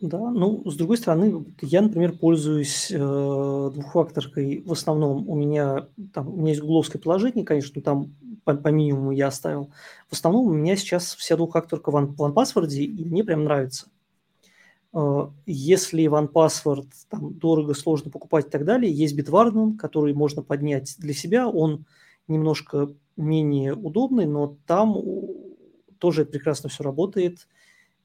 Да, 0.00 0.18
ну, 0.18 0.62
с 0.68 0.76
другой 0.76 0.98
стороны, 0.98 1.46
я, 1.62 1.80
например, 1.80 2.18
пользуюсь 2.18 2.90
э, 2.90 2.98
двухфакторкой. 2.98 4.62
В 4.66 4.72
основном 4.72 5.26
у 5.28 5.34
меня 5.34 5.88
там 6.12 6.28
у 6.28 6.36
меня 6.36 6.50
есть 6.50 6.60
гугловское 6.60 7.00
приложение, 7.00 7.44
конечно, 7.44 7.80
там 7.80 8.14
по, 8.44 8.54
по 8.54 8.68
минимуму 8.68 9.12
я 9.12 9.28
оставил. 9.28 9.70
В 10.08 10.12
основном 10.12 10.46
у 10.46 10.52
меня 10.52 10.76
сейчас 10.76 11.14
вся 11.14 11.36
двухфакторка 11.36 11.90
в 11.90 11.96
OnePassword, 11.96 12.68
и 12.74 13.04
мне 13.04 13.24
прям 13.24 13.44
нравится. 13.44 13.86
Э, 14.94 15.28
если 15.46 16.04
OnePassword 16.04 16.86
там 17.10 17.34
дорого, 17.34 17.74
сложно 17.74 18.10
покупать 18.10 18.46
и 18.46 18.50
так 18.50 18.64
далее, 18.64 18.92
есть 18.92 19.18
Bitwarden, 19.18 19.76
который 19.76 20.14
можно 20.14 20.42
поднять 20.42 20.94
для 20.98 21.12
себя. 21.12 21.48
Он 21.48 21.84
немножко 22.28 22.92
менее 23.16 23.74
удобный, 23.74 24.26
но 24.26 24.56
там 24.66 24.96
тоже 25.98 26.24
прекрасно 26.24 26.68
все 26.68 26.84
работает. 26.84 27.48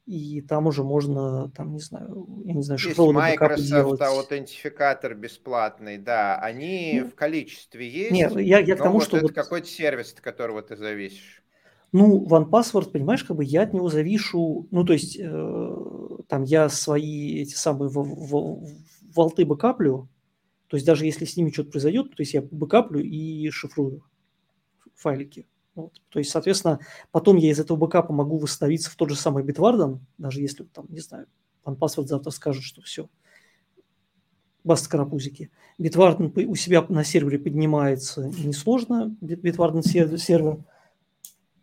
И 0.05 0.41
там 0.41 0.65
уже 0.65 0.83
можно, 0.83 1.51
там, 1.51 1.73
не 1.73 1.79
знаю, 1.79 2.25
я 2.43 2.53
не 2.53 2.63
знаю, 2.63 2.79
шифрованный 2.79 3.29
есть 3.29 3.39
Microsoft 3.39 4.01
аутентификатор 4.01 5.13
бесплатный, 5.13 5.99
да, 5.99 6.39
они 6.39 7.01
ну, 7.03 7.09
в 7.09 7.13
количестве 7.13 7.87
есть. 7.87 8.11
Нет, 8.11 8.35
я, 8.39 8.57
я 8.57 8.75
к 8.75 8.79
тому, 8.79 8.95
вот 8.95 9.03
что... 9.03 9.17
Это 9.17 9.27
вот... 9.27 9.35
какой-то 9.35 9.67
сервис, 9.67 10.11
от 10.13 10.21
которого 10.21 10.63
ты 10.63 10.75
зависишь. 10.77 11.43
Ну, 11.91 12.25
OnePassword, 12.27 12.91
понимаешь, 12.91 13.23
как 13.23 13.37
бы 13.37 13.43
я 13.43 13.63
от 13.63 13.73
него 13.73 13.89
завишу, 13.89 14.67
ну, 14.69 14.85
то 14.85 14.93
есть, 14.93 15.17
э, 15.19 15.75
там 16.27 16.43
я 16.43 16.69
свои 16.69 17.41
эти 17.41 17.55
самые 17.55 17.89
волты 17.89 19.45
бэкаплю, 19.45 20.07
то 20.67 20.77
есть 20.77 20.85
даже 20.85 21.05
если 21.05 21.25
с 21.25 21.35
ними 21.35 21.49
что-то 21.49 21.71
произойдет, 21.71 22.15
то 22.15 22.21
есть 22.21 22.35
я 22.35 22.43
бэкаплю 22.43 22.99
и 22.99 23.49
шифрую 23.49 24.03
файлики. 24.95 25.47
Вот. 25.73 25.99
То 26.09 26.19
есть, 26.19 26.31
соответственно, 26.31 26.79
потом 27.11 27.37
я 27.37 27.49
из 27.49 27.59
этого 27.59 27.77
бэкапа 27.77 28.13
могу 28.13 28.37
восстановиться 28.37 28.91
в 28.91 28.95
тот 28.95 29.09
же 29.09 29.15
самый 29.15 29.43
Bitwarden, 29.43 29.99
даже 30.17 30.41
если 30.41 30.63
там, 30.65 30.85
не 30.89 30.99
знаю, 30.99 31.25
OnePassword 31.65 32.05
завтра 32.05 32.29
скажет, 32.29 32.63
что 32.63 32.81
все, 32.81 33.09
баста 34.63 34.89
карапузики. 34.89 35.49
Bitwarden 35.79 36.45
у 36.45 36.55
себя 36.55 36.85
на 36.87 37.03
сервере 37.03 37.39
поднимается 37.39 38.27
несложно, 38.27 39.15
Bitwarden 39.21 39.81
сервер, 39.81 40.63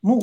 ну, 0.07 0.23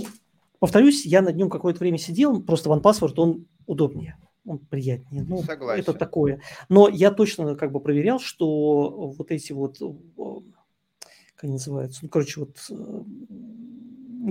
повторюсь, 0.59 1.05
я 1.05 1.21
на 1.21 1.33
нем 1.33 1.49
какое-то 1.49 1.79
время 1.79 1.97
сидел, 1.97 2.41
просто 2.41 2.69
OnePassword, 2.69 3.13
он 3.17 3.47
удобнее, 3.65 4.17
он 4.45 4.59
приятнее. 4.59 5.23
Ну, 5.27 5.43
Согласен. 5.43 5.81
Это 5.81 5.93
такое. 5.93 6.41
Но 6.69 6.87
я 6.87 7.11
точно 7.11 7.55
как 7.55 7.73
бы 7.73 7.81
проверял, 7.81 8.19
что 8.19 9.11
вот 9.17 9.29
эти 9.29 9.51
вот, 9.51 9.79
как 9.79 11.43
они 11.43 11.53
называются, 11.53 11.99
ну, 12.03 12.09
короче, 12.09 12.39
вот 12.39 12.65
э, 12.69 13.03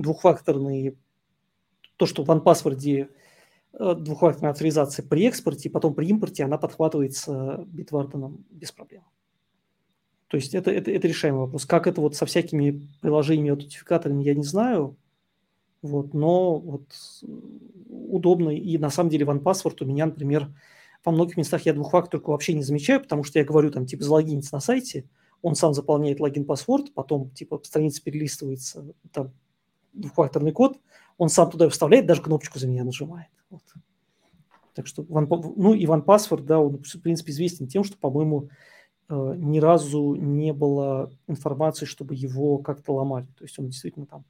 двухфакторные, 0.01 0.95
то, 1.97 2.07
что 2.07 2.23
в 2.23 2.31
OnePassword 2.31 3.09
э, 3.73 3.95
двухфакторная 3.95 4.51
авторизация 4.53 5.07
при 5.07 5.27
экспорте, 5.27 5.69
потом 5.69 5.93
при 5.93 6.07
импорте, 6.07 6.45
она 6.45 6.57
подхватывается 6.57 7.63
битварденом 7.67 8.43
без 8.49 8.71
проблем. 8.71 9.03
То 10.29 10.37
есть 10.37 10.55
это, 10.55 10.71
это, 10.71 10.89
это 10.89 11.07
решаемый 11.07 11.41
вопрос. 11.41 11.67
Как 11.67 11.85
это 11.85 12.01
вот 12.01 12.15
со 12.15 12.25
всякими 12.25 12.89
приложениями, 13.01 13.51
аутентификаторами, 13.51 14.23
я 14.23 14.33
не 14.33 14.43
знаю. 14.43 14.97
Вот, 15.83 16.13
но 16.13 16.59
вот 16.59 16.87
удобно. 17.89 18.49
И 18.49 18.77
на 18.77 18.89
самом 18.89 19.09
деле 19.09 19.25
OnePassword 19.25 19.83
у 19.83 19.85
меня, 19.85 20.05
например, 20.05 20.49
во 21.03 21.11
многих 21.11 21.35
местах 21.35 21.65
я 21.65 21.73
двухфакторку 21.73 22.31
вообще 22.31 22.53
не 22.53 22.63
замечаю, 22.63 23.01
потому 23.01 23.23
что 23.23 23.37
я 23.37 23.45
говорю 23.45 23.69
там 23.69 23.85
типа 23.85 24.03
залогиниться 24.03 24.55
на 24.55 24.61
сайте, 24.61 25.05
он 25.41 25.55
сам 25.55 25.73
заполняет 25.73 26.21
логин-паспорт, 26.21 26.93
потом 26.93 27.31
типа 27.31 27.59
страница 27.63 28.01
перелистывается, 28.01 28.93
там 29.11 29.33
двухфакторный 29.91 30.53
код, 30.53 30.79
он 31.17 31.27
сам 31.27 31.51
туда 31.51 31.67
вставляет, 31.67 32.05
даже 32.05 32.21
кнопочку 32.21 32.59
за 32.59 32.67
меня 32.67 32.85
нажимает. 32.85 33.27
Вот. 33.49 33.61
Так 34.73 34.87
что, 34.87 35.05
ну 35.07 35.73
и 35.73 35.85
OnePassword, 35.85 36.43
да, 36.43 36.59
он, 36.59 36.81
в 36.81 37.01
принципе, 37.01 37.33
известен 37.33 37.67
тем, 37.67 37.83
что, 37.83 37.97
по-моему, 37.97 38.49
э, 39.09 39.33
ни 39.35 39.59
разу 39.59 40.15
не 40.15 40.53
было 40.53 41.11
информации, 41.27 41.85
чтобы 41.85 42.15
его 42.15 42.57
как-то 42.59 42.93
ломали. 42.93 43.27
То 43.37 43.43
есть 43.43 43.59
он 43.59 43.67
действительно 43.67 44.05
там... 44.05 44.23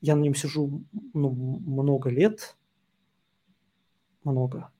Я 0.00 0.16
на 0.16 0.20
нем 0.20 0.34
сижу 0.34 0.84
ну, 1.12 1.30
много 1.30 2.10
лет, 2.10 2.56
много, 4.22 4.70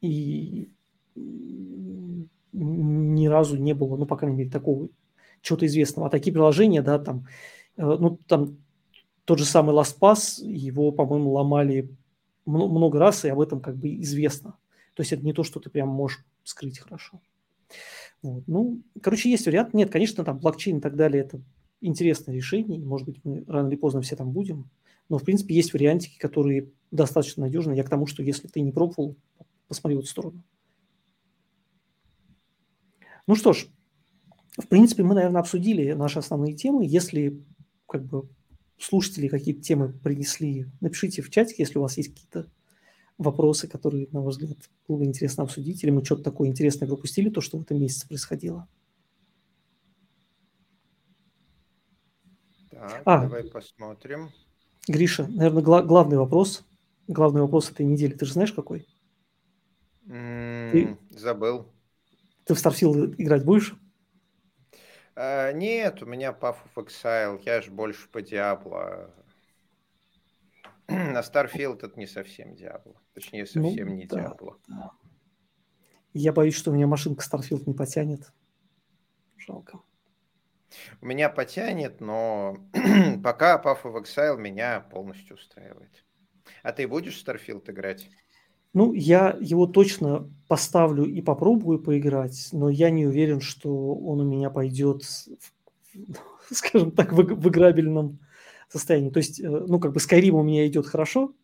и 0.00 0.70
ни 2.52 3.26
разу 3.26 3.56
не 3.56 3.74
было, 3.74 3.96
ну, 3.96 4.06
по 4.06 4.16
крайней 4.16 4.36
мере, 4.36 4.50
такого 4.50 4.88
чего-то 5.42 5.66
известного. 5.66 6.08
А 6.08 6.10
такие 6.10 6.32
приложения, 6.32 6.82
да, 6.82 6.98
там, 6.98 7.26
э, 7.76 7.82
ну, 7.82 8.18
там 8.26 8.58
тот 9.24 9.38
же 9.38 9.44
самый 9.44 9.74
LastPass, 9.74 10.42
его, 10.42 10.90
по-моему, 10.90 11.32
ломали 11.32 11.90
много 12.46 12.98
раз, 12.98 13.24
и 13.24 13.28
об 13.28 13.40
этом 13.40 13.60
как 13.60 13.76
бы 13.76 14.00
известно. 14.00 14.56
То 14.94 15.02
есть 15.02 15.12
это 15.12 15.24
не 15.24 15.32
то, 15.32 15.44
что 15.44 15.60
ты 15.60 15.70
прям 15.70 15.88
можешь 15.88 16.24
скрыть 16.44 16.78
хорошо. 16.78 17.20
Вот. 18.22 18.44
Ну, 18.46 18.82
короче, 19.02 19.30
есть 19.30 19.46
вариант. 19.46 19.74
Нет, 19.74 19.90
конечно, 19.90 20.24
там 20.24 20.38
блокчейн 20.38 20.78
и 20.78 20.80
так 20.80 20.96
далее– 20.96 21.22
это 21.24 21.40
интересное 21.80 22.34
решение. 22.34 22.78
Может 22.80 23.06
быть, 23.06 23.20
мы 23.24 23.44
рано 23.46 23.68
или 23.68 23.76
поздно 23.76 24.00
все 24.00 24.16
там 24.16 24.32
будем. 24.32 24.70
Но, 25.08 25.18
в 25.18 25.24
принципе, 25.24 25.54
есть 25.54 25.72
вариантики, 25.72 26.18
которые 26.18 26.70
достаточно 26.90 27.44
надежны. 27.44 27.72
Я 27.72 27.84
к 27.84 27.88
тому, 27.88 28.06
что 28.06 28.22
если 28.22 28.48
ты 28.48 28.60
не 28.60 28.72
пробовал, 28.72 29.16
посмотри 29.68 29.96
в 29.96 30.00
эту 30.00 30.08
сторону. 30.08 30.42
Ну 33.26 33.34
что 33.34 33.52
ж, 33.52 33.66
в 34.56 34.66
принципе, 34.68 35.02
мы, 35.02 35.14
наверное, 35.14 35.40
обсудили 35.40 35.92
наши 35.92 36.18
основные 36.18 36.54
темы. 36.54 36.84
Если 36.86 37.42
как 37.86 38.04
бы 38.04 38.28
слушатели 38.78 39.28
какие-то 39.28 39.60
темы 39.60 39.92
принесли, 39.92 40.66
напишите 40.80 41.22
в 41.22 41.30
чате, 41.30 41.54
если 41.58 41.78
у 41.78 41.82
вас 41.82 41.96
есть 41.96 42.10
какие-то 42.10 42.50
вопросы, 43.18 43.66
которые, 43.68 44.08
на 44.12 44.20
ваш 44.20 44.36
взгляд, 44.36 44.58
было 44.86 44.98
бы 44.98 45.04
интересно 45.04 45.44
обсудить, 45.44 45.82
или 45.82 45.90
мы 45.90 46.04
что-то 46.04 46.22
такое 46.22 46.48
интересное 46.48 46.86
пропустили, 46.86 47.30
то, 47.30 47.40
что 47.40 47.58
в 47.58 47.62
этом 47.62 47.80
месяце 47.80 48.06
происходило. 48.06 48.68
Так, 52.70 53.02
а, 53.04 53.20
давай 53.22 53.44
посмотрим. 53.44 54.30
Гриша, 54.86 55.26
наверное, 55.26 55.62
гла- 55.62 55.82
главный 55.82 56.18
вопрос, 56.18 56.64
главный 57.06 57.40
вопрос 57.40 57.70
этой 57.70 57.86
недели, 57.86 58.12
ты 58.12 58.26
же 58.26 58.32
знаешь 58.32 58.52
какой? 58.52 58.86
Mm, 60.06 60.70
ты, 60.70 60.98
забыл. 61.10 61.68
Ты 62.44 62.54
в 62.54 62.58
Starfield 62.58 63.14
играть 63.18 63.44
будешь? 63.44 63.74
А, 65.14 65.52
нет, 65.52 66.02
у 66.02 66.06
меня 66.06 66.30
Path 66.30 66.56
of 66.74 66.86
Exile, 66.86 67.40
я 67.44 67.60
же 67.60 67.70
больше 67.70 68.08
по 68.08 68.22
Диабло. 68.22 69.10
На 70.88 71.20
Starfield 71.20 71.84
это 71.84 71.98
не 71.98 72.06
совсем 72.06 72.54
Диабло. 72.54 72.94
Точнее, 73.14 73.46
ну 73.54 73.64
совсем 73.64 73.88
ну, 73.88 73.94
не 73.94 74.06
да, 74.06 74.20
Диабло. 74.20 74.58
Да. 74.68 74.92
Я 76.14 76.32
боюсь, 76.32 76.54
что 76.54 76.70
у 76.70 76.74
меня 76.74 76.86
машинка 76.86 77.22
Starfield 77.22 77.64
не 77.66 77.74
потянет. 77.74 78.32
Жалко. 79.36 79.80
У 81.00 81.06
меня 81.06 81.28
потянет, 81.28 82.00
но 82.00 82.58
пока 83.24 83.60
Path 83.62 83.82
of 83.84 84.02
Exile 84.02 84.38
меня 84.38 84.80
полностью 84.80 85.36
устраивает. 85.36 86.04
А 86.62 86.72
ты 86.72 86.86
будешь 86.86 87.22
в 87.22 87.26
Starfield 87.26 87.70
играть? 87.70 88.08
Ну, 88.74 88.92
я 88.92 89.36
его 89.40 89.66
точно 89.66 90.30
поставлю 90.46 91.04
и 91.04 91.20
попробую 91.22 91.78
поиграть, 91.78 92.48
но 92.52 92.68
я 92.68 92.90
не 92.90 93.06
уверен, 93.06 93.40
что 93.40 93.94
он 93.94 94.20
у 94.20 94.24
меня 94.24 94.50
пойдет, 94.50 95.02
скажем 96.50 96.92
так, 96.92 97.12
в, 97.12 97.16
в 97.16 97.48
играбельном 97.48 98.18
состоянии. 98.68 99.10
То 99.10 99.18
есть, 99.18 99.40
э, 99.40 99.48
ну, 99.48 99.80
как 99.80 99.92
бы 99.92 100.00
Skyrim 100.00 100.30
у 100.30 100.42
меня 100.42 100.66
идет 100.66 100.86
хорошо 100.86 101.34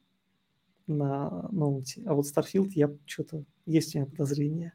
на 0.86 1.48
ноуте, 1.50 2.02
а 2.06 2.14
вот 2.14 2.26
Starfield 2.26 2.70
я 2.74 2.90
что-то 3.06 3.44
есть 3.66 3.94
у 3.94 3.98
меня 3.98 4.06
подозрение. 4.06 4.74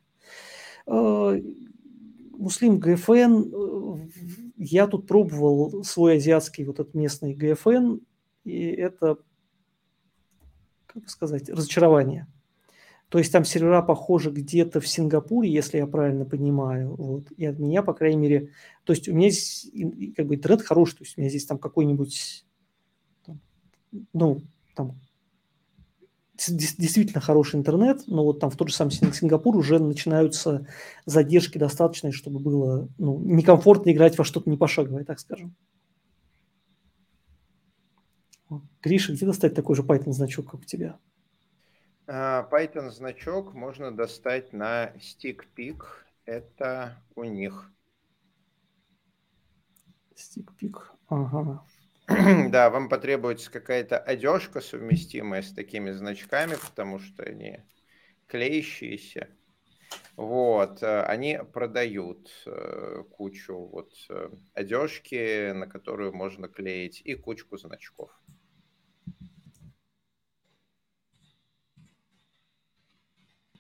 Муслим 2.40 2.80
ГФН, 2.80 3.54
э, 3.54 4.08
я 4.56 4.88
тут 4.88 5.08
пробовал 5.08 5.84
свой 5.84 6.16
азиатский 6.16 6.64
вот 6.64 6.80
этот 6.80 6.94
местный 6.94 7.34
ГФН, 7.34 7.98
и 8.46 8.68
это, 8.68 9.18
как 10.86 11.10
сказать, 11.10 11.50
разочарование. 11.50 12.28
То 13.10 13.18
есть 13.18 13.32
там 13.34 13.44
сервера 13.44 13.82
похожи 13.82 14.32
где-то 14.32 14.80
в 14.80 14.88
Сингапуре, 14.88 15.52
если 15.52 15.80
я 15.80 15.88
правильно 15.88 16.24
понимаю. 16.26 16.96
Вот. 16.96 17.32
И 17.36 17.46
от 17.46 17.60
меня, 17.60 17.84
по 17.84 17.94
крайней 17.94 18.22
мере, 18.22 18.52
то 18.86 18.94
есть 18.94 19.10
у 19.10 19.14
меня 19.14 19.32
здесь 19.32 19.70
как 20.16 20.28
бы 20.28 20.36
интернет 20.36 20.62
хороший, 20.62 20.96
то 20.96 21.04
есть 21.04 21.18
у 21.18 21.22
меня 21.22 21.30
здесь 21.30 21.46
там 21.46 21.58
какой-нибудь, 21.58 22.46
ну, 24.14 24.42
там 24.76 24.98
действительно 26.48 27.22
хороший 27.22 27.58
интернет, 27.58 28.04
но 28.08 28.24
вот 28.24 28.40
там 28.40 28.50
в 28.50 28.56
тот 28.56 28.70
же 28.70 28.76
самый 28.76 28.92
Сингапур 28.92 29.58
уже 29.58 29.80
начинаются 29.80 30.66
задержки 31.06 31.58
достаточные, 31.58 32.14
чтобы 32.14 32.40
было 32.40 32.88
ну, 32.98 33.20
некомфортно 33.20 33.92
играть 33.92 34.18
во 34.18 34.24
что-то 34.24 34.50
не 34.50 34.58
пошаговое, 34.58 35.04
так 35.04 35.20
скажем. 35.20 35.56
Гриша, 38.82 39.14
где 39.14 39.26
достать 39.26 39.54
такой 39.54 39.76
же 39.76 39.84
Python 39.84 40.12
значок, 40.12 40.52
как 40.52 40.62
у 40.62 40.66
тебя? 40.66 40.98
А, 42.08 42.48
Python 42.50 42.90
значок 42.90 43.54
можно 43.54 43.96
достать 43.96 44.54
на 44.54 44.94
StickPick. 44.96 45.82
Это 46.26 46.98
у 47.16 47.24
них. 47.24 47.72
StickPick. 50.16 50.76
Ага. 51.08 51.64
Да, 52.50 52.70
вам 52.72 52.90
потребуется 52.90 53.52
какая-то 53.52 54.00
одежка, 54.00 54.62
совместимая 54.62 55.44
с 55.44 55.54
такими 55.54 55.92
значками, 55.92 56.56
потому 56.56 57.00
что 57.00 57.24
они 57.24 57.60
клеящиеся. 58.28 59.30
Вот, 60.16 60.82
э, 60.82 61.02
они 61.04 61.40
продают 61.54 62.30
э, 62.46 63.04
кучу 63.12 63.56
вот 63.56 63.94
э, 64.10 64.30
одежки, 64.54 65.52
на 65.52 65.68
которую 65.68 66.14
можно 66.14 66.48
клеить, 66.48 67.02
и 67.06 67.14
кучку 67.14 67.58
значков. 67.58 68.10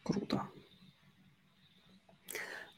Круто. 0.03 0.41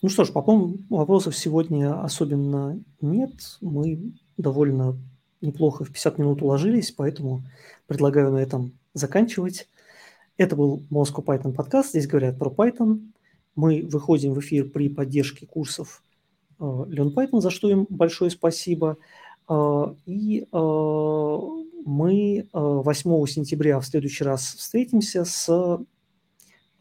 Ну 0.01 0.09
что 0.09 0.25
ж, 0.25 0.33
по 0.33 0.41
поводу 0.41 0.79
вопросов 0.89 1.35
сегодня 1.35 2.01
особенно 2.03 2.83
нет. 2.99 3.57
Мы 3.61 4.13
довольно 4.37 4.97
неплохо 5.41 5.83
в 5.83 5.89
50 5.89 6.17
минут 6.17 6.41
уложились, 6.41 6.91
поэтому 6.91 7.43
предлагаю 7.87 8.31
на 8.31 8.37
этом 8.37 8.73
заканчивать. 8.93 9.67
Это 10.37 10.55
был 10.55 10.83
Moscow 10.89 11.23
Python 11.23 11.53
подкаст. 11.53 11.89
Здесь 11.89 12.07
говорят 12.07 12.37
про 12.37 12.49
Python. 12.49 13.11
Мы 13.55 13.83
выходим 13.83 14.33
в 14.33 14.39
эфир 14.39 14.69
при 14.69 14.89
поддержке 14.89 15.45
курсов 15.45 16.03
э, 16.59 16.63
Learn 16.63 17.13
Python, 17.13 17.41
за 17.41 17.49
что 17.49 17.69
им 17.69 17.85
большое 17.89 18.31
спасибо. 18.31 18.97
Э, 19.49 19.93
и 20.05 20.47
э, 20.51 21.37
мы 21.85 22.47
8 22.53 23.25
сентября 23.27 23.79
в 23.79 23.85
следующий 23.85 24.23
раз 24.23 24.55
встретимся 24.55 25.25
с 25.25 25.79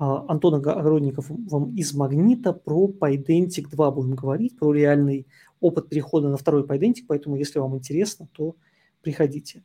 а, 0.01 0.25
Антон 0.29 0.55
Огородников 0.55 1.31
из 1.77 1.93
«Магнита» 1.93 2.55
про 2.55 2.89
Pydentic 2.89 3.69
2 3.69 3.91
будем 3.91 4.15
говорить, 4.15 4.59
про 4.59 4.73
реальный 4.73 5.27
опыт 5.61 5.91
перехода 5.91 6.31
на 6.31 6.39
второй 6.39 6.63
Pydentic, 6.63 7.05
поэтому 7.07 7.37
если 7.37 7.59
вам 7.59 7.77
интересно, 7.77 8.27
то 8.33 8.57
приходите. 9.03 9.63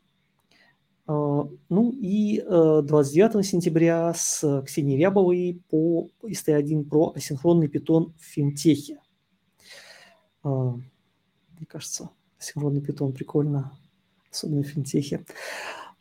А, 1.08 1.48
ну 1.70 1.92
и 1.94 2.42
29 2.42 3.36
э, 3.36 3.44
сентября 3.44 4.14
с 4.14 4.64
Ксенией 4.66 5.00
Рябовой 5.00 5.62
по 5.70 6.10
ИСТ-1 6.22 6.84
про 6.84 7.14
асинхронный 7.16 7.70
питон 7.70 8.14
в 8.20 8.22
финтехе. 8.26 9.00
А, 10.44 10.74
мне 10.74 11.66
кажется, 11.66 12.10
асинхронный 12.38 12.82
питон 12.82 13.14
прикольно, 13.14 13.72
особенно 14.30 14.64
в 14.64 14.68
финтехе. 14.68 15.24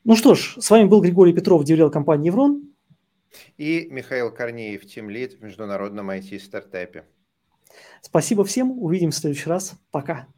Ну 0.02 0.16
что 0.16 0.34
ж, 0.34 0.56
с 0.58 0.70
вами 0.70 0.88
был 0.88 1.00
Григорий 1.00 1.32
Петров, 1.32 1.62
деврел 1.62 1.88
компании 1.88 2.26
«Еврон». 2.26 2.73
И 3.56 3.88
Михаил 3.90 4.30
Корнеев, 4.32 4.86
тимлид 4.86 5.34
в 5.34 5.42
международном 5.42 6.10
IT-стартапе. 6.10 7.04
Спасибо 8.00 8.44
всем. 8.44 8.70
Увидимся 8.82 9.18
в 9.18 9.20
следующий 9.22 9.48
раз. 9.48 9.74
Пока. 9.90 10.28